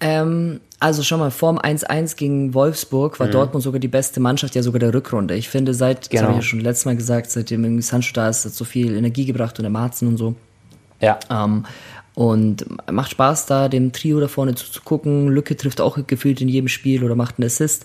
Ähm, 0.00 0.60
also 0.80 1.02
schon 1.02 1.20
mal 1.20 1.30
vorm 1.30 1.58
1-1 1.58 2.16
gegen 2.16 2.52
Wolfsburg 2.52 3.18
war 3.18 3.28
mhm. 3.28 3.32
Dortmund 3.32 3.62
sogar 3.62 3.80
die 3.80 3.88
beste 3.88 4.20
Mannschaft, 4.20 4.54
ja 4.54 4.62
sogar 4.62 4.80
der 4.80 4.92
Rückrunde. 4.92 5.34
Ich 5.34 5.48
finde, 5.48 5.72
seit, 5.72 6.10
genau. 6.10 6.20
das 6.20 6.28
habe 6.28 6.38
ich 6.38 6.44
ja 6.44 6.48
schon 6.50 6.60
letztes 6.60 6.84
Mal 6.84 6.96
gesagt, 6.96 7.30
seitdem 7.30 7.64
irgendwie 7.64 7.82
Sancho 7.82 8.12
da 8.12 8.28
ist, 8.28 8.44
hat 8.44 8.52
so 8.52 8.64
viel 8.64 8.94
Energie 8.94 9.24
gebracht 9.24 9.58
und 9.58 9.62
der 9.62 9.70
Marzen 9.70 10.08
und 10.08 10.18
so. 10.18 10.34
Ja. 11.00 11.18
Ähm, 11.30 11.64
und 12.16 12.64
macht 12.90 13.10
Spaß, 13.10 13.44
da 13.44 13.68
dem 13.68 13.92
Trio 13.92 14.18
da 14.20 14.26
vorne 14.26 14.54
zuzugucken. 14.54 15.28
Lücke 15.28 15.54
trifft 15.54 15.82
auch 15.82 15.98
gefühlt 16.06 16.40
in 16.40 16.48
jedem 16.48 16.68
Spiel 16.68 17.04
oder 17.04 17.14
macht 17.14 17.38
einen 17.38 17.46
Assist. 17.46 17.84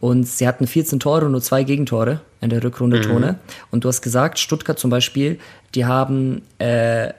Und 0.00 0.28
sie 0.28 0.46
hatten 0.46 0.66
14 0.66 1.00
Tore 1.00 1.24
und 1.24 1.32
nur 1.32 1.40
zwei 1.40 1.64
Gegentore 1.64 2.20
in 2.42 2.50
der 2.50 2.62
Rückrunde 2.62 2.98
mhm. 2.98 3.02
Tone. 3.02 3.38
Und 3.70 3.84
du 3.84 3.88
hast 3.88 4.02
gesagt, 4.02 4.38
Stuttgart 4.38 4.78
zum 4.78 4.90
Beispiel, 4.90 5.38
die 5.74 5.86
haben 5.86 6.42
äh, 6.58 7.14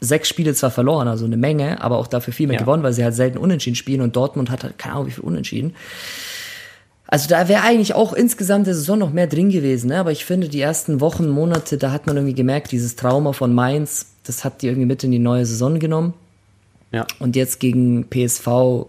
sechs 0.00 0.28
Spiele 0.28 0.54
zwar 0.54 0.70
verloren, 0.70 1.08
also 1.08 1.24
eine 1.24 1.36
Menge, 1.36 1.82
aber 1.82 1.98
auch 1.98 2.06
dafür 2.06 2.32
viel 2.32 2.46
mehr 2.46 2.54
ja. 2.54 2.60
gewonnen, 2.60 2.84
weil 2.84 2.92
sie 2.92 3.02
halt 3.02 3.14
selten 3.14 3.36
unentschieden 3.36 3.76
spielen 3.76 4.02
und 4.02 4.14
Dortmund 4.14 4.50
hat 4.50 4.62
halt 4.62 4.78
keine 4.78 4.94
Ahnung, 4.94 5.08
wie 5.08 5.12
viel 5.12 5.24
unentschieden. 5.24 5.74
Also 7.08 7.28
da 7.28 7.48
wäre 7.48 7.62
eigentlich 7.62 7.94
auch 7.94 8.12
insgesamt 8.12 8.68
der 8.68 8.74
Saison 8.74 9.00
noch 9.00 9.12
mehr 9.12 9.26
drin 9.26 9.50
gewesen, 9.50 9.88
ne? 9.88 9.98
aber 9.98 10.12
ich 10.12 10.24
finde, 10.24 10.48
die 10.48 10.60
ersten 10.60 11.00
Wochen, 11.00 11.28
Monate, 11.28 11.76
da 11.76 11.90
hat 11.90 12.06
man 12.06 12.16
irgendwie 12.16 12.34
gemerkt, 12.34 12.70
dieses 12.70 12.94
Trauma 12.94 13.32
von 13.32 13.52
Mainz, 13.52 14.15
das 14.28 14.44
hat 14.44 14.62
die 14.62 14.68
irgendwie 14.68 14.86
mit 14.86 15.04
in 15.04 15.10
die 15.10 15.18
neue 15.18 15.46
Saison 15.46 15.78
genommen. 15.78 16.14
Ja. 16.92 17.06
Und 17.18 17.36
jetzt 17.36 17.60
gegen 17.60 18.08
PSV, 18.08 18.86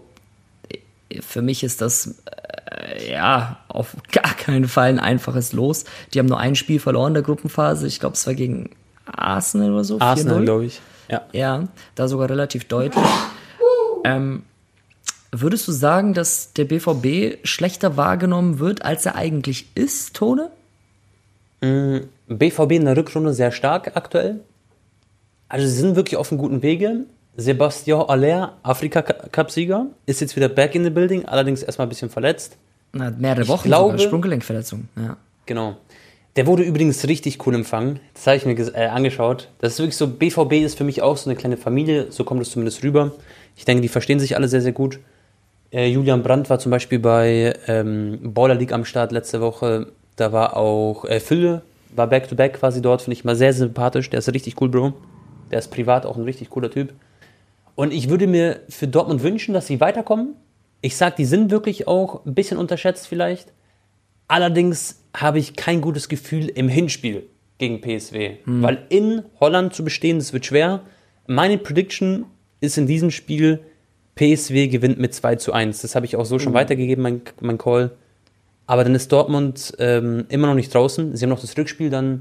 für 1.20 1.42
mich 1.42 1.64
ist 1.64 1.80
das 1.80 2.22
äh, 2.70 3.12
ja 3.12 3.58
auf 3.68 3.96
gar 4.12 4.34
keinen 4.34 4.68
Fall 4.68 4.90
ein 4.90 4.98
einfaches 4.98 5.52
Los. 5.52 5.84
Die 6.12 6.18
haben 6.18 6.26
nur 6.26 6.38
ein 6.38 6.54
Spiel 6.54 6.80
verloren 6.80 7.08
in 7.08 7.14
der 7.14 7.22
Gruppenphase. 7.22 7.86
Ich 7.86 8.00
glaube, 8.00 8.14
es 8.14 8.26
war 8.26 8.34
gegen 8.34 8.70
Arsenal 9.06 9.72
oder 9.72 9.84
so. 9.84 10.00
Arsenal, 10.00 10.44
glaube 10.44 10.66
ich. 10.66 10.80
Ja. 11.10 11.22
ja, 11.32 11.68
da 11.94 12.06
sogar 12.06 12.28
relativ 12.28 12.66
deutlich. 12.66 13.04
Ähm, 14.04 14.42
würdest 15.32 15.66
du 15.66 15.72
sagen, 15.72 16.12
dass 16.12 16.52
der 16.52 16.64
BVB 16.64 17.46
schlechter 17.46 17.96
wahrgenommen 17.96 18.58
wird, 18.58 18.84
als 18.84 19.06
er 19.06 19.14
eigentlich 19.16 19.68
ist, 19.74 20.14
Tone? 20.14 20.50
Mm, 21.60 21.98
BVB 22.28 22.72
in 22.72 22.84
der 22.84 22.96
Rückrunde 22.96 23.32
sehr 23.32 23.52
stark 23.52 23.96
aktuell. 23.96 24.40
Also 25.48 25.66
sie 25.66 25.74
sind 25.74 25.96
wirklich 25.96 26.16
auf 26.16 26.30
einem 26.30 26.38
guten 26.38 26.62
Wege. 26.62 27.04
Sebastian 27.36 28.02
Aller, 28.02 28.56
Afrika-Cup-Sieger, 28.64 29.86
ist 30.06 30.20
jetzt 30.20 30.34
wieder 30.34 30.48
back 30.48 30.74
in 30.74 30.82
the 30.82 30.90
building, 30.90 31.24
allerdings 31.24 31.62
erstmal 31.62 31.86
ein 31.86 31.88
bisschen 31.88 32.10
verletzt. 32.10 32.56
Na, 32.92 33.10
mehrere 33.16 33.46
Wochen, 33.46 33.60
ich 33.60 33.64
glaube, 33.64 33.98
Sprunggelenkverletzung. 33.98 34.88
Ja. 34.96 35.16
Genau. 35.46 35.76
Der 36.36 36.46
wurde 36.46 36.62
übrigens 36.62 37.06
richtig 37.06 37.46
cool 37.46 37.54
empfangen. 37.54 38.00
Das 38.14 38.26
habe 38.26 38.36
ich 38.36 38.44
mir 38.44 38.56
äh, 38.74 38.86
angeschaut. 38.86 39.48
Das 39.60 39.74
ist 39.74 39.78
wirklich 39.78 39.96
so, 39.96 40.08
BVB 40.08 40.64
ist 40.64 40.76
für 40.76 40.84
mich 40.84 41.00
auch 41.00 41.16
so 41.16 41.30
eine 41.30 41.38
kleine 41.38 41.56
Familie, 41.56 42.10
so 42.10 42.24
kommt 42.24 42.42
es 42.42 42.50
zumindest 42.50 42.82
rüber. 42.82 43.12
Ich 43.56 43.64
denke, 43.64 43.82
die 43.82 43.88
verstehen 43.88 44.20
sich 44.20 44.36
alle 44.36 44.48
sehr, 44.48 44.60
sehr 44.60 44.72
gut. 44.72 44.98
Äh, 45.72 45.88
Julian 45.88 46.22
Brandt 46.22 46.50
war 46.50 46.58
zum 46.58 46.70
Beispiel 46.70 46.98
bei 46.98 47.54
ähm, 47.66 48.18
Baller 48.22 48.54
League 48.54 48.72
am 48.72 48.84
Start 48.84 49.12
letzte 49.12 49.40
Woche. 49.40 49.88
Da 50.16 50.32
war 50.32 50.56
auch 50.56 51.04
äh, 51.04 51.20
Fülle, 51.20 51.62
war 51.94 52.06
back-to-back 52.06 52.54
-back 52.54 52.58
quasi 52.58 52.82
dort, 52.82 53.02
finde 53.02 53.14
ich 53.14 53.24
mal 53.24 53.36
sehr 53.36 53.52
sympathisch. 53.52 54.10
Der 54.10 54.18
ist 54.18 54.32
richtig 54.32 54.60
cool, 54.60 54.68
Bro. 54.68 54.92
Der 55.50 55.58
ist 55.58 55.68
privat 55.68 56.06
auch 56.06 56.16
ein 56.16 56.24
richtig 56.24 56.50
cooler 56.50 56.70
Typ. 56.70 56.92
Und 57.74 57.92
ich 57.92 58.08
würde 58.08 58.26
mir 58.26 58.60
für 58.68 58.88
Dortmund 58.88 59.22
wünschen, 59.22 59.54
dass 59.54 59.66
sie 59.66 59.80
weiterkommen. 59.80 60.34
Ich 60.80 60.96
sag, 60.96 61.16
die 61.16 61.24
sind 61.24 61.50
wirklich 61.50 61.86
auch 61.86 62.24
ein 62.26 62.34
bisschen 62.34 62.58
unterschätzt 62.58 63.06
vielleicht. 63.06 63.52
Allerdings 64.26 65.02
habe 65.16 65.38
ich 65.38 65.56
kein 65.56 65.80
gutes 65.80 66.08
Gefühl 66.08 66.48
im 66.48 66.68
Hinspiel 66.68 67.26
gegen 67.58 67.80
PSW. 67.80 68.36
Hm. 68.44 68.62
Weil 68.62 68.86
in 68.88 69.22
Holland 69.40 69.74
zu 69.74 69.84
bestehen, 69.84 70.18
das 70.18 70.32
wird 70.32 70.46
schwer. 70.46 70.82
Meine 71.26 71.58
Prediction 71.58 72.26
ist 72.60 72.78
in 72.78 72.86
diesem 72.86 73.10
Spiel, 73.10 73.60
PSW 74.18 74.66
gewinnt 74.66 74.98
mit 74.98 75.14
2 75.14 75.36
zu 75.36 75.52
1. 75.52 75.82
Das 75.82 75.94
habe 75.94 76.04
ich 76.04 76.16
auch 76.16 76.24
so 76.24 76.40
schon 76.40 76.52
mhm. 76.52 76.56
weitergegeben, 76.56 77.02
mein, 77.02 77.22
mein 77.40 77.56
Call. 77.56 77.92
Aber 78.66 78.82
dann 78.82 78.96
ist 78.96 79.12
Dortmund 79.12 79.74
ähm, 79.78 80.26
immer 80.28 80.48
noch 80.48 80.56
nicht 80.56 80.74
draußen. 80.74 81.14
Sie 81.16 81.24
haben 81.24 81.30
noch 81.30 81.40
das 81.40 81.56
Rückspiel 81.56 81.88
dann 81.88 82.20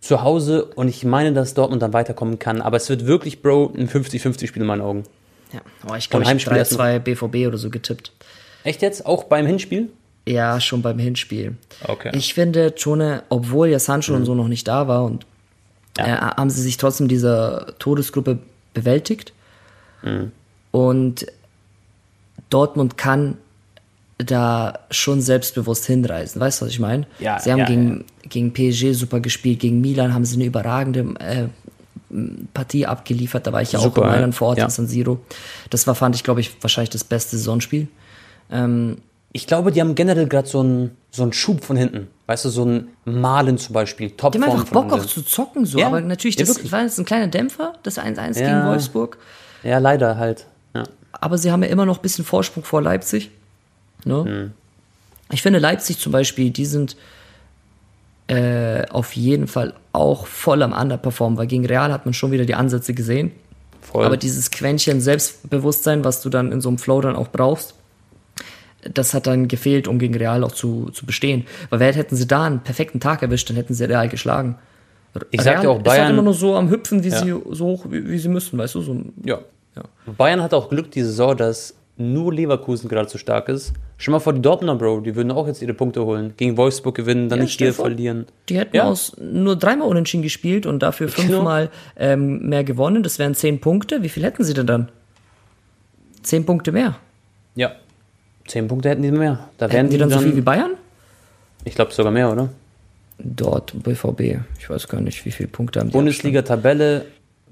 zu 0.00 0.22
Hause 0.22 0.64
und 0.64 0.88
ich 0.88 1.04
meine, 1.04 1.32
dass 1.32 1.54
Dortmund 1.54 1.82
dann 1.82 1.92
weiterkommen 1.92 2.38
kann. 2.38 2.60
Aber 2.60 2.76
es 2.76 2.88
wird 2.88 3.06
wirklich, 3.06 3.42
Bro, 3.42 3.72
ein 3.76 3.88
50-50-Spiel 3.88 4.62
in 4.62 4.68
meinen 4.68 4.82
Augen. 4.82 5.04
Ja, 5.52 5.60
aber 5.82 5.96
ich 5.96 6.10
glaube, 6.10 6.24
ich 6.24 6.46
habe 6.46 6.60
3-2 6.60 6.98
BVB 6.98 7.48
oder 7.48 7.58
so 7.58 7.70
getippt. 7.70 8.12
Echt 8.64 8.82
jetzt? 8.82 9.06
Auch 9.06 9.24
beim 9.24 9.46
Hinspiel? 9.46 9.90
Ja, 10.26 10.60
schon 10.60 10.82
beim 10.82 10.98
Hinspiel. 10.98 11.56
Okay. 11.86 12.10
Ich 12.14 12.34
finde, 12.34 12.74
Tone, 12.74 13.22
obwohl 13.28 13.68
ja 13.68 13.78
Sancho 13.78 14.14
und 14.14 14.24
so 14.24 14.34
noch 14.34 14.48
nicht 14.48 14.66
da 14.66 14.88
war 14.88 15.04
und 15.04 15.24
äh, 15.96 16.02
haben 16.02 16.50
sie 16.50 16.62
sich 16.62 16.76
trotzdem 16.76 17.06
dieser 17.06 17.78
Todesgruppe 17.78 18.38
bewältigt. 18.74 19.32
Und 20.72 21.26
Dortmund 22.50 22.98
kann 22.98 23.38
da 24.18 24.80
schon 24.90 25.20
selbstbewusst 25.20 25.86
hinreisen. 25.86 26.40
Weißt 26.40 26.60
du, 26.60 26.66
was 26.66 26.72
ich 26.72 26.80
meine? 26.80 27.06
Ja, 27.18 27.38
sie 27.38 27.52
haben 27.52 27.58
ja, 27.58 27.66
gegen, 27.66 28.04
gegen 28.28 28.52
PSG 28.52 28.92
super 28.92 29.20
gespielt, 29.20 29.60
gegen 29.60 29.80
Milan 29.80 30.14
haben 30.14 30.24
sie 30.24 30.36
eine 30.36 30.44
überragende 30.44 31.14
äh, 31.18 31.48
Partie 32.54 32.86
abgeliefert. 32.86 33.46
Da 33.46 33.52
war 33.52 33.62
ich 33.62 33.72
ja 33.72 33.78
auch 33.78 33.84
Super, 33.84 34.02
in 34.02 34.08
Mailand 34.08 34.34
vor 34.34 34.48
Ort 34.48 34.58
ja. 34.58 34.64
in 34.64 34.70
San 34.70 34.86
Siro. 34.86 35.18
Das 35.70 35.86
war, 35.86 35.94
fand 35.94 36.14
ich, 36.14 36.24
glaube 36.24 36.40
ich, 36.40 36.62
wahrscheinlich 36.62 36.90
das 36.90 37.04
beste 37.04 37.36
Saisonspiel. 37.36 37.88
Ich 39.32 39.46
glaube, 39.48 39.72
die 39.72 39.80
haben 39.80 39.96
generell 39.96 40.28
gerade 40.28 40.46
so 40.46 40.60
einen 40.60 40.96
so 41.16 41.22
einen 41.22 41.32
Schub 41.32 41.64
von 41.64 41.76
hinten. 41.76 42.08
Weißt 42.26 42.44
du, 42.44 42.50
so 42.50 42.64
ein 42.64 42.88
Malen 43.04 43.58
zum 43.58 43.72
Beispiel. 43.72 44.10
Die 44.10 44.22
haben 44.22 44.42
einfach 44.42 44.64
Bock 44.66 44.92
auch 44.92 45.04
zu 45.04 45.22
zocken, 45.22 45.64
so. 45.64 45.78
Ja, 45.78 45.86
aber 45.86 46.00
natürlich, 46.00 46.38
ja, 46.38 46.44
das 46.44 46.70
war 46.70 46.82
jetzt 46.82 46.98
ein 46.98 47.04
kleiner 47.04 47.28
Dämpfer, 47.28 47.72
das 47.82 47.98
1-1 47.98 48.38
Ja. 48.38 48.48
gegen 48.48 48.66
Wolfsburg. 48.66 49.18
Ja, 49.62 49.78
leider 49.78 50.16
halt. 50.18 50.46
Ja. 50.74 50.84
aber 51.12 51.38
sie 51.38 51.50
haben 51.50 51.62
ja 51.62 51.70
immer 51.70 51.86
noch 51.86 51.98
ein 51.98 52.02
bisschen 52.02 52.24
Vorsprung 52.24 52.62
vor 52.62 52.82
Leipzig. 52.82 53.30
Ne? 54.04 54.24
Hm. 54.24 54.52
Ich 55.32 55.42
finde 55.42 55.58
Leipzig 55.58 55.98
zum 55.98 56.12
Beispiel, 56.12 56.50
die 56.50 56.66
sind 56.66 56.96
äh, 58.28 58.86
auf 58.90 59.12
jeden 59.14 59.46
Fall 59.46 59.74
auch 59.92 60.26
voll 60.26 60.62
am 60.62 60.72
Underperformen, 60.72 61.38
weil 61.38 61.46
gegen 61.46 61.64
Real 61.66 61.92
hat 61.92 62.04
man 62.06 62.14
schon 62.14 62.32
wieder 62.32 62.44
die 62.44 62.54
Ansätze 62.54 62.92
gesehen. 62.94 63.32
Voll. 63.80 64.04
Aber 64.04 64.16
dieses 64.16 64.50
Quäntchen 64.50 65.00
Selbstbewusstsein, 65.00 66.04
was 66.04 66.22
du 66.22 66.28
dann 66.28 66.50
in 66.52 66.60
so 66.60 66.68
einem 66.68 66.78
Flow 66.78 67.00
dann 67.00 67.14
auch 67.16 67.28
brauchst, 67.28 67.74
das 68.82 69.14
hat 69.14 69.26
dann 69.26 69.48
gefehlt, 69.48 69.88
um 69.88 69.98
gegen 69.98 70.14
Real 70.16 70.42
auch 70.44 70.52
zu, 70.52 70.90
zu 70.90 71.06
bestehen. 71.06 71.46
Weil 71.70 71.80
wer 71.80 71.92
hätten 71.94 72.16
sie 72.16 72.26
da 72.26 72.44
einen 72.44 72.60
perfekten 72.60 73.00
Tag 73.00 73.22
erwischt, 73.22 73.48
dann 73.48 73.56
hätten 73.56 73.74
sie 73.74 73.84
Real 73.84 74.08
geschlagen. 74.08 74.56
Ich 75.30 75.40
sag 75.40 75.60
dir 75.62 75.70
auch, 75.70 75.76
ist 75.78 75.78
halt 75.78 75.84
Bayern- 75.86 76.12
immer 76.12 76.22
nur 76.22 76.34
so 76.34 76.54
am 76.56 76.68
Hüpfen, 76.70 77.02
wie 77.02 77.08
Ja. 77.08 77.18
sie 77.22 77.30
so 77.52 77.64
hoch, 77.66 77.86
wie, 77.88 78.06
wie 78.08 78.18
sie 78.18 78.28
müssen, 78.28 78.58
weißt 78.58 78.74
du? 78.74 78.82
So, 78.82 79.00
Ja. 79.24 79.38
ja. 79.76 79.82
Bayern 80.16 80.42
hat 80.42 80.52
auch 80.52 80.68
Glück 80.68 80.90
diese 80.90 81.06
Saison, 81.08 81.36
dass 81.36 81.74
nur 81.98 82.32
Leverkusen 82.32 82.88
gerade 82.88 83.08
so 83.08 83.16
stark 83.18 83.48
ist. 83.48 83.72
Schon 83.98 84.12
mal 84.12 84.18
vor 84.20 84.34
die 84.34 84.42
Dortmunder, 84.42 84.74
Bro, 84.76 85.00
die 85.00 85.16
würden 85.16 85.32
auch 85.32 85.46
jetzt 85.46 85.62
ihre 85.62 85.72
Punkte 85.72 86.04
holen. 86.04 86.34
Gegen 86.36 86.56
Wolfsburg 86.58 86.94
gewinnen, 86.94 87.28
dann 87.30 87.38
Ja, 87.38 87.44
nicht 87.44 87.58
hier 87.58 87.72
vor. 87.72 87.86
verlieren. 87.86 88.26
Die 88.50 88.58
hätten 88.58 88.76
Ja. 88.76 88.84
aus 88.84 89.16
nur 89.18 89.56
dreimal 89.56 89.88
unentschieden 89.88 90.22
gespielt 90.22 90.66
und 90.66 90.82
dafür 90.82 91.06
Genau. 91.16 91.16
fünfmal 91.28 91.70
ähm, 91.96 92.48
mehr 92.48 92.64
gewonnen. 92.64 93.02
Das 93.02 93.18
wären 93.18 93.34
zehn 93.34 93.60
Punkte. 93.60 94.02
Wie 94.02 94.10
viel 94.10 94.24
hätten 94.24 94.44
sie 94.44 94.52
denn 94.52 94.66
dann? 94.66 94.90
Zehn 96.22 96.44
Punkte 96.44 96.72
mehr. 96.72 96.96
Ja. 97.54 97.72
Zehn 98.46 98.68
Punkte 98.68 98.90
hätten 98.90 99.02
die 99.02 99.10
mehr. 99.10 99.48
Da 99.58 99.64
Hätten 99.66 99.74
wären 99.74 99.88
die 99.90 99.98
dann 99.98 100.10
so 100.10 100.18
viel 100.18 100.36
wie 100.36 100.40
Bayern? 100.42 100.72
Ich 101.64 101.74
glaube 101.74 101.92
sogar 101.92 102.12
mehr, 102.12 102.30
oder? 102.30 102.48
Dort, 103.18 103.72
BVB. 103.82 104.40
Ich 104.58 104.68
weiß 104.68 104.86
gar 104.88 105.00
nicht, 105.00 105.24
wie 105.24 105.30
viele 105.30 105.48
Punkte 105.48 105.80
haben 105.80 105.88
die. 105.88 105.92
Bundesliga-Tabelle. 105.94 107.06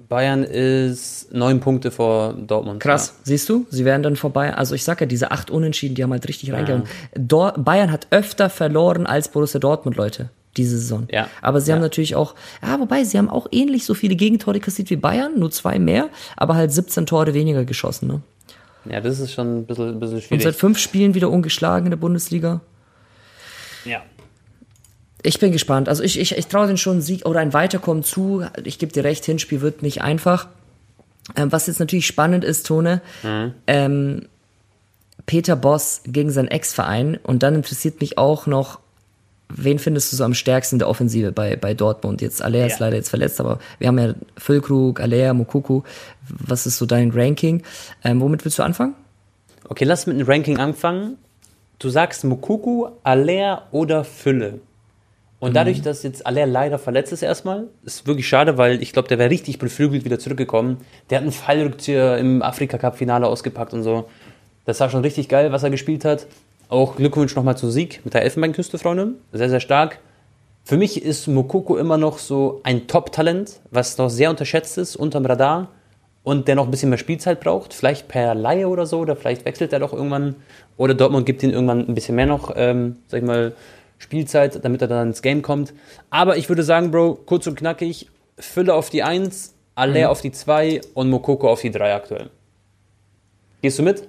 Bayern 0.08 0.42
ist 0.44 1.32
neun 1.32 1.60
Punkte 1.60 1.90
vor 1.90 2.34
Dortmund. 2.34 2.80
Krass, 2.80 3.14
siehst 3.22 3.48
du? 3.48 3.66
Sie 3.70 3.84
wären 3.84 4.02
dann 4.02 4.16
vorbei. 4.16 4.54
Also 4.54 4.74
ich 4.74 4.84
sag 4.84 5.00
ja, 5.00 5.06
diese 5.06 5.30
acht 5.30 5.50
Unentschieden, 5.50 5.94
die 5.94 6.02
haben 6.02 6.12
halt 6.12 6.28
richtig 6.28 6.52
reingehauen. 6.52 6.84
Dor 7.16 7.52
Bayern 7.52 7.90
hat 7.90 8.06
öfter 8.10 8.50
verloren 8.50 9.06
als 9.06 9.28
Borussia 9.28 9.58
Dortmund, 9.60 9.96
Leute, 9.96 10.30
diese 10.56 10.76
Saison. 10.78 11.08
Ja. 11.10 11.28
Aber 11.42 11.60
sie 11.60 11.70
Ja. 11.70 11.76
haben 11.76 11.82
natürlich 11.82 12.14
auch, 12.16 12.34
ja, 12.62 12.78
wobei, 12.78 13.04
sie 13.04 13.18
haben 13.18 13.30
auch 13.30 13.46
ähnlich 13.50 13.84
so 13.84 13.94
viele 13.94 14.14
Gegentore 14.16 14.60
kassiert 14.60 14.90
wie 14.90 14.96
Bayern, 14.96 15.38
nur 15.38 15.50
zwei 15.50 15.78
mehr, 15.78 16.08
aber 16.36 16.54
halt 16.56 16.72
17 16.72 17.06
Tore 17.06 17.32
weniger 17.34 17.64
geschossen, 17.64 18.08
ne? 18.08 18.20
Ja, 18.84 18.92
ja 18.94 19.00
das 19.00 19.18
ist 19.20 19.32
schon 19.32 19.60
ein 19.60 19.66
bisschen, 19.66 19.88
ein 19.90 20.00
bisschen 20.00 20.16
Und 20.16 20.22
schwierig. 20.22 20.42
seit 20.44 20.54
fünf 20.56 20.78
Spielen 20.78 21.14
wieder 21.14 21.30
ungeschlagen 21.30 21.86
in 21.86 21.90
der 21.90 21.96
Bundesliga. 21.98 22.60
ja. 23.84 24.02
Ich 25.26 25.38
bin 25.40 25.52
gespannt. 25.52 25.88
Also 25.88 26.02
ich, 26.02 26.20
ich, 26.20 26.36
ich 26.36 26.46
traue 26.48 26.66
denen 26.66 26.76
schon 26.76 26.92
einen 26.94 27.02
Sieg 27.02 27.24
oder 27.24 27.40
ein 27.40 27.54
Weiterkommen 27.54 28.04
zu. 28.04 28.44
Ich 28.62 28.78
gebe 28.78 28.92
dir 28.92 29.04
recht, 29.04 29.24
Hinspiel 29.24 29.62
wird 29.62 29.82
nicht 29.82 30.02
einfach. 30.02 30.48
Ähm, 31.34 31.50
was 31.50 31.66
jetzt 31.66 31.80
natürlich 31.80 32.06
spannend 32.06 32.44
ist, 32.44 32.66
Tone, 32.66 33.00
ähm, 33.66 34.28
Peter 35.24 35.56
Boss 35.56 36.02
gegen 36.04 36.30
seinen 36.30 36.48
Ex-Verein. 36.48 37.18
Und 37.22 37.42
dann 37.42 37.54
interessiert 37.54 38.02
mich 38.02 38.18
auch 38.18 38.46
noch, 38.46 38.80
wen 39.48 39.78
findest 39.78 40.12
du 40.12 40.16
so 40.16 40.24
am 40.24 40.34
stärksten 40.34 40.74
in 40.74 40.78
der 40.80 40.88
Offensive 40.90 41.32
bei, 41.32 41.56
bei 41.56 41.72
Dortmund? 41.72 42.20
Jetzt 42.20 42.42
Alea 42.42 42.66
ist 42.66 42.78
Ja. 42.80 42.86
leider 42.86 42.96
jetzt 42.96 43.08
verletzt, 43.08 43.40
aber 43.40 43.58
wir 43.78 43.88
haben 43.88 43.98
ja 43.98 44.14
Füllkrug, 44.36 45.00
Alea, 45.00 45.32
Mukuku. 45.32 45.80
Was 46.28 46.66
ist 46.66 46.76
so 46.76 46.84
dein 46.84 47.12
Ranking? 47.12 47.62
Ähm, 48.04 48.20
womit 48.20 48.44
willst 48.44 48.58
du 48.58 48.62
anfangen? 48.62 48.94
Okay, 49.66 49.84
lass 49.86 50.06
mit 50.06 50.20
dem 50.20 50.26
Ranking 50.26 50.58
anfangen. 50.58 51.16
Du 51.78 51.88
sagst 51.88 52.24
Mukuku, 52.24 52.88
Aller 53.02 53.62
oder 53.70 54.04
Fülle. 54.04 54.60
Und 55.40 55.54
dadurch, 55.54 55.82
dass 55.82 56.02
jetzt 56.02 56.26
Aller 56.26 56.46
leider 56.46 56.78
verletzt 56.78 57.12
ist 57.12 57.22
erstmal, 57.22 57.68
ist 57.84 58.06
wirklich 58.06 58.26
schade, 58.26 58.56
weil 58.56 58.82
ich 58.82 58.92
glaube, 58.92 59.08
der 59.08 59.18
wäre 59.18 59.30
richtig 59.30 59.58
beflügelt 59.58 60.04
wieder 60.04 60.18
zurückgekommen. 60.18 60.78
Der 61.10 61.18
hat 61.18 61.22
einen 61.22 61.32
Fallrückzieher 61.32 62.16
im 62.18 62.40
Afrika-Cup-Finale 62.40 63.26
ausgepackt 63.26 63.74
und 63.74 63.82
so. 63.82 64.06
Das 64.64 64.80
war 64.80 64.88
schon 64.88 65.02
richtig 65.02 65.28
geil, 65.28 65.52
was 65.52 65.62
er 65.62 65.70
gespielt 65.70 66.04
hat. 66.04 66.26
Auch 66.68 66.96
Glückwunsch 66.96 67.36
nochmal 67.36 67.58
zum 67.58 67.70
Sieg 67.70 68.00
mit 68.04 68.14
der 68.14 68.22
Elfenbeinküste, 68.22 68.78
Freunde. 68.78 69.14
Sehr, 69.32 69.50
sehr 69.50 69.60
stark. 69.60 69.98
Für 70.64 70.78
mich 70.78 71.02
ist 71.02 71.26
Mokoko 71.28 71.76
immer 71.76 71.98
noch 71.98 72.16
so 72.18 72.60
ein 72.64 72.86
Top-Talent, 72.86 73.60
was 73.70 73.98
noch 73.98 74.08
sehr 74.08 74.30
unterschätzt 74.30 74.78
ist, 74.78 74.96
unterm 74.96 75.26
Radar 75.26 75.68
und 76.22 76.48
der 76.48 76.54
noch 76.54 76.64
ein 76.64 76.70
bisschen 76.70 76.88
mehr 76.88 76.98
Spielzeit 76.98 77.40
braucht. 77.40 77.74
Vielleicht 77.74 78.08
per 78.08 78.34
Laie 78.34 78.66
oder 78.66 78.86
so, 78.86 79.00
oder 79.00 79.14
vielleicht 79.14 79.44
wechselt 79.44 79.74
er 79.74 79.80
doch 79.80 79.92
irgendwann. 79.92 80.36
Oder 80.78 80.94
Dortmund 80.94 81.26
gibt 81.26 81.42
ihm 81.42 81.50
irgendwann 81.50 81.86
ein 81.86 81.94
bisschen 81.94 82.16
mehr 82.16 82.24
noch, 82.24 82.50
ähm, 82.56 82.96
sag 83.08 83.20
ich 83.20 83.26
mal, 83.26 83.52
Spielzeit, 84.04 84.64
damit 84.64 84.82
er 84.82 84.88
dann 84.88 85.08
ins 85.08 85.22
Game 85.22 85.42
kommt. 85.42 85.72
Aber 86.10 86.36
ich 86.36 86.48
würde 86.48 86.62
sagen, 86.62 86.90
Bro, 86.90 87.14
kurz 87.26 87.46
und 87.46 87.56
knackig, 87.56 88.08
Fülle 88.38 88.74
auf 88.74 88.90
die 88.90 89.02
1, 89.02 89.54
Aller 89.74 90.10
auf 90.10 90.20
die 90.20 90.30
2 90.30 90.82
und 90.92 91.10
Mokoko 91.10 91.50
auf 91.50 91.62
die 91.62 91.70
3 91.70 91.94
aktuell. 91.94 92.30
Gehst 93.62 93.78
du 93.78 93.82
mit? 93.82 94.06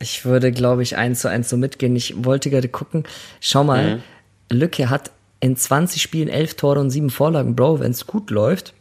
Ich 0.00 0.24
würde, 0.24 0.52
glaube 0.52 0.82
ich, 0.82 0.96
eins 0.96 1.20
zu 1.20 1.28
eins 1.28 1.48
so 1.48 1.56
mitgehen. 1.56 1.96
Ich 1.96 2.24
wollte 2.24 2.50
gerade 2.50 2.68
gucken. 2.68 3.04
Schau 3.40 3.64
mal, 3.64 4.02
Lücke 4.50 4.90
hat 4.90 5.12
in 5.40 5.56
20 5.56 6.02
Spielen 6.02 6.28
11 6.28 6.54
Tore 6.54 6.80
und 6.80 6.90
7 6.90 7.08
Vorlagen. 7.08 7.56
Bro, 7.56 7.80
wenn 7.80 7.92
es 7.92 8.06
gut 8.06 8.30
läuft, 8.30 8.74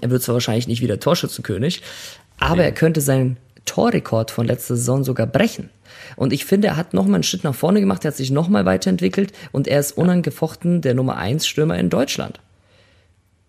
er 0.00 0.10
wird 0.10 0.22
zwar 0.22 0.34
wahrscheinlich 0.34 0.68
nicht 0.68 0.80
wieder 0.80 1.00
Torschützenkönig, 1.00 1.82
aber 2.38 2.62
er 2.62 2.72
könnte 2.72 3.00
seinen 3.00 3.36
Torrekord 3.64 4.30
von 4.30 4.46
letzter 4.46 4.76
Saison 4.76 5.04
sogar 5.04 5.26
brechen. 5.26 5.68
Und 6.16 6.32
ich 6.32 6.44
finde, 6.44 6.68
er 6.68 6.76
hat 6.76 6.94
nochmal 6.94 7.16
einen 7.16 7.22
Schritt 7.22 7.44
nach 7.44 7.54
vorne 7.54 7.80
gemacht, 7.80 8.04
er 8.04 8.10
hat 8.12 8.16
sich 8.16 8.30
nochmal 8.30 8.64
weiterentwickelt 8.64 9.32
und 9.52 9.68
er 9.68 9.80
ist 9.80 9.92
unangefochten 9.96 10.80
der 10.80 10.94
Nummer 10.94 11.16
1 11.16 11.46
Stürmer 11.46 11.78
in 11.78 11.90
Deutschland. 11.90 12.40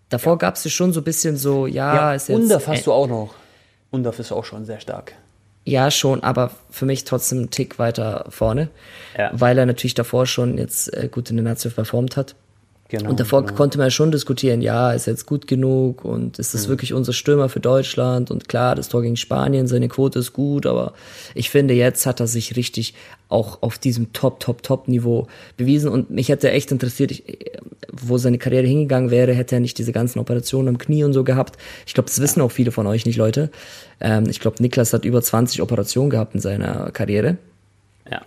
Davor 0.08 0.38
gab 0.38 0.56
es 0.56 0.70
schon 0.72 0.92
so 0.92 1.00
ein 1.00 1.04
bisschen 1.04 1.36
so, 1.36 1.66
ja, 1.66 2.14
ist 2.14 2.28
jetzt. 2.28 2.36
Undaf 2.38 2.66
hast 2.66 2.86
du 2.86 2.92
auch 2.92 3.06
noch. 3.06 3.34
Undaf 3.90 4.18
ist 4.18 4.32
auch 4.32 4.44
schon 4.44 4.64
sehr 4.64 4.80
stark. 4.80 5.14
Ja, 5.64 5.90
schon, 5.90 6.22
aber 6.22 6.50
für 6.70 6.86
mich 6.86 7.04
trotzdem 7.04 7.38
einen 7.38 7.50
Tick 7.50 7.78
weiter 7.78 8.24
vorne, 8.30 8.70
Ja. 9.16 9.30
weil 9.32 9.58
er 9.58 9.66
natürlich 9.66 9.94
davor 9.94 10.26
schon 10.26 10.58
jetzt 10.58 10.92
äh, 10.94 11.08
gut 11.08 11.30
in 11.30 11.36
der 11.36 11.44
Nazio 11.44 11.70
performt 11.70 12.16
hat. 12.16 12.34
Genau. 12.90 13.10
Und 13.10 13.20
davor 13.20 13.42
genau. 13.44 13.54
konnte 13.54 13.78
man 13.78 13.86
ja 13.86 13.90
schon 13.90 14.10
diskutieren, 14.10 14.62
ja, 14.62 14.92
ist 14.92 15.06
er 15.06 15.12
jetzt 15.12 15.24
gut 15.24 15.46
genug 15.46 16.04
und 16.04 16.40
ist 16.40 16.54
das 16.54 16.66
Mhm. 16.66 16.70
wirklich 16.70 16.92
unser 16.92 17.12
Stürmer 17.12 17.48
für 17.48 17.60
Deutschland? 17.60 18.32
Und 18.32 18.48
klar, 18.48 18.74
das 18.74 18.88
Tor 18.88 19.02
gegen 19.02 19.16
Spanien, 19.16 19.68
seine 19.68 19.88
Quote 19.88 20.18
ist 20.18 20.32
gut, 20.32 20.66
aber 20.66 20.92
ich 21.34 21.50
finde, 21.50 21.72
jetzt 21.74 22.04
hat 22.04 22.18
er 22.18 22.26
sich 22.26 22.56
richtig 22.56 22.94
auch 23.28 23.62
auf 23.62 23.78
diesem 23.78 24.12
Top, 24.12 24.40
Top, 24.40 24.64
Top-Niveau 24.64 25.28
bewiesen 25.56 25.88
und 25.88 26.10
mich 26.10 26.28
hätte 26.30 26.50
echt 26.50 26.72
interessiert, 26.72 27.12
ich, 27.12 27.22
wo 27.92 28.18
seine 28.18 28.38
Karriere 28.38 28.66
hingegangen 28.66 29.12
wäre, 29.12 29.32
hätte 29.34 29.54
er 29.54 29.60
nicht 29.60 29.78
diese 29.78 29.92
ganzen 29.92 30.18
Operationen 30.18 30.66
am 30.68 30.78
Knie 30.78 31.04
und 31.04 31.12
so 31.12 31.22
gehabt. 31.22 31.56
Ich 31.86 31.94
glaube, 31.94 32.08
das 32.08 32.20
wissen 32.20 32.40
auch 32.40 32.50
viele 32.50 32.72
von 32.72 32.88
euch 32.88 33.06
nicht, 33.06 33.16
Leute. 33.16 33.50
Ähm, 34.00 34.24
ich 34.28 34.40
glaube, 34.40 34.60
Niklas 34.60 34.92
hat 34.92 35.04
über 35.04 35.22
20 35.22 35.62
Operationen 35.62 36.10
gehabt 36.10 36.34
in 36.34 36.40
seiner 36.40 36.90
Karriere. 36.90 37.36
Ja. 38.10 38.22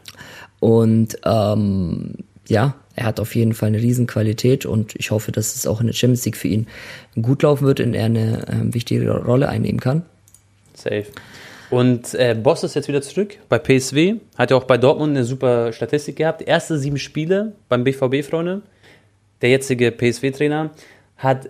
Und 0.62 1.18
ähm, 1.26 2.14
ja, 2.48 2.76
er 2.96 3.06
hat 3.06 3.20
auf 3.20 3.36
jeden 3.36 3.54
Fall 3.54 3.68
eine 3.68 3.80
Riesenqualität 3.80 4.66
und 4.66 4.96
ich 4.96 5.12
hoffe, 5.12 5.32
dass 5.32 5.56
es 5.56 5.66
auch 5.66 5.82
in 5.82 5.88
der 5.88 5.94
Champions 5.94 6.26
League 6.26 6.38
für 6.38 6.48
ihn 6.48 6.68
gut 7.22 7.44
laufen 7.44 7.66
wird 7.66 7.80
und 7.80 7.94
er 7.94 8.06
eine 8.06 8.46
ähm, 8.52 8.74
wichtige 8.74 9.12
Rolle 9.12 9.50
einnehmen 9.50 9.80
kann. 9.80 10.04
Safe. 10.76 11.06
Und 11.70 12.14
äh, 12.14 12.36
Boss 12.36 12.64
ist 12.64 12.76
jetzt 12.76 12.88
wieder 12.88 13.02
zurück 13.02 13.38
bei 13.50 13.58
PSW. 13.58 14.16
Hat 14.38 14.52
ja 14.52 14.58
auch 14.58 14.66
bei 14.66 14.78
Dortmund 14.78 15.16
eine 15.16 15.26
super 15.26 15.74
Statistik 15.74 16.18
gehabt. 16.18 16.44
Erste 16.44 16.78
sieben 16.78 17.00
Spiele 17.00 17.54
beim 17.68 17.84
BVB, 17.84 18.24
Freunde. 18.24 18.62
Der 19.42 19.50
jetzige 19.50 19.92
PSW-Trainer 19.92 20.70
hat 21.18 21.50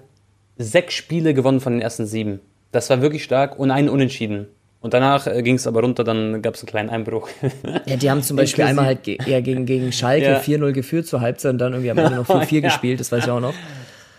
sechs 0.57 0.93
Spiele 0.93 1.33
gewonnen 1.33 1.59
von 1.59 1.73
den 1.73 1.81
ersten 1.81 2.05
sieben. 2.05 2.39
Das 2.71 2.89
war 2.89 3.01
wirklich 3.01 3.23
stark 3.23 3.59
und 3.59 3.69
einen 3.69 3.89
Unentschieden. 3.89 4.47
Und 4.83 4.93
danach 4.93 5.25
äh, 5.25 5.41
ging 5.41 5.55
es 5.55 5.65
aber 5.65 5.81
runter, 5.81 6.03
dann 6.03 6.41
gab 6.43 6.53
es 6.53 6.61
einen 6.61 6.67
kleinen 6.67 6.89
Einbruch. 6.91 7.27
Ja, 7.85 7.95
die 7.95 8.11
haben 8.11 8.21
zum 8.21 8.37
Beispiel 8.37 8.65
einmal 8.65 8.85
halt 8.85 9.03
ge 9.03 9.17
ja, 9.25 9.39
gegen, 9.41 9.65
gegen 9.65 9.91
Schalke 9.91 10.25
Ja. 10.25 10.39
4-0 10.39 10.71
geführt 10.73 11.07
zur 11.07 11.21
Halbzeit 11.21 11.53
und 11.53 11.57
dann 11.57 11.73
irgendwie 11.73 11.89
am 11.91 11.97
Ende 11.97 12.15
noch 12.17 12.27
4-4 12.29 12.51
Ja. 12.55 12.59
gespielt, 12.61 12.99
das 12.99 13.11
weiß 13.11 13.23
ich 13.25 13.31
auch 13.31 13.39
noch. 13.39 13.53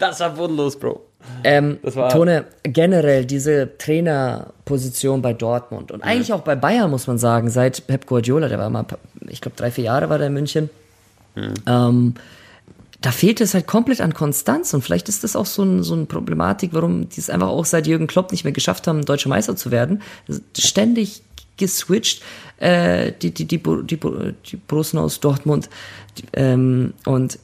das 0.01 0.19
war 0.21 0.31
bodenlos, 0.31 0.77
Bro. 0.79 1.01
Ähm, 1.45 1.79
Tone, 2.11 2.45
generell 2.65 3.25
diese 3.25 3.77
Trainerposition 3.79 5.23
bei 5.23 5.33
Dortmund 5.33 5.93
und 5.93 6.03
eigentlich 6.03 6.33
auch 6.33 6.41
bei 6.43 6.55
Bayern, 6.57 6.91
muss 6.91 7.07
man 7.07 7.17
sagen, 7.19 7.49
seit 7.51 7.87
Pep 7.87 8.07
Guardiola, 8.07 8.49
der 8.49 8.59
war 8.59 8.69
mal 8.71 8.85
ich 9.29 9.41
glaube, 9.41 9.57
drei, 9.57 9.71
vier 9.71 9.85
Jahre 9.85 10.09
war 10.11 10.19
der 10.19 10.27
in 10.27 10.35
München. 10.35 10.69
Ähm, 11.67 12.15
da 13.05 13.11
fehlt 13.11 13.43
es 13.43 13.53
halt 13.53 13.67
komplett 13.67 14.01
an 14.01 14.15
Konstanz 14.15 14.73
und 14.73 14.81
vielleicht 14.81 15.11
ist 15.11 15.25
das 15.25 15.37
auch 15.37 15.45
so, 15.45 15.63
ein, 15.63 15.83
so 15.83 15.93
eine 15.93 16.07
Problematik, 16.07 16.71
warum 16.73 17.07
die 17.11 17.21
es 17.21 17.29
einfach 17.29 17.49
auch 17.49 17.67
seit 17.67 17.87
Jürgen 17.87 18.07
Klopp 18.07 18.33
nicht 18.33 18.45
mehr 18.45 18.53
geschafft 18.55 18.87
haben, 18.87 19.05
deutscher 19.05 19.29
Meister 19.29 19.57
zu 19.57 19.71
werden. 19.71 20.01
Ständig 20.57 21.21
geswitcht, 21.59 22.23
äh, 22.59 23.13
die, 23.21 23.33
die, 23.35 23.45
die, 23.45 23.59
die, 23.63 24.01
die 24.47 24.57
Borussen 24.57 24.99
aus 24.99 25.21
Dortmund 25.21 25.69
die, 26.17 26.25
ähm, 26.33 26.95
und 27.05 27.39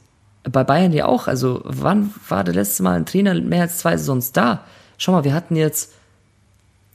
bei 0.45 0.65
Bayern 0.65 0.95
ja 0.95 1.05
auch. 1.05 1.27
Also 1.29 1.61
wann 1.65 2.15
war 2.27 2.43
der 2.43 2.55
letzte 2.55 2.83
Mal 2.83 2.97
ein 2.97 3.05
Trainer 3.05 3.35
mehr 3.35 3.63
als 3.63 3.77
zwei 3.79 3.99
Saisons 3.99 4.33
da? 4.33 4.65
Schau 4.97 5.13
mal, 5.13 5.25
wir 5.25 5.35
hatten 5.35 5.57
jetzt 5.57 5.93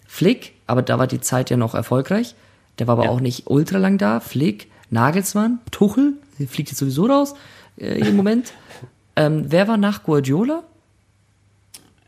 Flick, 0.07 0.53
aber 0.65 0.81
da 0.81 0.97
war 0.97 1.05
die 1.05 1.21
Zeit 1.21 1.51
ja 1.51 1.57
noch 1.57 1.75
erfolgreich. 1.75 2.33
Der 2.79 2.87
war 2.87 2.93
aber 2.93 3.05
Ja. 3.05 3.09
auch 3.11 3.19
nicht 3.19 3.43
ultra 3.45 3.77
lang 3.77 3.99
da. 3.99 4.19
Flick, 4.19 4.71
Nagelsmann, 4.89 5.59
Tuchel, 5.69 6.13
fliegt 6.49 6.69
jetzt 6.69 6.79
sowieso 6.79 7.05
raus 7.05 7.35
äh, 7.77 7.99
im 8.07 8.15
Moment. 8.15 8.53
ähm, 9.15 9.45
wer 9.47 9.67
war 9.67 9.77
nach 9.77 10.03
Guardiola? 10.03 10.63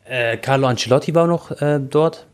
Äh, 0.05 0.37
Carlo 0.37 0.67
Ancelotti 0.67 1.13
war 1.15 1.27
noch 1.27 1.51
äh, 1.61 1.79
dort. 1.79 2.25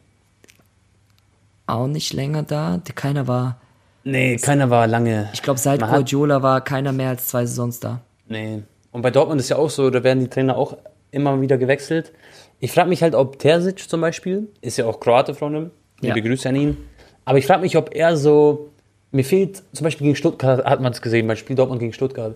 Auch 1.66 1.88
nicht 1.88 2.14
länger 2.14 2.44
da. 2.44 2.80
Keiner 2.96 3.28
war, 3.28 3.58
Nee, 4.04 4.36
keiner 4.38 4.70
war 4.70 4.86
lange. 4.86 5.30
ich 5.34 5.42
glaube, 5.42 5.60
seit 5.60 5.80
Man 5.82 5.90
hat- 5.90 5.96
Guardiola 5.98 6.42
war 6.44 6.62
keiner 6.62 6.92
mehr 6.92 7.10
als 7.10 7.28
zwei 7.28 7.46
Saisons 7.46 7.80
da. 7.80 8.02
Nee. 8.28 8.64
Und 8.92 9.02
bei 9.02 9.12
Dortmund 9.12 9.40
ist 9.40 9.50
ja 9.50 9.56
auch 9.58 9.70
so, 9.70 9.90
da 9.90 10.04
werden 10.04 10.20
die 10.20 10.28
Trainer 10.30 10.58
auch 10.58 10.78
immer 11.12 11.40
wieder 11.42 11.58
gewechselt. 11.58 12.12
Ich 12.60 12.72
frage 12.72 12.90
mich 12.90 13.02
halt, 13.02 13.16
ob 13.16 13.40
Terzic 13.40 13.80
zum 13.90 14.02
Beispiel, 14.02 14.50
ist 14.62 14.78
ja 14.78 14.86
auch 14.86 15.00
Kroate, 15.00 15.34
Freunde, 15.34 15.72
liebe 16.02 16.20
Ja. 16.20 16.26
Grüße 16.26 16.48
an 16.50 16.56
ihn. 16.56 16.78
Aber 17.26 17.38
ich 17.38 17.46
frage 17.48 17.62
mich, 17.62 17.78
ob 17.78 17.96
er 17.96 18.18
so, 18.18 18.70
mir 19.12 19.24
fehlt, 19.24 19.64
zum 19.74 19.86
Beispiel 19.86 20.06
gegen 20.06 20.16
Stuttgart, 20.16 20.64
hat 20.66 20.82
man 20.82 20.92
es 20.92 21.02
gesehen, 21.02 21.26
beim 21.28 21.38
Spiel 21.38 21.56
Dortmund 21.56 21.80
gegen 21.80 21.94
Stuttgart, 21.94 22.36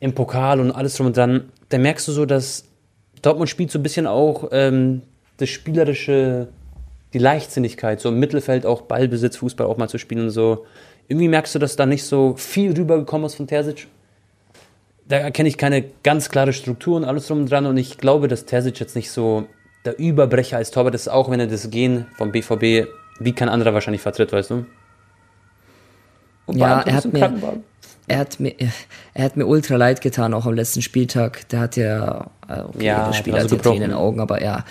im 0.00 0.14
Pokal 0.14 0.60
und 0.60 0.72
alles 0.72 0.96
drum 0.96 1.08
und 1.08 1.16
dran, 1.16 1.50
da 1.68 1.78
merkst 1.78 2.08
du 2.08 2.12
so, 2.12 2.26
dass 2.26 2.64
Dortmund 3.22 3.48
spielt 3.48 3.70
so 3.70 3.78
ein 3.78 3.82
bisschen 3.82 4.06
auch 4.06 4.48
ähm, 4.50 5.02
das 5.36 5.50
spielerische, 5.50 6.48
die 7.12 7.18
Leichtsinnigkeit, 7.18 8.00
so 8.00 8.08
im 8.08 8.18
Mittelfeld 8.18 8.66
auch 8.66 8.82
Ballbesitz, 8.82 9.36
Fußball 9.36 9.66
auch 9.66 9.76
mal 9.76 9.88
zu 9.88 9.98
spielen 9.98 10.24
und 10.24 10.30
so. 10.30 10.64
Irgendwie 11.08 11.28
merkst 11.28 11.54
du, 11.54 11.58
dass 11.58 11.76
da 11.76 11.86
nicht 11.86 12.04
so 12.04 12.34
viel 12.36 12.72
rübergekommen 12.76 13.26
ist 13.26 13.34
von 13.34 13.46
Terzic 13.46 13.88
da 15.10 15.16
erkenne 15.16 15.48
ich 15.48 15.58
keine 15.58 15.84
ganz 16.04 16.28
klare 16.30 16.52
Struktur 16.52 16.96
und 16.96 17.04
alles 17.04 17.26
drum 17.26 17.40
und 17.40 17.50
dran 17.50 17.66
und 17.66 17.76
ich 17.76 17.98
glaube, 17.98 18.28
dass 18.28 18.46
Terzic 18.46 18.78
jetzt 18.78 18.94
nicht 18.94 19.10
so 19.10 19.46
der 19.84 19.98
Überbrecher 19.98 20.56
als 20.56 20.70
Torwart 20.70 20.94
ist, 20.94 21.08
auch 21.08 21.30
wenn 21.30 21.40
er 21.40 21.48
das 21.48 21.68
Gen 21.70 22.06
vom 22.16 22.30
BVB 22.30 22.88
wie 23.18 23.32
kein 23.32 23.48
anderer 23.48 23.74
wahrscheinlich 23.74 24.02
vertritt, 24.02 24.32
weißt 24.32 24.50
du? 24.50 24.66
Und 26.46 26.58
Ja, 26.58 26.80
er 26.82 26.94
hat 26.94 27.12
mir-. 27.12 27.62
Er 28.10 28.18
hat 28.18 28.40
mir, 28.40 28.54
er 29.14 29.24
hat 29.24 29.36
mir 29.36 29.46
ultra 29.46 29.76
leid 29.76 30.00
getan, 30.00 30.34
auch 30.34 30.46
am 30.46 30.54
letzten 30.54 30.82
Spieltag. 30.82 31.48
Der 31.50 31.60
hat 31.60 31.76
ja, 31.76 32.26
äh, 32.48 32.60
okay, 32.62 32.84
Ja, 32.86 33.06
das 33.06 33.16
Spiel 33.18 33.32
hat 33.34 33.42
hat 33.42 33.50
so 33.50 33.56
ja 33.56 33.62
Tränen 33.62 33.82
in 33.82 33.90
den 33.90 33.98
Augen, 33.98 34.20
aber 34.20 34.40
er, 34.40 34.64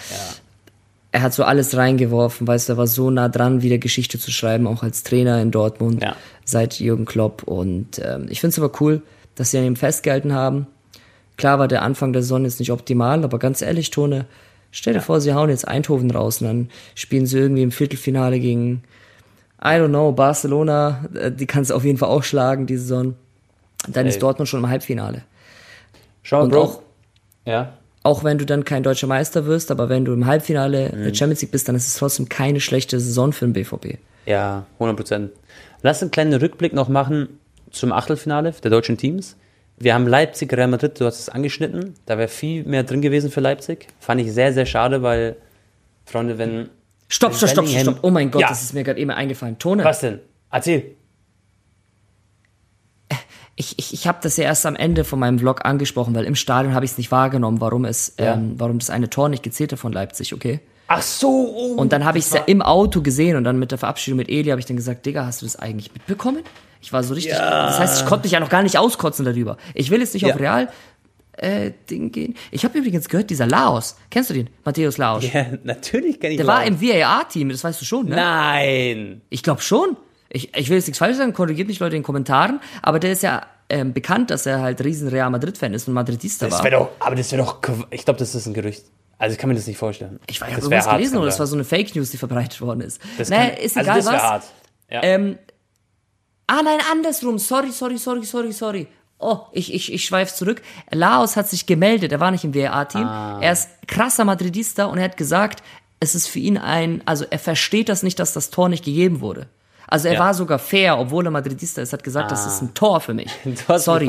er 1.12 1.22
hat 1.22 1.34
so 1.34 1.44
alles 1.44 1.76
reingeworfen, 1.76 2.46
weißt 2.48 2.70
du, 2.70 2.74
er 2.74 2.78
war 2.78 2.88
so 2.88 3.10
nah 3.10 3.30
dran, 3.30 3.62
wieder 3.62 3.78
Geschichte 3.78 4.20
zu 4.20 4.32
schreiben, 4.32 4.68
auch 4.68 4.84
als 4.84 5.04
Trainer 5.04 5.42
in 5.42 5.52
Dortmund, 5.52 6.04
Ja. 6.04 6.16
seit 6.46 6.80
Jürgen 6.80 7.06
Klopp. 7.06 7.44
Und 7.44 8.00
ähm, 8.04 8.28
ich 8.30 8.42
finde 8.42 8.52
es 8.54 8.60
aber 8.60 8.72
cool, 8.82 9.02
dass 9.36 9.52
sie 9.52 9.58
an 9.58 9.66
ihm 9.66 9.76
festgehalten 9.76 10.34
haben. 10.34 10.68
Klar 11.38 11.58
war 11.58 11.68
der 11.70 11.82
Anfang 11.84 12.12
der 12.12 12.22
Saison 12.22 12.44
jetzt 12.44 12.60
nicht 12.60 12.72
optimal, 12.72 13.24
aber 13.24 13.40
ganz 13.40 13.62
ehrlich, 13.62 13.90
Tone, 13.92 14.26
stell 14.72 14.94
dir 14.94 15.02
vor, 15.02 15.22
sie 15.22 15.34
hauen 15.34 15.50
jetzt 15.50 15.68
Eindhoven 15.68 16.12
raus 16.12 16.42
und 16.42 16.48
dann 16.48 16.70
spielen 16.96 17.26
sie 17.26 17.40
irgendwie 17.40 17.64
im 17.64 17.72
Viertelfinale 17.72 18.40
gegen, 18.40 18.84
I 19.64 19.76
don't 19.80 19.88
know, 19.90 20.12
Barcelona, 20.12 21.06
äh, 21.16 21.32
die 21.32 21.46
kann 21.46 21.62
es 21.64 21.72
auf 21.72 21.86
jeden 21.86 21.98
Fall 21.98 22.10
auch 22.10 22.24
schlagen, 22.24 22.66
die 22.66 22.78
Saison. 22.78 23.16
Dann 23.88 24.06
Ey. 24.06 24.10
ist 24.10 24.22
Dortmund 24.22 24.48
schon 24.50 24.60
im 24.62 24.70
Halbfinale. 24.70 25.24
Schau, 26.24 26.44
Und 26.44 26.50
Bro. 26.52 26.62
auch, 26.62 26.82
ja. 27.46 27.74
auch 28.04 28.24
wenn 28.24 28.38
du 28.38 28.46
dann 28.46 28.66
kein 28.66 28.84
deutscher 28.84 29.08
Meister 29.08 29.46
wirst, 29.46 29.72
aber 29.72 29.90
wenn 29.90 30.06
du 30.06 30.14
im 30.14 30.26
Halbfinale 30.26 30.92
Mhm. 30.94 31.04
der 31.06 31.14
Champions 31.14 31.42
League 31.42 31.52
bist, 31.52 31.68
dann 31.68 31.76
ist 31.76 31.88
es 31.88 31.96
trotzdem 31.96 32.28
keine 32.30 32.60
schlechte 32.60 33.00
Saison 33.00 33.32
für 33.34 33.46
den 33.46 33.54
BVB. 33.54 33.98
Ja, 34.26 34.66
100 34.80 34.96
Prozent. 34.98 35.32
Lass 35.82 36.02
einen 36.02 36.12
kleinen 36.12 36.34
Rückblick 36.34 36.74
noch 36.74 36.90
machen 36.90 37.40
zum 37.72 37.92
Achtelfinale 37.92 38.52
der 38.64 38.70
deutschen 38.72 38.98
Teams. 38.98 39.38
Wir 39.78 39.94
haben 39.94 40.08
Leipzig, 40.08 40.52
Real 40.52 40.68
Madrid, 40.68 41.00
du 41.00 41.06
hast 41.06 41.20
es 41.20 41.30
angeschnitten. 41.30 41.94
Da 42.06 42.18
wäre 42.18 42.28
viel 42.28 42.66
mehr 42.66 42.84
drin 42.84 43.02
gewesen 43.02 43.32
für 43.32 43.40
Leipzig. 43.40 43.88
Fand 44.02 44.20
ich 44.20 44.34
sehr, 44.34 44.52
sehr 44.52 44.66
schade, 44.66 45.02
weil, 45.04 45.38
Freunde, 46.06 46.38
wenn. 46.38 46.70
Stopp, 47.08 47.32
wenn 47.32 47.38
stopp, 47.38 47.50
stopp, 47.66 47.68
stopp. 47.68 48.00
Oh 48.02 48.10
mein 48.10 48.30
Gott, 48.30 48.42
Ja. 48.42 48.50
das 48.50 48.62
ist 48.62 48.74
mir 48.74 48.84
gerade 48.84 49.00
eben 49.00 49.10
eingefallen. 49.12 49.58
Tone, 49.58 49.84
Was 49.86 50.02
denn? 50.02 50.20
Erzähl. 50.52 50.96
Ich, 53.60 53.74
ich, 53.78 53.94
ich 53.94 54.08
habe 54.08 54.20
das 54.22 54.38
ja 54.38 54.46
erst 54.46 54.66
am 54.66 54.76
Ende 54.76 55.04
von 55.04 55.20
meinem 55.20 55.38
Vlog 55.38 55.66
angesprochen, 55.66 56.16
weil 56.16 56.24
im 56.26 56.36
Stadion 56.36 56.74
habe 56.74 56.86
ich 56.86 56.92
es 56.92 56.98
nicht 56.98 57.12
wahrgenommen, 57.12 57.60
warum 57.60 57.84
es, 57.86 58.14
Ja. 58.18 58.34
ähm, 58.36 58.54
warum 58.58 58.80
das 58.80 58.90
eine 58.90 59.10
Tor 59.10 59.28
nicht 59.30 59.44
gezählt 59.44 59.72
hat 59.74 59.80
von 59.80 59.92
Leipzig, 59.92 60.34
okay? 60.34 60.62
Ach 60.88 61.02
so. 61.02 61.28
Oh, 61.30 61.74
Und 61.76 61.92
dann 61.92 62.06
habe 62.06 62.18
ich 62.18 62.26
es 62.26 62.32
ja 62.34 62.40
war- 62.40 62.48
im 62.48 62.62
Auto 62.62 63.02
gesehen 63.02 63.36
und 63.36 63.44
dann 63.44 63.60
mit 63.60 63.72
der 63.72 63.78
Verabschiedung 63.78 64.18
mit 64.18 64.30
Eli 64.30 64.50
habe 64.50 64.60
ich 64.60 64.66
dann 64.66 64.78
gesagt, 64.78 65.06
Digga, 65.06 65.26
hast 65.26 65.42
du 65.42 65.46
das 65.46 65.58
eigentlich 65.58 65.94
mitbekommen? 65.94 66.40
Ich 66.82 66.94
war 66.94 67.04
so 67.04 67.14
richtig, 67.14 67.34
Ja. 67.34 67.66
das 67.68 67.80
heißt, 67.80 68.02
ich 68.02 68.08
konnte 68.08 68.24
mich 68.26 68.32
ja 68.32 68.40
noch 68.40 68.50
gar 68.50 68.64
nicht 68.64 68.78
auskotzen 68.78 69.26
darüber. 69.26 69.58
Ich 69.74 69.92
will 69.92 70.00
jetzt 70.00 70.14
nicht 70.14 70.24
Ja. 70.26 70.34
auf 70.34 70.40
Real 70.40 70.70
äh, 71.34 71.72
Ding 71.90 72.12
gehen. 72.12 72.36
Ich 72.52 72.66
habe 72.66 72.78
übrigens 72.80 73.08
gehört, 73.08 73.30
dieser 73.30 73.46
Laos, 73.48 73.98
kennst 74.10 74.30
du 74.30 74.34
den? 74.34 74.50
Matthäus 74.66 74.98
Laos. 74.98 75.24
Ja, 75.32 75.46
natürlich 75.64 76.20
kann 76.20 76.32
ich 76.32 76.38
Der 76.38 76.48
war 76.48 76.66
laut. 76.66 76.68
im 76.70 76.82
VAR-Team, 76.82 77.50
das 77.50 77.64
weißt 77.64 77.80
du 77.82 77.86
schon, 77.86 78.08
ne? 78.10 78.16
Nein. 78.16 79.22
Ich 79.30 79.44
glaube 79.44 79.62
schon. 79.62 79.96
Ich, 80.32 80.56
ich 80.56 80.70
will 80.70 80.78
jetzt 80.78 80.88
nichts 80.88 81.00
falsch 81.00 81.18
sagen, 81.18 81.34
korrigiert 81.34 81.68
mich 81.68 81.80
Leute 81.80 81.96
in 81.96 82.02
den 82.02 82.06
Kommentaren, 82.06 82.60
aber 82.82 83.00
der 83.00 83.12
ist 83.14 83.24
ja 83.24 83.46
ähm, 83.70 83.94
bekannt, 83.94 84.30
dass 84.30 84.46
er 84.46 84.62
halt 84.62 84.84
riesen 84.84 85.08
Real 85.08 85.30
Madrid-Fan 85.30 85.74
ist 85.74 85.88
und 85.88 85.94
Madridista 85.96 86.48
Das 86.48 86.64
war. 86.64 86.70
doch, 86.70 86.90
aber 87.00 87.16
das 87.16 87.32
wäre 87.32 87.44
doch, 87.44 87.60
ich 87.90 88.06
glaube, 88.06 88.20
das 88.20 88.36
ist 88.36 88.46
ein 88.46 88.54
Gerücht. 88.54 88.84
Also 89.18 89.34
ich 89.34 89.40
kann 89.40 89.50
mir 89.50 89.56
das 89.56 89.68
nicht 89.68 89.78
vorstellen. 89.78 90.20
ich 90.28 90.40
weiß, 90.40 90.50
ich 90.50 90.56
das 90.56 90.64
habe 90.64 90.72
wär 90.72 90.78
irgendwas 90.78 90.96
gelesen 90.98 91.18
oder 91.18 91.26
das 91.26 91.40
war 91.40 91.48
so 91.48 91.56
eine 91.56 91.66
Fake 91.66 91.96
News, 91.96 92.10
die 92.12 92.18
verbreitet 92.18 92.62
worden 92.62 92.82
ist. 92.82 93.02
Das 93.18 93.30
naja, 93.30 93.50
kann- 93.50 93.58
ist 93.64 93.78
also 93.78 93.90
egal 93.90 93.98
das 93.98 94.06
wär 94.06 94.14
was. 94.14 94.24
hart. 94.24 94.44
Ja. 94.90 95.04
Ähm, 95.04 95.38
ah 96.48 96.62
nein, 96.64 96.80
andersrum. 96.92 97.38
Sorry, 97.38 97.72
sorry, 97.72 97.98
sorry, 97.98 98.24
sorry, 98.24 98.52
sorry. 98.54 98.88
Oh, 99.18 99.40
ich, 99.52 99.74
ich, 99.74 99.92
ich 99.92 100.06
schweife 100.06 100.34
zurück. 100.34 100.62
Laos 100.92 101.36
hat 101.36 101.50
sich 101.50 101.66
gemeldet, 101.66 102.12
er 102.14 102.22
war 102.22 102.32
nicht 102.32 102.46
im 102.46 102.54
WRA-Team. 102.54 103.04
Ah. 103.04 103.40
Er 103.42 103.52
ist 103.52 103.70
krasser 103.88 104.24
Madridista 104.24 104.86
und 104.86 104.98
er 104.98 105.04
hat 105.06 105.18
gesagt, 105.18 105.62
es 106.00 106.16
ist 106.16 106.28
für 106.28 106.40
ihn 106.40 106.58
ein, 106.58 107.02
also 107.06 107.26
er 107.30 107.40
versteht 107.40 107.90
das 107.90 108.04
nicht, 108.04 108.20
dass 108.20 108.32
das 108.32 108.50
Tor 108.52 108.70
nicht 108.70 108.86
gegeben 108.86 109.20
wurde. 109.20 109.48
Also 109.92 110.08
er 110.08 110.14
Ja. 110.16 110.20
war 110.20 110.34
sogar 110.34 110.60
fair, 110.60 111.00
obwohl 111.00 111.26
er 111.26 111.32
Madridista 111.32 111.82
ist, 111.82 111.94
hat 111.94 112.04
gesagt, 112.04 112.32
das 112.32 112.46
ist 112.46 112.62
ein 112.62 112.74
Tor 112.74 113.02
für 113.02 113.14
mich. 113.14 113.32
Sorry. 113.78 114.06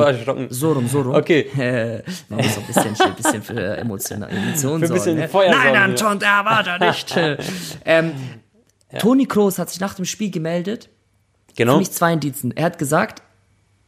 So 0.50 0.72
rum, 0.72 0.86
so 0.88 1.00
rum. 1.00 1.14
Okay. 1.14 1.40
Äh, 1.58 2.02
man 2.28 2.38
muss 2.44 2.56
ein 2.58 2.64
bisschen, 2.66 2.94
ein 3.00 3.14
bisschen 3.14 3.42
für 3.42 3.76
Emotionen, 3.78 4.24
Emotionen 4.28 4.80
Für 4.80 4.86
ein 4.86 4.92
bisschen 4.94 5.04
sorgen, 5.04 5.18
ne? 5.20 5.28
Feuer 5.28 5.50
Nein, 5.50 5.60
sorgen, 5.62 5.74
ja. 5.74 5.84
Anton, 5.84 6.18
der 6.18 6.44
war 6.44 6.62
da 6.62 6.78
nicht. 6.78 7.16
ähm, 7.86 8.12
Toni 8.98 9.26
Kroos 9.26 9.58
hat 9.58 9.70
sich 9.70 9.80
nach 9.80 9.94
dem 9.94 10.04
Spiel 10.04 10.30
gemeldet 10.30 10.88
für 11.48 11.54
Genau. 11.56 11.78
mich 11.78 11.90
zwei 11.92 12.12
Indizen. 12.12 12.52
Er 12.56 12.64
hat 12.66 12.78
gesagt, 12.78 13.22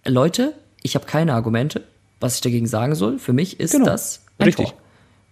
Leute, 0.07 0.55
ich 0.83 0.95
habe 0.95 1.07
keine 1.07 1.35
Argumente, 1.35 1.83
was 2.21 2.37
ich 2.37 2.41
dagegen 2.41 2.67
sagen 2.67 2.95
soll. 2.95 3.19
Für 3.19 3.33
mich 3.33 3.61
ist 3.61 3.73
Genau. 3.73 3.87
das 3.87 4.23
ein 4.39 4.45
Richtig. 4.45 4.71
Tor. 4.71 4.79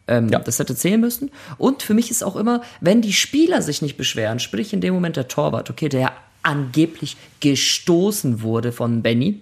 Ähm, 0.09 0.29
Ja. 0.29 0.39
Das 0.41 0.59
hätte 0.59 0.75
zählen 0.77 1.01
müssen. 1.01 1.31
Und 1.59 1.83
für 1.83 1.95
mich 1.95 2.11
ist 2.11 2.23
auch 2.23 2.37
immer, 2.37 2.63
wenn 2.81 3.01
die 3.01 3.13
Spieler 3.13 3.63
sich 3.63 3.81
nicht 3.83 3.97
beschweren, 3.97 4.39
sprich 4.41 4.73
in 4.73 4.81
dem 4.81 4.93
Moment 4.95 5.17
der 5.17 5.29
Torwart, 5.29 5.71
okay, 5.71 5.89
der 5.89 6.13
angeblich 6.43 7.17
gestoßen 7.41 8.43
wurde 8.43 8.73
von 8.73 9.03
Benny. 9.03 9.41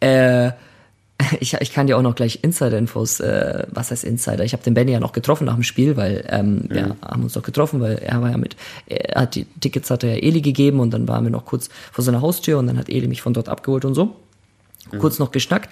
Äh, 0.00 0.52
ich, 1.40 1.54
ich 1.54 1.72
kann 1.72 1.86
dir 1.86 1.96
auch 1.96 2.02
noch 2.02 2.14
gleich 2.14 2.40
Insider-Infos, 2.42 3.20
äh, 3.20 3.66
was 3.70 3.90
heißt 3.90 4.04
Insider? 4.04 4.44
Ich 4.44 4.52
habe 4.52 4.62
den 4.62 4.74
Benny 4.74 4.92
ja 4.92 5.00
noch 5.00 5.12
getroffen 5.12 5.44
nach 5.44 5.54
dem 5.54 5.62
Spiel, 5.62 5.96
weil 5.96 6.24
ähm, 6.28 6.64
wir 6.68 6.96
haben 7.02 7.22
uns 7.22 7.34
doch 7.34 7.42
getroffen, 7.42 7.80
weil 7.80 7.98
er 7.98 8.20
war 8.20 8.30
ja 8.30 8.36
mit, 8.36 8.56
er 8.86 9.22
hat 9.22 9.34
die 9.34 9.46
Tickets 9.60 9.90
hat 9.90 10.04
er 10.04 10.14
ja 10.14 10.22
Eli 10.22 10.40
gegeben 10.40 10.80
und 10.80 10.90
dann 10.90 11.06
waren 11.08 11.24
wir 11.24 11.30
noch 11.30 11.44
kurz 11.44 11.68
vor 11.92 12.04
seiner 12.04 12.20
Haustür 12.20 12.58
und 12.58 12.66
dann 12.66 12.78
hat 12.78 12.88
Eli 12.88 13.08
mich 13.08 13.22
von 13.22 13.34
dort 13.34 13.48
abgeholt 13.48 13.84
und 13.84 13.94
so. 13.94 14.16
Kurz 14.98 15.18
noch 15.18 15.30
geschnackt. 15.30 15.70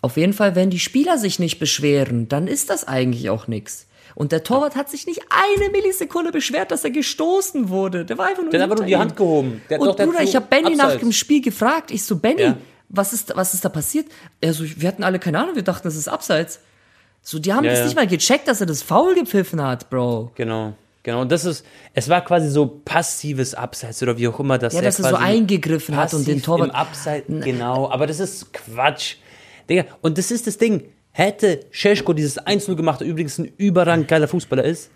Auf 0.00 0.16
jeden 0.16 0.32
Fall, 0.32 0.54
wenn 0.54 0.70
die 0.70 0.78
Spieler 0.78 1.18
sich 1.18 1.38
nicht 1.38 1.58
beschweren, 1.58 2.28
dann 2.28 2.48
ist 2.48 2.70
das 2.70 2.84
eigentlich 2.84 3.28
auch 3.30 3.48
nix. 3.48 3.86
Und 4.16 4.32
der 4.32 4.42
Torwart 4.42 4.74
hat 4.76 4.88
sich 4.90 5.06
nicht 5.06 5.20
eine 5.28 5.70
Millisekunde 5.70 6.32
beschwert, 6.32 6.70
dass 6.72 6.82
er 6.84 6.90
gestoßen 6.90 7.68
wurde. 7.68 8.04
Der 8.04 8.16
war 8.18 8.26
einfach 8.26 8.42
nur 8.42 8.50
Der 8.50 8.60
hat 8.62 8.64
einfach 8.70 8.78
nur 8.78 8.86
die. 8.86 8.96
Hand 8.96 9.14
gehoben. 9.14 9.60
Der 9.70 9.78
Und 9.78 9.86
doch- 9.88 9.96
Bruder, 9.96 10.22
ich 10.22 10.34
habe 10.34 10.46
Benny 10.48 10.74
nach 10.74 10.96
dem 10.96 11.12
Spiel 11.12 11.42
gefragt. 11.42 11.90
Ich 11.90 12.02
so, 12.04 12.16
Benny, 12.16 12.40
Ja. 12.42 12.56
was, 12.88 13.12
ist, 13.12 13.36
was 13.36 13.52
ist 13.54 13.64
da 13.64 13.68
passiert? 13.68 14.06
Er 14.40 14.54
so, 14.54 14.64
wir 14.64 14.88
hatten 14.88 15.04
alle 15.04 15.18
keine 15.18 15.38
Ahnung, 15.38 15.54
wir 15.54 15.62
dachten, 15.62 15.86
das 15.86 15.96
ist 15.96 16.08
abseits. 16.08 16.60
So, 17.22 17.38
die 17.38 17.52
haben 17.52 17.64
Ja, 17.64 17.72
das 17.72 17.80
ja. 17.80 17.84
nicht 17.86 17.94
mal 17.96 18.06
gecheckt, 18.06 18.48
dass 18.48 18.60
er 18.60 18.66
das 18.66 18.82
Foul 18.82 19.14
gepfiffen 19.14 19.60
hat, 19.62 19.90
Bro. 19.90 20.32
Genau. 20.34 20.72
Genau. 21.02 21.20
Und 21.20 21.30
das 21.30 21.44
ist, 21.44 21.64
es 21.92 22.08
war 22.08 22.24
quasi 22.24 22.48
so 22.48 22.66
passives 22.84 23.54
Abseits 23.54 24.02
oder 24.02 24.16
wie 24.16 24.26
auch 24.28 24.40
immer, 24.40 24.56
dass 24.58 24.72
Ja, 24.72 24.80
er 24.80 24.86
dass 24.86 24.98
er 24.98 25.10
so 25.10 25.16
eingegriffen 25.16 25.94
hat 25.94 26.14
und 26.14 26.26
den 26.26 26.42
Torwart. 26.42 26.70
Im 26.70 26.74
Abseits, 26.74 27.26
genau. 27.28 27.90
Aber 27.90 28.06
das 28.06 28.18
ist 28.18 28.52
Quatsch. 28.54 29.16
Digga, 29.68 29.84
und 30.00 30.16
das 30.18 30.30
ist 30.30 30.46
das 30.46 30.56
Ding. 30.58 30.84
Hätte 31.18 31.60
Scheschko 31.70 32.12
dieses 32.12 32.38
1-0 32.38 32.74
gemacht, 32.76 33.00
der 33.00 33.08
übrigens 33.08 33.38
ein 33.38 33.50
überragend 33.56 34.06
geiler 34.06 34.28
Fußballer 34.28 34.64
ist, 34.64 34.90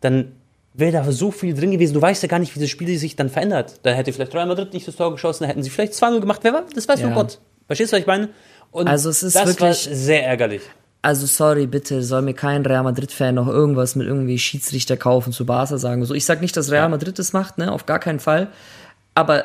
dann 0.00 0.32
wäre 0.72 0.92
da 0.92 1.12
so 1.12 1.30
viel 1.30 1.52
drin 1.52 1.70
gewesen. 1.70 1.92
Du 1.92 2.00
weißt 2.00 2.22
ja 2.22 2.28
gar 2.30 2.38
nicht, 2.38 2.56
wie 2.56 2.60
das 2.60 2.70
Spiel 2.70 2.96
sich 2.96 3.14
dann 3.14 3.28
verändert. 3.28 3.74
Da 3.82 3.90
hätte 3.90 4.10
vielleicht 4.10 4.34
Real 4.34 4.46
Madrid 4.46 4.72
nicht 4.72 4.88
das 4.88 4.96
Tor 4.96 5.12
geschossen, 5.12 5.44
da 5.44 5.48
hätten 5.50 5.62
sie 5.62 5.68
vielleicht 5.68 5.92
2-0 5.92 6.20
gemacht. 6.20 6.40
Wer 6.44 6.54
war? 6.54 6.64
Das 6.74 6.88
weiß 6.88 7.00
Ja. 7.00 7.08
nur 7.08 7.14
Gott. 7.14 7.40
Verstehst 7.66 7.92
du, 7.92 7.96
was 7.96 8.00
ich 8.00 8.06
meine? 8.06 8.30
Und 8.70 8.88
Also 8.88 9.10
es 9.10 9.22
ist 9.22 9.36
das 9.36 9.48
wirklich- 9.48 9.60
war 9.60 9.94
sehr 9.94 10.24
ärgerlich. 10.26 10.62
Also 11.02 11.26
sorry, 11.26 11.66
bitte 11.66 12.02
soll 12.02 12.22
mir 12.22 12.32
kein 12.32 12.64
Real 12.64 12.82
Madrid-Fan 12.82 13.34
noch 13.34 13.46
irgendwas 13.46 13.96
mit 13.96 14.06
irgendwie 14.06 14.38
Schiedsrichter 14.38 14.96
kaufen 14.96 15.34
zu 15.34 15.44
Barca 15.44 15.76
sagen. 15.76 16.02
So, 16.06 16.14
ich 16.14 16.24
sag 16.24 16.40
nicht, 16.40 16.56
dass 16.56 16.70
Real 16.70 16.88
Madrid 16.88 17.18
das 17.18 17.34
macht, 17.34 17.58
ne, 17.58 17.70
auf 17.70 17.84
gar 17.84 17.98
keinen 17.98 18.18
Fall. 18.18 18.48
Aber 19.14 19.44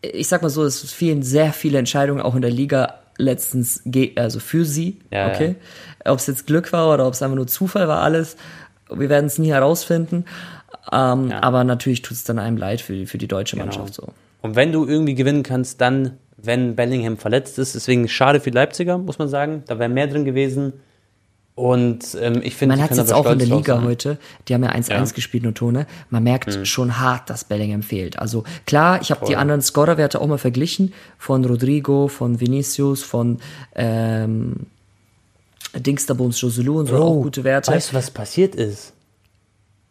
ich 0.00 0.26
sag 0.26 0.40
mal 0.40 0.48
so, 0.48 0.64
es 0.64 0.80
fielen 0.90 1.22
sehr 1.22 1.52
viele 1.52 1.78
Entscheidungen 1.78 2.22
auch 2.22 2.34
in 2.34 2.40
der 2.40 2.50
Liga 2.50 2.94
letztens, 3.18 3.82
also 4.16 4.40
für 4.40 4.64
sie, 4.64 4.98
Ja, 5.10 5.28
okay. 5.28 5.56
Ob 6.04 6.18
es 6.18 6.26
jetzt 6.26 6.46
Glück 6.46 6.72
war 6.72 6.92
oder 6.92 7.06
ob 7.06 7.14
es 7.14 7.22
einfach 7.22 7.36
nur 7.36 7.46
Zufall 7.46 7.88
war, 7.88 8.02
alles. 8.02 8.36
Wir 8.90 9.08
werden 9.08 9.26
es 9.26 9.38
nie 9.38 9.50
herausfinden. 9.50 10.24
Ähm, 10.92 11.32
Aber 11.40 11.64
natürlich 11.64 12.02
tut 12.02 12.16
es 12.16 12.24
dann 12.24 12.38
einem 12.38 12.56
leid 12.56 12.80
für, 12.80 13.06
für 13.06 13.18
die 13.18 13.28
deutsche 13.28 13.56
Genau. 13.56 13.66
Mannschaft 13.66 13.94
so. 13.94 14.08
Und 14.42 14.56
wenn 14.56 14.72
du 14.72 14.86
irgendwie 14.86 15.14
gewinnen 15.14 15.42
kannst, 15.42 15.80
dann, 15.80 16.18
wenn 16.36 16.76
Bellingham 16.76 17.16
verletzt 17.16 17.58
ist. 17.58 17.74
Deswegen 17.74 18.06
schade 18.08 18.40
für 18.40 18.50
die 18.50 18.56
Leipziger, 18.56 18.98
muss 18.98 19.18
man 19.18 19.28
sagen. 19.28 19.62
Da 19.66 19.78
wäre 19.78 19.88
mehr 19.88 20.06
drin 20.06 20.24
gewesen. 20.26 20.74
Und 21.56 22.16
ähm, 22.20 22.40
ich 22.42 22.56
finde, 22.56 22.74
Man 22.74 22.82
hat 22.84 22.90
es 22.90 22.96
jetzt 22.96 23.12
auch 23.12 23.30
in 23.30 23.38
der 23.38 23.46
Liga 23.46 23.76
sein. 23.76 23.84
heute. 23.84 24.18
Die 24.48 24.54
haben 24.54 24.64
ja 24.64 24.70
1-1 24.70 24.90
Ja. 24.90 25.04
Gespielt, 25.04 25.44
nur 25.44 25.54
Tone. 25.54 25.86
Man 26.10 26.24
merkt 26.24 26.66
schon 26.66 26.98
hart, 26.98 27.30
dass 27.30 27.44
Bellingham 27.44 27.82
fehlt. 27.84 28.18
Also 28.18 28.42
klar, 28.66 29.00
ich 29.00 29.12
habe 29.12 29.24
die 29.26 29.36
anderen 29.36 29.62
Scorerwerte 29.62 30.20
auch 30.20 30.26
mal 30.26 30.38
verglichen. 30.38 30.92
Von 31.16 31.44
Rodrigo, 31.44 32.08
von 32.08 32.40
Vinicius, 32.40 33.04
von 33.04 33.38
ähm, 33.76 34.66
Dingsterbums 35.76 36.40
Joselu 36.40 36.80
und 36.80 36.86
so 36.86 36.96
auch 36.96 37.22
gute 37.22 37.44
Werte. 37.44 37.70
Weißt 37.70 37.92
du, 37.92 37.96
was 37.96 38.10
passiert 38.10 38.56
ist? 38.56 38.92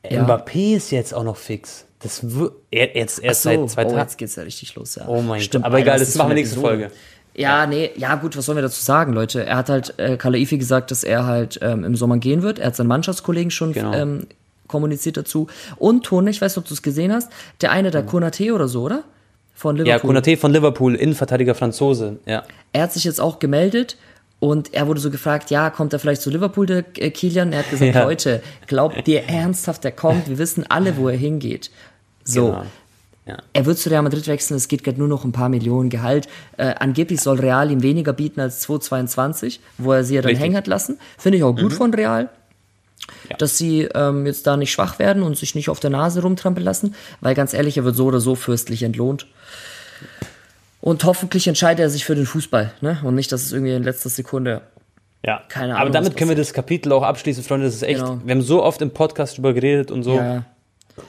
Ja. 0.09 0.25
Mbappé 0.25 0.75
ist 0.75 0.91
jetzt 0.91 1.13
auch 1.13 1.23
noch 1.23 1.37
fix. 1.37 1.85
Das 1.99 2.25
er, 2.69 2.97
jetzt 2.97 3.23
erst 3.23 3.43
so, 3.43 3.49
seit 3.49 3.69
zwei 3.69 3.85
oh, 3.85 3.89
Tagen. 3.89 3.99
jetzt 3.99 4.17
geht's 4.17 4.35
ja 4.35 4.43
richtig 4.43 4.75
los, 4.75 4.95
ja. 4.95 5.07
Oh 5.07 5.21
mein 5.21 5.39
Stimmt, 5.39 5.63
Gott. 5.63 5.71
Aber 5.71 5.79
egal, 5.79 5.99
das 5.99 6.13
machen 6.15 6.31
wir 6.31 6.35
nächste? 6.35 6.59
Folge. 6.59 6.91
Ja, 7.35 7.65
nee, 7.65 7.89
ja 7.95 8.15
gut, 8.15 8.37
was 8.37 8.45
sollen 8.45 8.57
wir 8.57 8.61
dazu 8.61 8.81
sagen, 8.83 9.13
Leute? 9.13 9.43
Er 9.45 9.57
hat 9.57 9.69
halt 9.69 9.97
äh, 9.97 10.17
Kalaifi 10.17 10.57
gesagt, 10.57 10.91
dass 10.91 11.03
er 11.03 11.25
halt 11.25 11.59
ähm, 11.61 11.83
im 11.83 11.95
Sommer 11.95 12.17
gehen 12.17 12.41
wird. 12.43 12.59
Er 12.59 12.67
hat 12.67 12.75
seinen 12.75 12.87
Mannschaftskollegen 12.87 13.49
schon 13.51 13.73
Genau. 13.73 13.93
ähm, 13.93 14.27
kommuniziert 14.67 15.17
dazu. 15.17 15.47
Und 15.77 16.05
Tone, 16.05 16.29
ich 16.29 16.41
weiß 16.41 16.55
nicht, 16.55 16.63
ob 16.63 16.67
du 16.67 16.73
es 16.73 16.81
gesehen 16.81 17.11
hast, 17.11 17.31
der 17.61 17.71
eine 17.71 17.89
da, 17.91 18.01
Konate 18.01 18.53
oder 18.53 18.67
so, 18.67 18.83
oder? 18.83 19.03
Von 19.55 19.77
Ja, 19.77 19.83
Liverpool. 19.83 20.07
Konate 20.09 20.37
von 20.37 20.51
Liverpool, 20.51 20.95
Innenverteidiger 20.95 21.55
Franzose. 21.55 22.17
Ja. 22.25 22.43
Er 22.71 22.83
hat 22.83 22.93
sich 22.93 23.03
jetzt 23.03 23.19
auch 23.21 23.39
gemeldet 23.39 23.97
und 24.39 24.73
er 24.73 24.87
wurde 24.87 24.99
so 24.99 25.09
gefragt, 25.11 25.49
ja, 25.51 25.69
kommt 25.69 25.93
er 25.93 25.99
vielleicht 25.99 26.21
zu 26.21 26.29
Liverpool, 26.29 26.65
der 26.65 26.85
äh, 26.97 27.09
Kilian? 27.11 27.51
Er 27.53 27.59
hat 27.59 27.69
gesagt, 27.69 27.93
Ja. 27.95 28.03
Leute, 28.03 28.41
glaubt 28.67 29.07
ihr 29.07 29.23
ernsthaft, 29.25 29.83
der 29.83 29.91
kommt? 29.91 30.27
Wir 30.27 30.37
wissen 30.37 30.65
alle, 30.69 30.97
wo 30.97 31.07
er 31.09 31.17
hingeht. 31.17 31.71
So. 32.23 32.47
Genau. 32.47 32.63
Ja. 33.25 33.37
Er 33.53 33.65
wird 33.65 33.77
zu 33.77 33.89
Real 33.89 34.01
Madrid 34.01 34.27
wechseln, 34.27 34.57
es 34.57 34.67
geht 34.67 34.83
gerade 34.83 34.99
nur 34.99 35.07
noch 35.07 35.23
ein 35.23 35.31
paar 35.31 35.47
Millionen 35.49 35.89
Gehalt. 35.89 36.27
Äh, 36.57 36.73
angeblich 36.77 37.21
soll 37.21 37.39
Real 37.39 37.71
ihm 37.71 37.81
weniger 37.81 38.11
bieten 38.11 38.41
als 38.41 38.59
222, 38.61 39.61
wo 39.77 39.93
er 39.93 40.03
sie 40.03 40.15
ja 40.15 40.21
dann 40.21 40.29
Richtig. 40.29 40.43
hängen 40.43 40.57
hat 40.57 40.67
lassen. 40.67 40.99
Finde 41.17 41.37
ich 41.37 41.43
auch 41.43 41.55
gut 41.55 41.73
von 41.73 41.93
Real. 41.93 42.29
Dass 43.37 43.57
sie 43.57 43.83
ähm, 43.93 44.25
jetzt 44.25 44.45
da 44.47 44.57
nicht 44.57 44.71
schwach 44.71 44.99
werden 44.99 45.23
und 45.23 45.37
sich 45.37 45.55
nicht 45.55 45.69
auf 45.69 45.79
der 45.79 45.89
Nase 45.89 46.21
rumtrampeln 46.21 46.63
lassen, 46.63 46.95
weil 47.21 47.35
ganz 47.35 47.53
ehrlich, 47.53 47.77
er 47.77 47.85
wird 47.85 47.95
so 47.95 48.05
oder 48.05 48.19
so 48.19 48.35
fürstlich 48.35 48.83
entlohnt. 48.83 49.27
Und 50.81 51.03
hoffentlich 51.05 51.47
entscheidet 51.47 51.81
er 51.81 51.89
sich 51.89 52.03
für 52.03 52.15
den 52.15 52.25
Fußball, 52.25 52.73
ne? 52.81 52.99
Und 53.03 53.15
nicht, 53.15 53.31
dass 53.31 53.43
es 53.43 53.53
irgendwie 53.53 53.73
in 53.73 53.83
letzter 53.83 54.09
Sekunde. 54.09 54.61
Ja. 55.25 55.41
Keine 55.47 55.73
Aber 55.73 55.81
Ahnung, 55.81 55.93
damit 55.93 56.11
was 56.11 56.15
können 56.17 56.29
wir 56.29 56.35
das 56.35 56.53
Kapitel 56.53 56.91
auch 56.91 57.03
abschließen, 57.03 57.43
Freunde. 57.43 57.65
Das 57.65 57.75
ist 57.75 57.83
echt. 57.83 58.01
Genau. 58.01 58.19
Wir 58.23 58.35
haben 58.35 58.41
so 58.41 58.61
oft 58.61 58.81
im 58.81 58.91
Podcast 58.91 59.37
drüber 59.37 59.53
geredet 59.53 59.91
und 59.91 60.03
so. 60.03 60.15
Ja, 60.15 60.43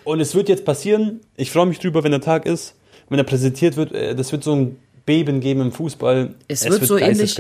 Und 0.05 0.21
es 0.21 0.35
wird 0.35 0.49
jetzt 0.49 0.65
passieren. 0.65 1.21
Ich 1.37 1.51
freue 1.51 1.67
mich 1.67 1.79
drüber, 1.79 2.03
wenn 2.05 2.13
der 2.13 2.21
Tag 2.21 2.47
ist, 2.47 2.75
wenn 3.09 3.19
er 3.19 3.25
präsentiert 3.25 3.77
wird. 3.77 3.93
äh, 3.93 4.15
Das 4.15 4.33
wird 4.33 4.45
so 4.45 4.55
ein 4.55 4.77
Beben 5.07 5.41
geben 5.41 5.61
im 5.61 5.73
Fußball. 5.73 6.35
Es 6.49 6.65
wird 6.69 6.85
so 6.87 6.97
ähnlich- 6.97 7.39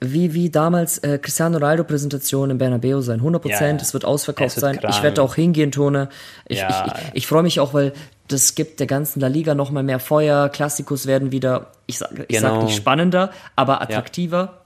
wie, 0.00 0.34
wie 0.34 0.50
damals 0.50 0.98
äh, 0.98 1.18
Cristiano 1.18 1.56
Ronaldo-Präsentation 1.56 2.50
im 2.50 2.58
Bernabeu 2.58 3.00
sein. 3.00 3.20
100 3.20 3.40
Prozent, 3.40 3.60
Ja, 3.60 3.68
ja. 3.68 3.76
es 3.76 3.94
wird 3.94 4.04
ausverkauft 4.04 4.48
Es 4.50 4.56
wird 4.56 4.60
sein. 4.74 4.80
krank. 4.80 4.94
Ich 4.94 5.02
werde 5.02 5.22
auch 5.22 5.34
hingehen, 5.34 5.70
Tone. 5.72 6.08
Ich, 6.46 6.58
Ja, 6.58 6.68
ich, 6.68 6.74
ja. 6.74 6.94
ich, 7.08 7.14
ich 7.14 7.26
freue 7.26 7.42
mich 7.42 7.58
auch, 7.60 7.72
weil 7.72 7.92
das 8.28 8.54
gibt 8.54 8.80
der 8.80 8.86
ganzen 8.86 9.20
La 9.20 9.28
Liga 9.28 9.54
nochmal 9.54 9.82
mehr 9.82 9.98
Feuer. 10.00 10.50
Klassikus 10.50 11.06
werden 11.06 11.32
wieder, 11.32 11.68
ich 11.86 11.98
sag, 11.98 12.10
ich 12.28 12.38
sag 12.40 12.50
Genau. 12.52 12.64
nicht 12.64 12.76
spannender, 12.76 13.30
aber 13.56 13.80
attraktiver. 13.80 14.62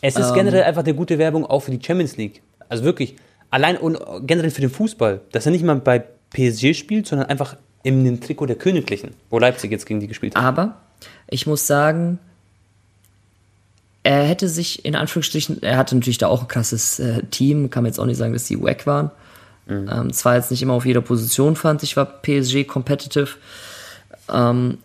Es 0.00 0.16
ist 0.16 0.32
generell 0.34 0.62
einfach 0.62 0.84
eine 0.84 0.94
gute 0.94 1.18
Werbung 1.18 1.44
auch 1.44 1.60
für 1.60 1.72
die 1.72 1.84
Champions 1.84 2.16
League. 2.16 2.42
Also 2.68 2.84
wirklich. 2.84 3.16
Allein 3.50 3.78
und 3.78 3.98
generell 4.26 4.50
für 4.50 4.60
den 4.60 4.70
Fußball. 4.70 5.22
Dass 5.32 5.44
er 5.46 5.50
nicht 5.52 5.64
mal 5.64 5.76
bei 5.76 6.04
PSG 6.30 6.74
spielt, 6.74 7.06
sondern 7.06 7.28
einfach 7.28 7.56
in 7.82 8.04
dem 8.04 8.20
Trikot 8.20 8.46
der 8.46 8.56
Königlichen, 8.56 9.14
wo 9.30 9.38
Leipzig 9.38 9.70
jetzt 9.70 9.86
gegen 9.86 10.00
die 10.00 10.08
gespielt 10.08 10.34
hat. 10.34 10.44
Aber 10.44 10.76
ich 11.28 11.46
muss 11.46 11.66
sagen, 11.66 12.18
er 14.02 14.24
hätte 14.24 14.48
sich 14.48 14.84
in 14.84 14.96
Anführungsstrichen, 14.96 15.62
er 15.62 15.76
hatte 15.76 15.94
natürlich 15.94 16.18
da 16.18 16.28
auch 16.28 16.42
ein 16.42 16.48
krasses 16.48 16.98
äh, 16.98 17.22
Team, 17.24 17.70
kann 17.70 17.82
man 17.82 17.90
jetzt 17.90 17.98
auch 17.98 18.06
nicht 18.06 18.16
sagen, 18.16 18.32
dass 18.32 18.44
die 18.44 18.60
wack 18.60 18.86
waren. 18.86 19.10
Ähm, 19.68 20.12
zwar 20.14 20.36
jetzt 20.36 20.50
nicht 20.50 20.62
immer 20.62 20.72
auf 20.72 20.86
jeder 20.86 21.02
Position, 21.02 21.54
fand 21.54 21.82
ich, 21.82 21.94
war 21.94 22.06
PSG 22.06 22.66
competitive. 22.66 23.28
Ähm, 24.32 24.78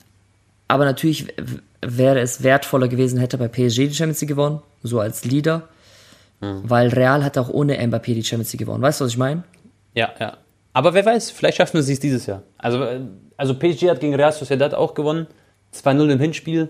aber 0.68 0.84
natürlich 0.84 1.34
wäre 1.82 2.20
es 2.20 2.44
wertvoller 2.44 2.90
gewesen, 2.90 3.18
hätte 3.18 3.38
er 3.38 3.48
bei 3.48 3.48
PSG 3.48 3.88
die 3.88 3.94
Champions 3.94 4.20
League 4.22 4.30
gewonnen, 4.30 4.62
so 4.82 5.00
als 5.00 5.24
Leader. 5.24 5.70
Weil 6.64 6.90
Real 6.90 7.24
hat 7.24 7.38
auch 7.38 7.50
ohne 7.50 7.78
Mbappé 7.78 8.14
die 8.14 8.24
Champions 8.24 8.52
League 8.52 8.60
gewonnen. 8.60 8.82
Weißt 8.82 9.00
du, 9.00 9.06
was 9.06 9.12
ich 9.12 9.18
meine? 9.18 9.44
Ja, 9.94 10.12
ja. 10.20 10.38
Aber 10.74 10.94
wer 10.94 11.06
weiß, 11.06 11.30
vielleicht 11.32 11.58
schaffen 11.58 11.74
wir 11.74 11.80
es 11.82 12.00
dieses 12.00 12.26
Jahr. 12.26 12.42
Also, 12.58 12.84
äh, 12.84 13.00
also 13.38 13.54
PSG 13.54 13.90
hat 13.90 14.00
gegen 14.00 14.16
Real 14.16 14.32
Sociedad 14.32 14.74
auch 14.74 14.94
gewonnen. 14.96 15.28
2-0 15.74 16.10
im 16.10 16.20
Hinspiel. 16.20 16.70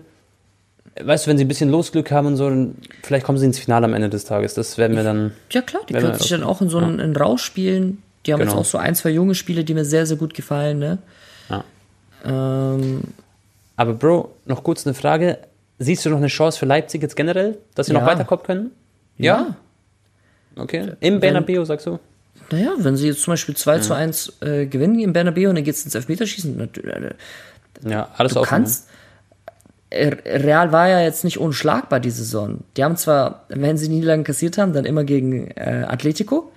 Weißt 1.02 1.26
du, 1.26 1.30
wenn 1.30 1.38
sie 1.38 1.44
ein 1.44 1.48
bisschen 1.48 1.70
Losglück 1.70 2.10
haben 2.10 2.26
und 2.28 2.36
so, 2.36 2.48
dann 2.48 2.76
vielleicht 3.02 3.24
kommen 3.26 3.38
sie 3.38 3.46
ins 3.46 3.58
Finale 3.58 3.86
am 3.86 3.94
Ende 3.94 4.10
des 4.10 4.24
Tages. 4.26 4.54
Das 4.54 4.78
werden 4.78 4.96
wir 4.96 5.02
dann. 5.02 5.32
Ja 5.50 5.62
klar, 5.62 5.82
die 5.88 5.94
können 5.94 6.14
sich 6.14 6.28
dann 6.30 6.44
auch 6.44 6.60
in 6.60 6.68
so 6.68 6.78
einen, 6.78 7.00
einen 7.00 7.16
Rausch 7.16 7.42
spielen. 7.42 8.02
Die 8.26 8.32
haben 8.32 8.40
Genau. 8.40 8.52
jetzt 8.52 8.58
auch 8.60 8.64
so 8.64 8.78
ein, 8.78 8.94
zwei 8.94 9.10
junge 9.10 9.34
Spiele, 9.34 9.64
die 9.64 9.74
mir 9.74 9.84
sehr, 9.84 10.06
sehr 10.06 10.16
gut 10.16 10.34
gefallen. 10.34 10.78
Ne? 10.78 10.98
Ja. 11.50 11.64
Ähm, 12.24 13.00
Aber 13.76 13.94
Bro, 13.94 14.30
noch 14.46 14.62
kurz 14.62 14.86
eine 14.86 14.94
Frage. 14.94 15.38
Siehst 15.78 16.04
du 16.06 16.10
noch 16.10 16.18
eine 16.18 16.28
Chance 16.28 16.58
für 16.58 16.66
Leipzig 16.66 17.02
jetzt 17.02 17.16
generell, 17.16 17.58
dass 17.74 17.86
sie 17.86 17.92
noch 17.92 18.02
Ja. 18.02 18.06
weiterkommen 18.06 18.44
können? 18.44 18.70
ja. 19.18 19.56
Okay. 20.56 20.92
Im 21.00 21.18
Bernabeu, 21.18 21.64
sagst 21.64 21.86
du? 21.88 21.98
Naja, 22.50 22.72
wenn 22.78 22.96
sie 22.96 23.08
jetzt 23.08 23.22
zum 23.22 23.32
Beispiel 23.32 23.56
2 23.56 23.78
zu 23.80 23.94
1 23.94 24.32
äh, 24.42 24.66
gewinnen 24.66 24.98
im 25.00 25.12
Bernabeu 25.12 25.48
und 25.48 25.54
dann 25.56 25.64
geht's 25.64 25.84
ins 25.84 25.94
Elfmeterschießen, 25.94 26.56
natürlich, 26.56 26.94
äh, 26.94 27.14
Ja, 27.88 28.08
alles 28.16 28.34
du 28.34 28.40
offen, 28.40 28.48
kannst. 28.48 28.88
äh, 29.90 30.08
Real 30.24 30.72
war 30.72 30.88
ja 30.88 31.00
jetzt 31.00 31.24
nicht 31.24 31.38
unschlagbar 31.38 32.00
die 32.00 32.10
Saison. 32.10 32.60
Die 32.76 32.84
haben 32.84 32.96
zwar, 32.96 33.44
wenn 33.48 33.76
sie 33.78 33.88
Niederlagen 33.88 34.24
kassiert 34.24 34.58
haben, 34.58 34.72
dann 34.72 34.84
immer 34.84 35.04
gegen 35.04 35.48
äh, 35.52 35.84
Atletico. 35.88 36.52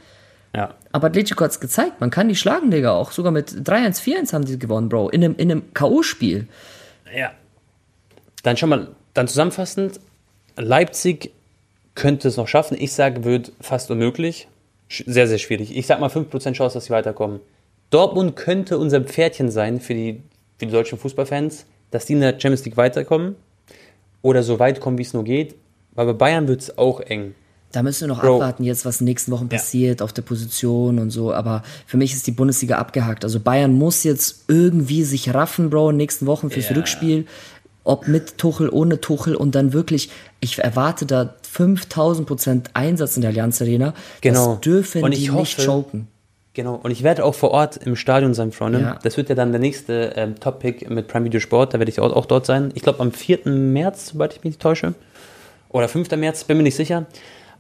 ne? 0.54 0.60
Ja. 0.60 0.74
Aber 0.92 1.08
Atletico 1.08 1.44
hat's 1.44 1.60
gezeigt, 1.60 2.00
man 2.00 2.10
kann 2.10 2.28
die 2.30 2.36
schlagen, 2.36 2.72
Digga. 2.72 2.92
Auch 2.94 3.12
sogar 3.12 3.32
mit 3.32 3.50
3-1, 3.52 4.02
4-1 4.02 4.34
haben 4.34 4.46
die 4.46 4.58
gewonnen, 4.58 4.90
Bro. 4.90 5.10
In 5.10 5.24
einem, 5.24 5.36
in 5.38 5.52
einem 5.52 5.74
K.O.-Spiel. 5.74 6.48
Ja. 7.16 7.32
Dann 8.44 8.58
schon 8.58 8.70
mal, 8.70 8.88
dann 9.14 9.28
zusammenfassend, 9.28 10.00
Leipzig 10.56 11.32
könnte 11.96 12.28
es 12.28 12.38
noch 12.38 12.48
schaffen. 12.48 12.78
Ich 12.80 12.94
sage, 12.94 13.24
wird 13.24 13.52
fast 13.62 13.92
unmöglich. 13.92 14.48
Sehr, 14.90 15.28
sehr 15.28 15.38
schwierig. 15.38 15.76
Ich 15.76 15.86
sag 15.88 16.00
mal 16.00 16.10
5% 16.10 16.54
Chance, 16.54 16.76
dass 16.76 16.86
sie 16.86 16.92
weiterkommen. 16.92 17.40
Dortmund 17.90 18.36
könnte 18.36 18.78
unser 18.78 19.02
Pferdchen 19.02 19.52
sein 19.52 19.80
für 19.80 19.94
die, 19.94 20.22
für 20.58 20.66
die 20.66 20.72
deutschen 20.72 20.98
Fußballfans, 20.98 21.66
dass 21.92 22.06
die 22.06 22.14
in 22.14 22.22
der 22.22 22.32
Champions 22.32 22.66
League 22.66 22.78
weiterkommen 22.78 23.36
oder 24.22 24.44
so 24.44 24.60
weit 24.60 24.80
kommen, 24.80 24.98
wie 24.98 25.04
es 25.04 25.14
nur 25.14 25.24
geht. 25.24 25.56
Aber 25.96 26.14
bei 26.14 26.26
Bayern 26.26 26.48
wird 26.48 26.62
es 26.62 26.78
auch 26.78 27.00
eng. 27.02 27.34
Da 27.72 27.84
müssen 27.84 28.02
wir 28.08 28.08
noch 28.16 28.22
Bro. 28.22 28.36
abwarten, 28.36 28.64
jetzt 28.64 28.86
was 28.86 29.02
in 29.02 29.06
den 29.06 29.12
nächsten 29.12 29.32
Wochen 29.32 29.50
passiert 29.50 30.02
auf 30.02 30.14
der 30.14 30.22
Position 30.22 31.00
und 31.00 31.12
so. 31.12 31.34
Aber 31.34 31.64
für 31.86 31.98
mich 31.98 32.14
ist 32.14 32.26
die 32.26 32.32
Bundesliga 32.32 32.78
abgehakt. 32.78 33.26
Also 33.26 33.40
Bayern 33.40 33.74
muss 33.74 34.04
jetzt 34.04 34.46
irgendwie 34.48 35.04
sich 35.04 35.34
raffen, 35.34 35.70
Bro, 35.70 35.90
in 35.90 35.94
den 35.96 35.98
nächsten 35.98 36.26
Wochen 36.28 36.50
fürs 36.50 36.70
Ja. 36.70 36.76
Rückspiel. 36.76 37.26
Ob 37.84 38.08
mit 38.08 38.38
Tuchel, 38.38 38.70
ohne 38.70 39.00
Tuchel 39.00 39.36
und 39.36 39.56
dann 39.56 39.74
wirklich, 39.74 40.10
ich 40.42 40.60
erwarte 40.60 41.06
da 41.06 41.36
5000 41.52 42.28
Prozent 42.28 42.70
Einsatz 42.74 43.16
in 43.16 43.22
der 43.22 43.30
Allianz 43.32 43.62
Arena. 43.62 43.94
Genau. 44.22 44.54
Das 44.54 44.62
dürfen 44.62 45.04
Und 45.04 45.12
ich 45.14 45.20
die 45.26 45.30
nicht 45.30 45.34
hoffe- 45.58 45.66
choken. 45.66 46.08
Genau, 46.54 46.74
und 46.82 46.90
ich 46.90 47.04
werde 47.04 47.24
auch 47.24 47.36
vor 47.36 47.52
Ort 47.52 47.78
im 47.78 47.96
Stadion 47.96 48.34
sein, 48.34 48.52
Freunde. 48.52 48.80
Ja. 48.82 49.00
Das 49.04 49.16
wird 49.16 49.30
ja 49.30 49.36
dann 49.36 49.52
der 49.52 49.62
nächste 49.62 50.14
ähm, 50.16 50.40
Top-Pick 50.40 50.90
mit 50.90 51.08
Prime 51.08 51.26
Video 51.26 51.40
Sport, 51.40 51.74
da 51.76 51.78
werde 51.80 51.92
ich 51.92 52.00
auch, 52.00 52.12
auch 52.12 52.26
dort 52.26 52.48
sein. 52.48 52.72
Ich 52.74 52.82
glaube 52.82 53.00
am 53.00 53.12
4. 53.12 53.48
März, 53.48 54.08
sobald 54.08 54.32
ich 54.34 54.38
mich 54.40 54.46
nicht 54.54 54.62
täusche. 54.62 54.96
Oder 55.70 55.88
5. 55.88 56.10
März, 56.16 56.46
bin 56.46 56.58
mir 56.58 56.64
nicht 56.64 56.76
sicher. 56.76 57.06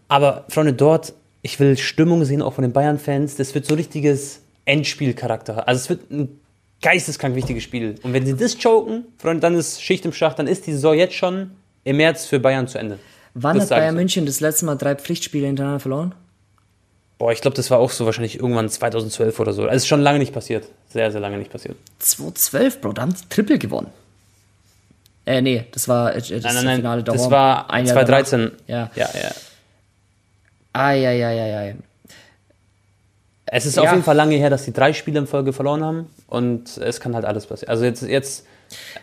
Aber 0.08 0.46
Freunde, 0.50 0.74
dort, 0.74 1.14
ich 1.44 1.60
will 1.60 1.78
Stimmung 1.78 2.26
sehen, 2.26 2.42
auch 2.42 2.54
von 2.54 2.64
den 2.64 2.74
Bayern-Fans. 2.74 3.36
Das 3.36 3.54
wird 3.54 3.68
so 3.68 3.76
richtiges 3.76 4.40
Endspielcharakter. 4.66 5.68
Also 5.68 5.80
es 5.82 5.90
wird 5.90 6.10
ein 6.12 6.40
geisteskrank 6.82 7.36
wichtiges 7.36 7.62
Spiel. 7.64 7.96
Und 8.02 8.14
wenn 8.14 8.26
sie 8.26 8.36
das 8.36 8.58
choken, 8.58 9.06
Freunde, 9.20 9.42
dann 9.42 9.54
ist 9.56 9.80
Schicht 9.82 10.06
im 10.06 10.14
Schacht, 10.14 10.40
dann 10.40 10.48
ist 10.48 10.66
die 10.66 10.72
Saison 10.74 10.96
jetzt 10.96 11.14
schon 11.14 11.52
im 11.84 11.98
März 11.98 12.26
für 12.26 12.40
Bayern 12.40 12.68
zu 12.68 12.80
Ende. 12.80 12.98
Wann 13.40 13.58
Das 13.60 13.70
hat 13.70 13.78
Bayern. 13.78 13.96
München 13.96 14.26
das 14.26 14.40
letzte 14.40 14.66
Mal 14.66 14.76
drei 14.76 14.96
Pflichtspiele 14.96 15.46
hintereinander 15.46 15.80
verloren? 15.80 16.16
Boah, 17.20 17.32
ich 17.32 17.42
glaube, 17.42 17.56
das 17.56 17.70
war 17.72 17.78
auch 17.80 17.92
so 17.92 18.06
wahrscheinlich 18.06 18.40
irgendwann 18.40 18.68
2012 18.70 19.40
oder 19.40 19.54
so. 19.54 19.64
Also 19.64 19.76
ist 19.76 19.88
schon 19.88 20.02
lange 20.02 20.20
nicht 20.20 20.34
passiert. 20.34 20.66
Sehr, 20.90 21.12
sehr 21.12 21.22
lange 21.22 21.38
nicht 21.38 21.52
passiert. 21.52 21.76
2012, 22.00 22.82
Bro, 22.82 22.94
da 22.94 23.02
haben 23.04 23.14
die 23.14 23.30
Triple 23.30 23.58
gewonnen. 23.60 23.88
Äh, 25.26 25.42
nee, 25.42 25.66
das 25.72 25.88
war 25.88 26.16
äh, 26.16 26.20
das 26.20 26.30
Nein, 26.30 26.42
nein, 26.42 26.66
nein. 26.66 26.76
Finale 26.78 27.04
Das 27.04 27.16
daheim. 27.18 27.32
war 27.32 27.70
Ein 27.70 27.86
Jahr 27.86 27.96
2013. 27.96 28.52
danach. 28.68 28.96
Ja. 28.96 29.04
Ja, 29.14 29.20
ja. 29.22 29.32
Eieieiei. 30.74 31.76
Es 33.46 33.66
ist 33.66 33.78
Ja. 33.78 33.84
auf 33.84 33.92
jeden 33.92 34.04
Fall 34.04 34.16
lange 34.16 34.36
her, 34.36 34.50
dass 34.50 34.66
die 34.66 34.74
drei 34.74 34.94
Spiele 34.94 35.20
in 35.20 35.28
Folge 35.28 35.54
verloren 35.54 35.84
haben. 35.84 36.08
Und 36.28 36.78
es 36.78 37.00
kann 37.00 37.16
halt 37.16 37.26
alles 37.26 37.46
passieren. 37.46 37.70
Also 37.72 37.86
jetzt, 37.86 38.02
jetzt 38.04 38.46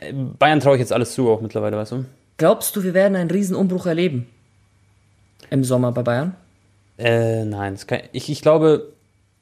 äh, 0.00 0.12
Bayern 0.12 0.60
traue 0.60 0.74
ich 0.76 0.80
jetzt 0.80 0.92
alles 0.92 1.14
zu, 1.14 1.30
auch 1.30 1.40
mittlerweile, 1.40 1.76
weißt 1.76 1.92
du? 1.92 2.04
Glaubst 2.36 2.74
du, 2.74 2.82
wir 2.82 2.94
werden 2.94 3.16
einen 3.16 3.30
Riesenumbruch 3.30 3.86
erleben? 3.86 4.26
Im 5.50 5.62
Sommer 5.62 5.92
bei 5.92 6.02
Bayern? 6.02 6.34
Äh, 6.98 7.44
nein. 7.44 7.76
kann, 7.86 8.00
ich, 8.12 8.28
ich 8.28 8.42
glaube, 8.42 8.92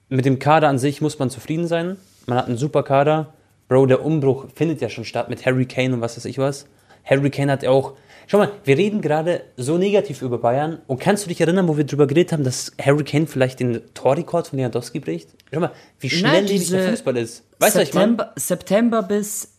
mit 0.08 0.24
dem 0.24 0.38
Kader 0.38 0.68
an 0.68 0.78
sich 0.78 1.00
muss 1.00 1.18
man 1.18 1.30
zufrieden 1.30 1.66
sein. 1.66 1.96
Man 2.26 2.38
hat 2.38 2.46
einen 2.46 2.58
super 2.58 2.82
Kader. 2.82 3.32
Bro, 3.68 3.86
der 3.86 4.04
Umbruch 4.04 4.46
findet 4.54 4.80
ja 4.80 4.90
schon 4.90 5.04
statt 5.04 5.30
mit 5.30 5.46
Harry 5.46 5.64
Kane 5.64 5.94
und 5.94 6.00
was 6.00 6.16
weiß 6.16 6.26
ich 6.26 6.38
was. 6.38 6.66
Harry 7.04 7.30
Kane 7.30 7.50
hat 7.50 7.62
ja 7.62 7.70
auch. 7.70 7.94
Schau 8.26 8.38
mal, 8.38 8.50
wir 8.64 8.78
reden 8.78 9.00
gerade 9.00 9.42
so 9.56 9.78
negativ 9.78 10.22
über 10.22 10.38
Bayern. 10.38 10.80
Und 10.86 11.00
kannst 11.00 11.24
du 11.24 11.28
dich 11.28 11.40
erinnern, 11.40 11.66
wo 11.68 11.76
wir 11.76 11.84
drüber 11.84 12.06
geredet 12.06 12.32
haben, 12.32 12.44
dass 12.44 12.72
Harry 12.80 13.04
Kane 13.04 13.26
vielleicht 13.26 13.60
den 13.60 13.80
Torrekord 13.94 14.48
von 14.48 14.58
Lewandowski 14.58 15.00
bricht? 15.00 15.30
Schau 15.52 15.60
mal, 15.60 15.72
wie 15.98 16.10
schnelllebig 16.10 16.60
diese 16.60 16.76
der 16.76 16.90
Fußball 16.90 17.16
ist. 17.16 17.44
Weißt 17.58 17.74
du, 17.74 17.80
was 17.80 17.88
ich 17.88 17.94
meine? 17.94 18.12
September, 18.12 18.32
September 18.36 19.02
bis 19.02 19.51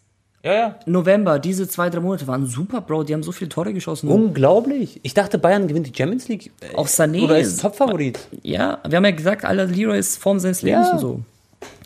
Ja, 0.43 0.53
ja. 0.53 0.75
November, 0.85 1.39
diese 1.39 1.67
zwei, 1.69 1.89
drei 1.89 2.01
Monate 2.01 2.27
waren 2.27 2.45
super, 2.45 2.81
Bro. 2.81 3.03
Die 3.05 3.13
haben 3.13 3.23
so 3.23 3.31
viele 3.31 3.49
Tore 3.49 3.73
geschossen. 3.73 4.09
Unglaublich. 4.09 4.99
Ich 5.03 5.13
dachte, 5.13 5.37
Bayern 5.37 5.67
gewinnt 5.67 5.87
die 5.87 5.93
Champions 5.97 6.27
League. 6.27 6.51
Äh, 6.59 6.75
Auch 6.75 6.87
Sané 6.87 7.23
Oder 7.23 7.39
ist- 7.39 7.47
ist 7.47 7.61
Topfavorit. 7.61 8.19
Ja, 8.41 8.79
wir 8.87 8.97
haben 8.97 9.05
ja 9.05 9.11
gesagt, 9.11 9.45
Alter, 9.45 9.65
Leroy 9.67 9.97
ist 9.97 10.17
Form 10.17 10.39
seines 10.39 10.61
Lebens 10.61 10.87
Ja. 10.87 10.93
und 10.93 10.99
so. 10.99 11.19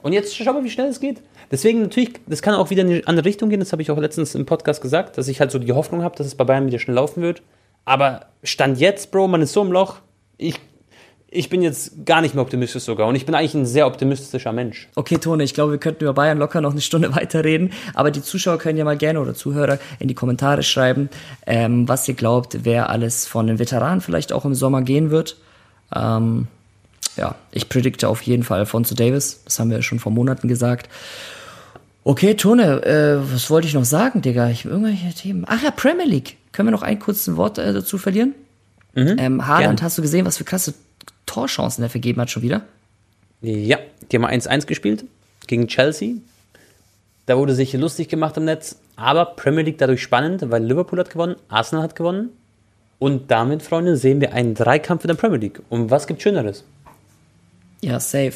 Und 0.01 0.13
jetzt 0.13 0.35
schau 0.35 0.53
mal, 0.53 0.63
wie 0.63 0.69
schnell 0.71 0.87
es 0.87 0.99
geht. 0.99 1.21
Deswegen 1.51 1.81
natürlich, 1.81 2.13
das 2.25 2.41
kann 2.41 2.55
auch 2.55 2.69
wieder 2.71 2.81
in 2.81 2.89
eine 2.91 3.07
andere 3.07 3.25
Richtung 3.25 3.49
gehen. 3.49 3.59
Das 3.59 3.71
habe 3.71 3.81
ich 3.83 3.91
auch 3.91 3.97
letztens 3.97 4.33
im 4.35 4.45
Podcast 4.45 4.81
gesagt, 4.81 5.17
dass 5.17 5.27
ich 5.27 5.39
halt 5.39 5.51
so 5.51 5.59
die 5.59 5.71
Hoffnung 5.71 6.01
habe, 6.01 6.15
dass 6.15 6.25
es 6.27 6.35
bei 6.35 6.43
Bayern 6.43 6.65
wieder 6.65 6.79
schnell 6.79 6.95
laufen 6.95 7.21
wird. 7.21 7.41
Aber 7.85 8.25
Stand 8.43 8.79
jetzt, 8.79 9.11
Bro, 9.11 9.27
man 9.27 9.41
ist 9.43 9.53
so 9.53 9.61
im 9.61 9.71
Loch. 9.71 9.97
Ich, 10.37 10.55
ich 11.29 11.49
bin 11.49 11.61
jetzt 11.61 12.05
gar 12.05 12.21
nicht 12.21 12.35
mehr 12.35 12.41
optimistisch 12.41 12.83
sogar. 12.83 13.07
Und 13.07 13.15
ich 13.15 13.25
bin 13.25 13.35
eigentlich 13.35 13.53
ein 13.53 13.65
sehr 13.65 13.85
optimistischer 13.85 14.53
Mensch. 14.53 14.87
Okay, 14.95 15.17
Tone, 15.17 15.43
ich 15.43 15.53
glaube, 15.53 15.73
wir 15.73 15.79
könnten 15.79 16.03
über 16.03 16.13
Bayern 16.13 16.37
locker 16.37 16.61
noch 16.61 16.71
eine 16.71 16.81
Stunde 16.81 17.13
weiterreden. 17.15 17.71
Aber 17.93 18.11
die 18.11 18.21
Zuschauer 18.21 18.57
können 18.57 18.77
ja 18.77 18.85
mal 18.85 18.97
gerne 18.97 19.19
oder 19.19 19.33
Zuhörer 19.33 19.77
in 19.99 20.07
die 20.07 20.13
Kommentare 20.13 20.63
schreiben, 20.63 21.09
ähm, 21.45 21.87
was 21.87 22.07
ihr 22.07 22.13
glaubt, 22.13 22.59
wer 22.63 22.89
alles 22.89 23.27
von 23.27 23.47
den 23.47 23.59
Veteranen 23.59 24.01
vielleicht 24.01 24.31
auch 24.31 24.45
im 24.45 24.55
Sommer 24.55 24.81
gehen 24.81 25.09
wird. 25.09 25.37
Ähm, 25.93 26.47
ja, 27.17 27.35
ich 27.51 27.67
predikte 27.67 28.07
auf 28.07 28.21
jeden 28.21 28.43
Fall 28.43 28.59
Alfonso 28.59 28.95
Davis. 28.95 29.41
Das 29.43 29.59
haben 29.59 29.69
wir 29.69 29.77
ja 29.77 29.83
schon 29.83 29.99
vor 29.99 30.11
Monaten 30.11 30.47
gesagt. 30.47 30.89
Okay, 32.05 32.35
Tone, 32.35 32.85
äh, 32.85 33.33
was 33.33 33.49
wollte 33.49 33.67
ich 33.67 33.73
noch 33.73 33.83
sagen, 33.83 34.21
Digga? 34.21 34.49
Ich 34.49 34.63
irgendwelche 34.63 35.13
Themen. 35.13 35.43
Ach 35.45 35.61
ja, 35.61 35.71
Premier 35.71 36.05
League. 36.05 36.37
Können 36.53 36.67
wir 36.69 36.71
noch 36.71 36.83
ein 36.83 36.99
kurzes 36.99 37.35
Wort 37.35 37.57
äh, 37.57 37.73
dazu 37.73 37.97
verlieren? 37.97 38.33
ähm, 38.95 39.45
Haaland, 39.45 39.81
hast 39.83 39.97
du 39.97 40.01
gesehen, 40.01 40.25
was 40.25 40.37
für 40.37 40.43
krasse 40.43 40.73
Torchancen 41.25 41.83
er 41.83 41.89
vergeben 41.89 42.21
hat 42.21 42.29
schon 42.29 42.43
wieder? 42.43 42.63
Ja, 43.41 43.77
die 44.11 44.15
haben 44.17 44.25
1-1 44.25 44.65
gespielt 44.65 45.05
gegen 45.45 45.67
Chelsea. 45.67 46.15
Da 47.25 47.37
wurde 47.37 47.53
sich 47.53 47.73
lustig 47.73 48.07
gemacht 48.07 48.37
im 48.37 48.45
Netz. 48.45 48.77
Aber 48.95 49.25
Premier 49.25 49.63
League 49.63 49.77
dadurch 49.77 50.01
spannend, 50.01 50.49
weil 50.49 50.63
Liverpool 50.63 50.99
hat 50.99 51.09
gewonnen, 51.11 51.35
Arsenal 51.49 51.83
hat 51.83 51.95
gewonnen. 51.95 52.29
Und 52.99 53.29
damit, 53.29 53.61
Freunde, 53.61 53.95
sehen 53.95 54.21
wir 54.21 54.33
einen 54.33 54.55
Dreikampf 54.55 55.03
in 55.03 55.09
der 55.09 55.15
Premier 55.15 55.37
League. 55.37 55.61
Und 55.69 55.91
was 55.91 56.07
gibt 56.07 56.21
Schöneres? 56.21 56.63
Ja, 57.81 57.99
safe. 57.99 58.33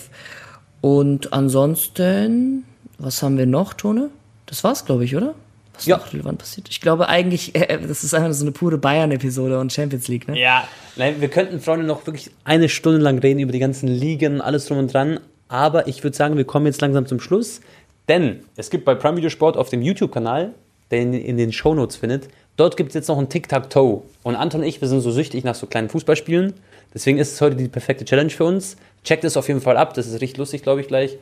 Und 0.82 1.34
ansonsten, 1.34 2.66
was 3.00 3.24
haben 3.24 3.38
wir 3.38 3.48
noch, 3.48 3.74
Tone? 3.74 4.10
Das 4.46 4.64
war's, 4.64 4.86
glaube 4.86 5.06
ich, 5.06 5.16
oder? 5.16 5.34
Was 5.74 5.86
Ja. 5.86 5.98
noch 5.98 6.14
relevant 6.14 6.38
passiert? 6.40 6.68
Ich 6.70 6.82
glaube 6.82 7.08
eigentlich, 7.08 7.56
äh, 7.56 7.80
das 7.88 8.04
ist 8.04 8.14
einfach 8.14 8.32
so 8.34 8.44
eine 8.44 8.52
pure 8.52 8.78
Bayern-Episode 8.78 9.60
und 9.60 9.72
Champions 9.72 10.08
League, 10.08 10.28
ne? 10.28 10.40
Ja, 10.40 10.68
nein, 10.96 11.16
wir 11.20 11.28
könnten, 11.30 11.60
Freunde, 11.60 11.86
noch 11.86 12.06
wirklich 12.06 12.32
eine 12.44 12.70
Stunde 12.70 13.00
lang 13.00 13.18
reden 13.20 13.40
über 13.40 13.52
die 13.52 13.60
ganzen 13.60 13.88
Ligen, 13.88 14.42
alles 14.42 14.66
drum 14.66 14.78
und 14.78 14.94
dran. 14.94 15.20
Aber 15.48 15.88
ich 15.88 16.04
würde 16.04 16.16
sagen, 16.16 16.38
wir 16.38 16.46
kommen 16.46 16.66
jetzt 16.66 16.82
langsam 16.82 17.06
zum 17.06 17.20
Schluss. 17.20 17.62
Denn 18.08 18.42
es 18.58 18.70
gibt 18.70 18.84
bei 18.86 18.96
Prime 18.96 19.18
Video 19.18 19.30
Sport 19.30 19.58
auf 19.58 19.70
dem 19.70 19.82
YouTube-Kanal, 19.82 20.54
den 20.92 21.14
ihr 21.14 21.24
in 21.24 21.38
den 21.38 21.54
Shownotes 21.54 21.96
findet, 21.98 22.28
dort 22.58 22.76
gibt 22.76 22.90
es 22.90 22.96
jetzt 22.96 23.08
noch 23.08 23.18
ein 23.18 23.30
Tic-Tac-Toe. 23.30 24.02
Und 24.24 24.36
Anton 24.36 24.62
und 24.62 24.68
ich, 24.68 24.82
wir 24.82 24.88
sind 24.88 25.02
so 25.02 25.12
süchtig 25.12 25.44
nach 25.44 25.56
so 25.56 25.68
kleinen 25.68 25.88
Fußballspielen. 25.90 26.54
Deswegen 26.94 27.18
ist 27.18 27.32
es 27.34 27.40
heute 27.42 27.56
die 27.56 27.70
perfekte 27.70 28.04
Challenge 28.04 28.30
für 28.30 28.44
uns. 28.44 28.76
Checkt 29.06 29.24
es 29.24 29.38
auf 29.38 29.48
jeden 29.48 29.62
Fall 29.62 29.78
ab, 29.78 29.94
das 29.94 30.08
ist 30.08 30.20
richtig 30.22 30.38
lustig, 30.40 30.64
glaube 30.64 30.82
ich, 30.82 30.88
gleich. 30.88 31.18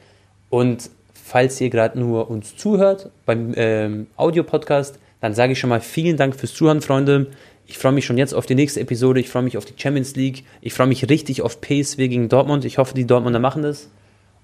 Und 0.49 0.89
falls 1.29 1.61
ihr 1.61 1.69
gerade 1.69 1.99
nur 1.99 2.29
uns 2.29 2.57
zuhört 2.57 3.11
beim 3.25 3.53
ähm, 3.55 4.07
Audio-Podcast, 4.17 4.97
dann 5.21 5.35
sage 5.35 5.53
ich 5.53 5.59
schon 5.59 5.69
mal 5.69 5.79
vielen 5.79 6.17
Dank 6.17 6.35
fürs 6.35 6.53
Zuhören, 6.53 6.81
Freunde. 6.81 7.27
Ich 7.67 7.77
freue 7.77 7.91
mich 7.91 8.05
schon 8.05 8.17
jetzt 8.17 8.33
auf 8.33 8.47
die 8.47 8.55
nächste 8.55 8.79
Episode. 8.79 9.19
Ich 9.19 9.29
freue 9.29 9.43
mich 9.43 9.55
auf 9.55 9.65
die 9.65 9.75
Champions 9.77 10.15
League. 10.15 10.43
Ich 10.61 10.73
freue 10.73 10.87
mich 10.87 11.07
richtig 11.07 11.43
auf 11.43 11.61
PSV 11.61 11.97
gegen 11.97 12.29
Dortmund. 12.29 12.65
Ich 12.65 12.79
hoffe, 12.79 12.95
die 12.95 13.05
Dortmunder 13.05 13.39
machen 13.39 13.61
das. 13.61 13.89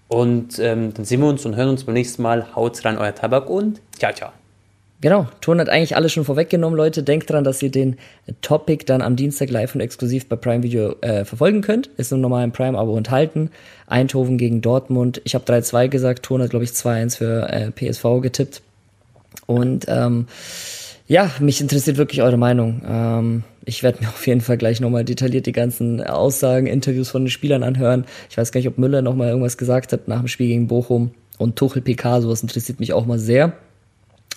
Und 0.07 0.59
ähm, 0.59 0.93
dann 0.93 1.05
sehen 1.05 1.21
wir 1.21 1.27
uns 1.27 1.43
und 1.45 1.55
hören 1.55 1.69
uns 1.69 1.85
beim 1.85 1.95
nächsten 1.95 2.21
Mal. 2.21 2.55
Haut 2.55 2.85
rein, 2.85 2.99
euer 2.99 3.15
Tabak 3.15 3.49
und 3.49 3.81
ciao, 3.97 4.13
ciao. 4.13 4.44
Genau, 5.01 5.27
Ton 5.41 5.59
hat 5.59 5.69
eigentlich 5.69 5.95
alles 5.95 6.13
schon 6.13 6.23
vorweggenommen, 6.23 6.77
Leute. 6.77 7.03
Denkt 7.03 7.29
dran, 7.29 7.43
dass 7.43 7.61
ihr 7.61 7.69
den 7.69 7.97
Topic 8.41 8.85
dann 8.85 9.01
am 9.01 9.15
Dienstag 9.15 9.49
live 9.49 9.75
und 9.75 9.81
exklusiv 9.81 10.27
bei 10.27 10.35
Prime 10.35 10.63
Video 10.63 10.95
äh, 11.01 11.25
verfolgen 11.25 11.61
könnt. 11.61 11.87
Ist 11.97 12.11
im 12.11 12.21
normalen 12.21 12.51
Prime-Abo 12.51 12.97
enthalten. 12.97 13.51
Eindhoven 13.87 14.37
gegen 14.37 14.61
Dortmund. 14.61 15.21
Ich 15.25 15.35
habe 15.35 15.45
3-2 15.45 15.89
gesagt, 15.89 16.23
Ton 16.23 16.41
hat, 16.41 16.49
glaube 16.49 16.65
ich, 16.65 16.71
2-1 16.71 17.17
für 17.17 17.49
äh, 17.49 17.71
PSV 17.71 18.21
getippt. 18.21 18.61
Und 19.45 19.85
ähm, 19.89 20.27
ja, 21.07 21.29
mich 21.39 21.61
interessiert 21.61 21.97
wirklich 21.97 22.21
eure 22.21 22.37
Meinung. 22.37 22.81
Ähm, 22.87 23.43
ich 23.65 23.83
werde 23.83 24.01
mir 24.01 24.07
auf 24.09 24.25
jeden 24.25 24.41
Fall 24.41 24.57
gleich 24.57 24.79
nochmal 24.79 25.03
detailliert 25.03 25.45
die 25.45 25.51
ganzen 25.51 26.01
Aussagen, 26.01 26.67
Interviews 26.67 27.09
von 27.09 27.23
den 27.23 27.29
Spielern 27.29 27.63
anhören. 27.63 28.05
Ich 28.29 28.37
weiß 28.37 28.51
gar 28.51 28.59
nicht, 28.59 28.69
ob 28.69 28.77
Müller 28.77 29.01
nochmal 29.01 29.27
irgendwas 29.27 29.57
gesagt 29.57 29.91
hat 29.91 30.07
nach 30.07 30.19
dem 30.19 30.29
Spiel 30.29 30.47
gegen 30.47 30.67
Bochum. 30.67 31.11
Und 31.37 31.57
Tuchel 31.57 31.81
PK, 31.81 32.21
sowas 32.21 32.41
interessiert 32.41 32.79
mich 32.79 32.93
auch 32.93 33.05
mal 33.05 33.19
sehr. 33.19 33.53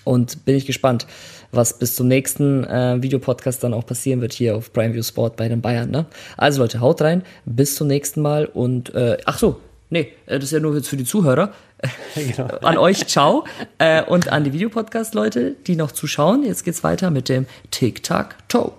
Und 0.05 0.45
bin 0.45 0.55
ich 0.55 0.65
gespannt, 0.65 1.05
was 1.51 1.77
bis 1.77 1.95
zum 1.95 2.07
nächsten 2.07 2.63
äh, 2.63 3.01
Videopodcast 3.01 3.63
dann 3.63 3.73
auch 3.73 3.85
passieren 3.85 4.21
wird 4.21 4.33
hier 4.33 4.55
auf 4.55 4.71
Prime 4.73 4.93
View 4.93 5.03
Sport 5.03 5.35
bei 5.35 5.49
den 5.49 5.61
Bayern. 5.61 5.91
Ne? 5.91 6.05
Also 6.37 6.61
Leute, 6.61 6.79
haut 6.79 7.01
rein, 7.01 7.23
bis 7.45 7.75
zum 7.75 7.87
nächsten 7.87 8.21
Mal 8.21 8.45
und 8.45 8.93
äh, 8.95 9.17
ach 9.25 9.37
so, 9.37 9.59
nee, 9.89 10.13
äh, 10.25 10.35
das 10.35 10.45
ist 10.45 10.51
ja 10.51 10.59
nur 10.59 10.75
jetzt 10.75 10.87
für 10.87 10.97
die 10.97 11.05
Zuhörer. 11.05 11.53
Genau. 12.13 12.47
an 12.61 12.77
euch, 12.77 13.07
ciao. 13.07 13.45
äh, 13.77 14.03
und 14.03 14.29
an 14.29 14.43
die 14.43 14.51
Videopodcast-Leute, 14.51 15.55
die 15.65 15.77
noch 15.77 15.93
zuschauen. 15.93 16.43
Jetzt 16.43 16.65
geht's 16.65 16.83
weiter 16.83 17.09
mit 17.09 17.29
dem 17.29 17.45
Tic-Tac-Toe. 17.71 18.73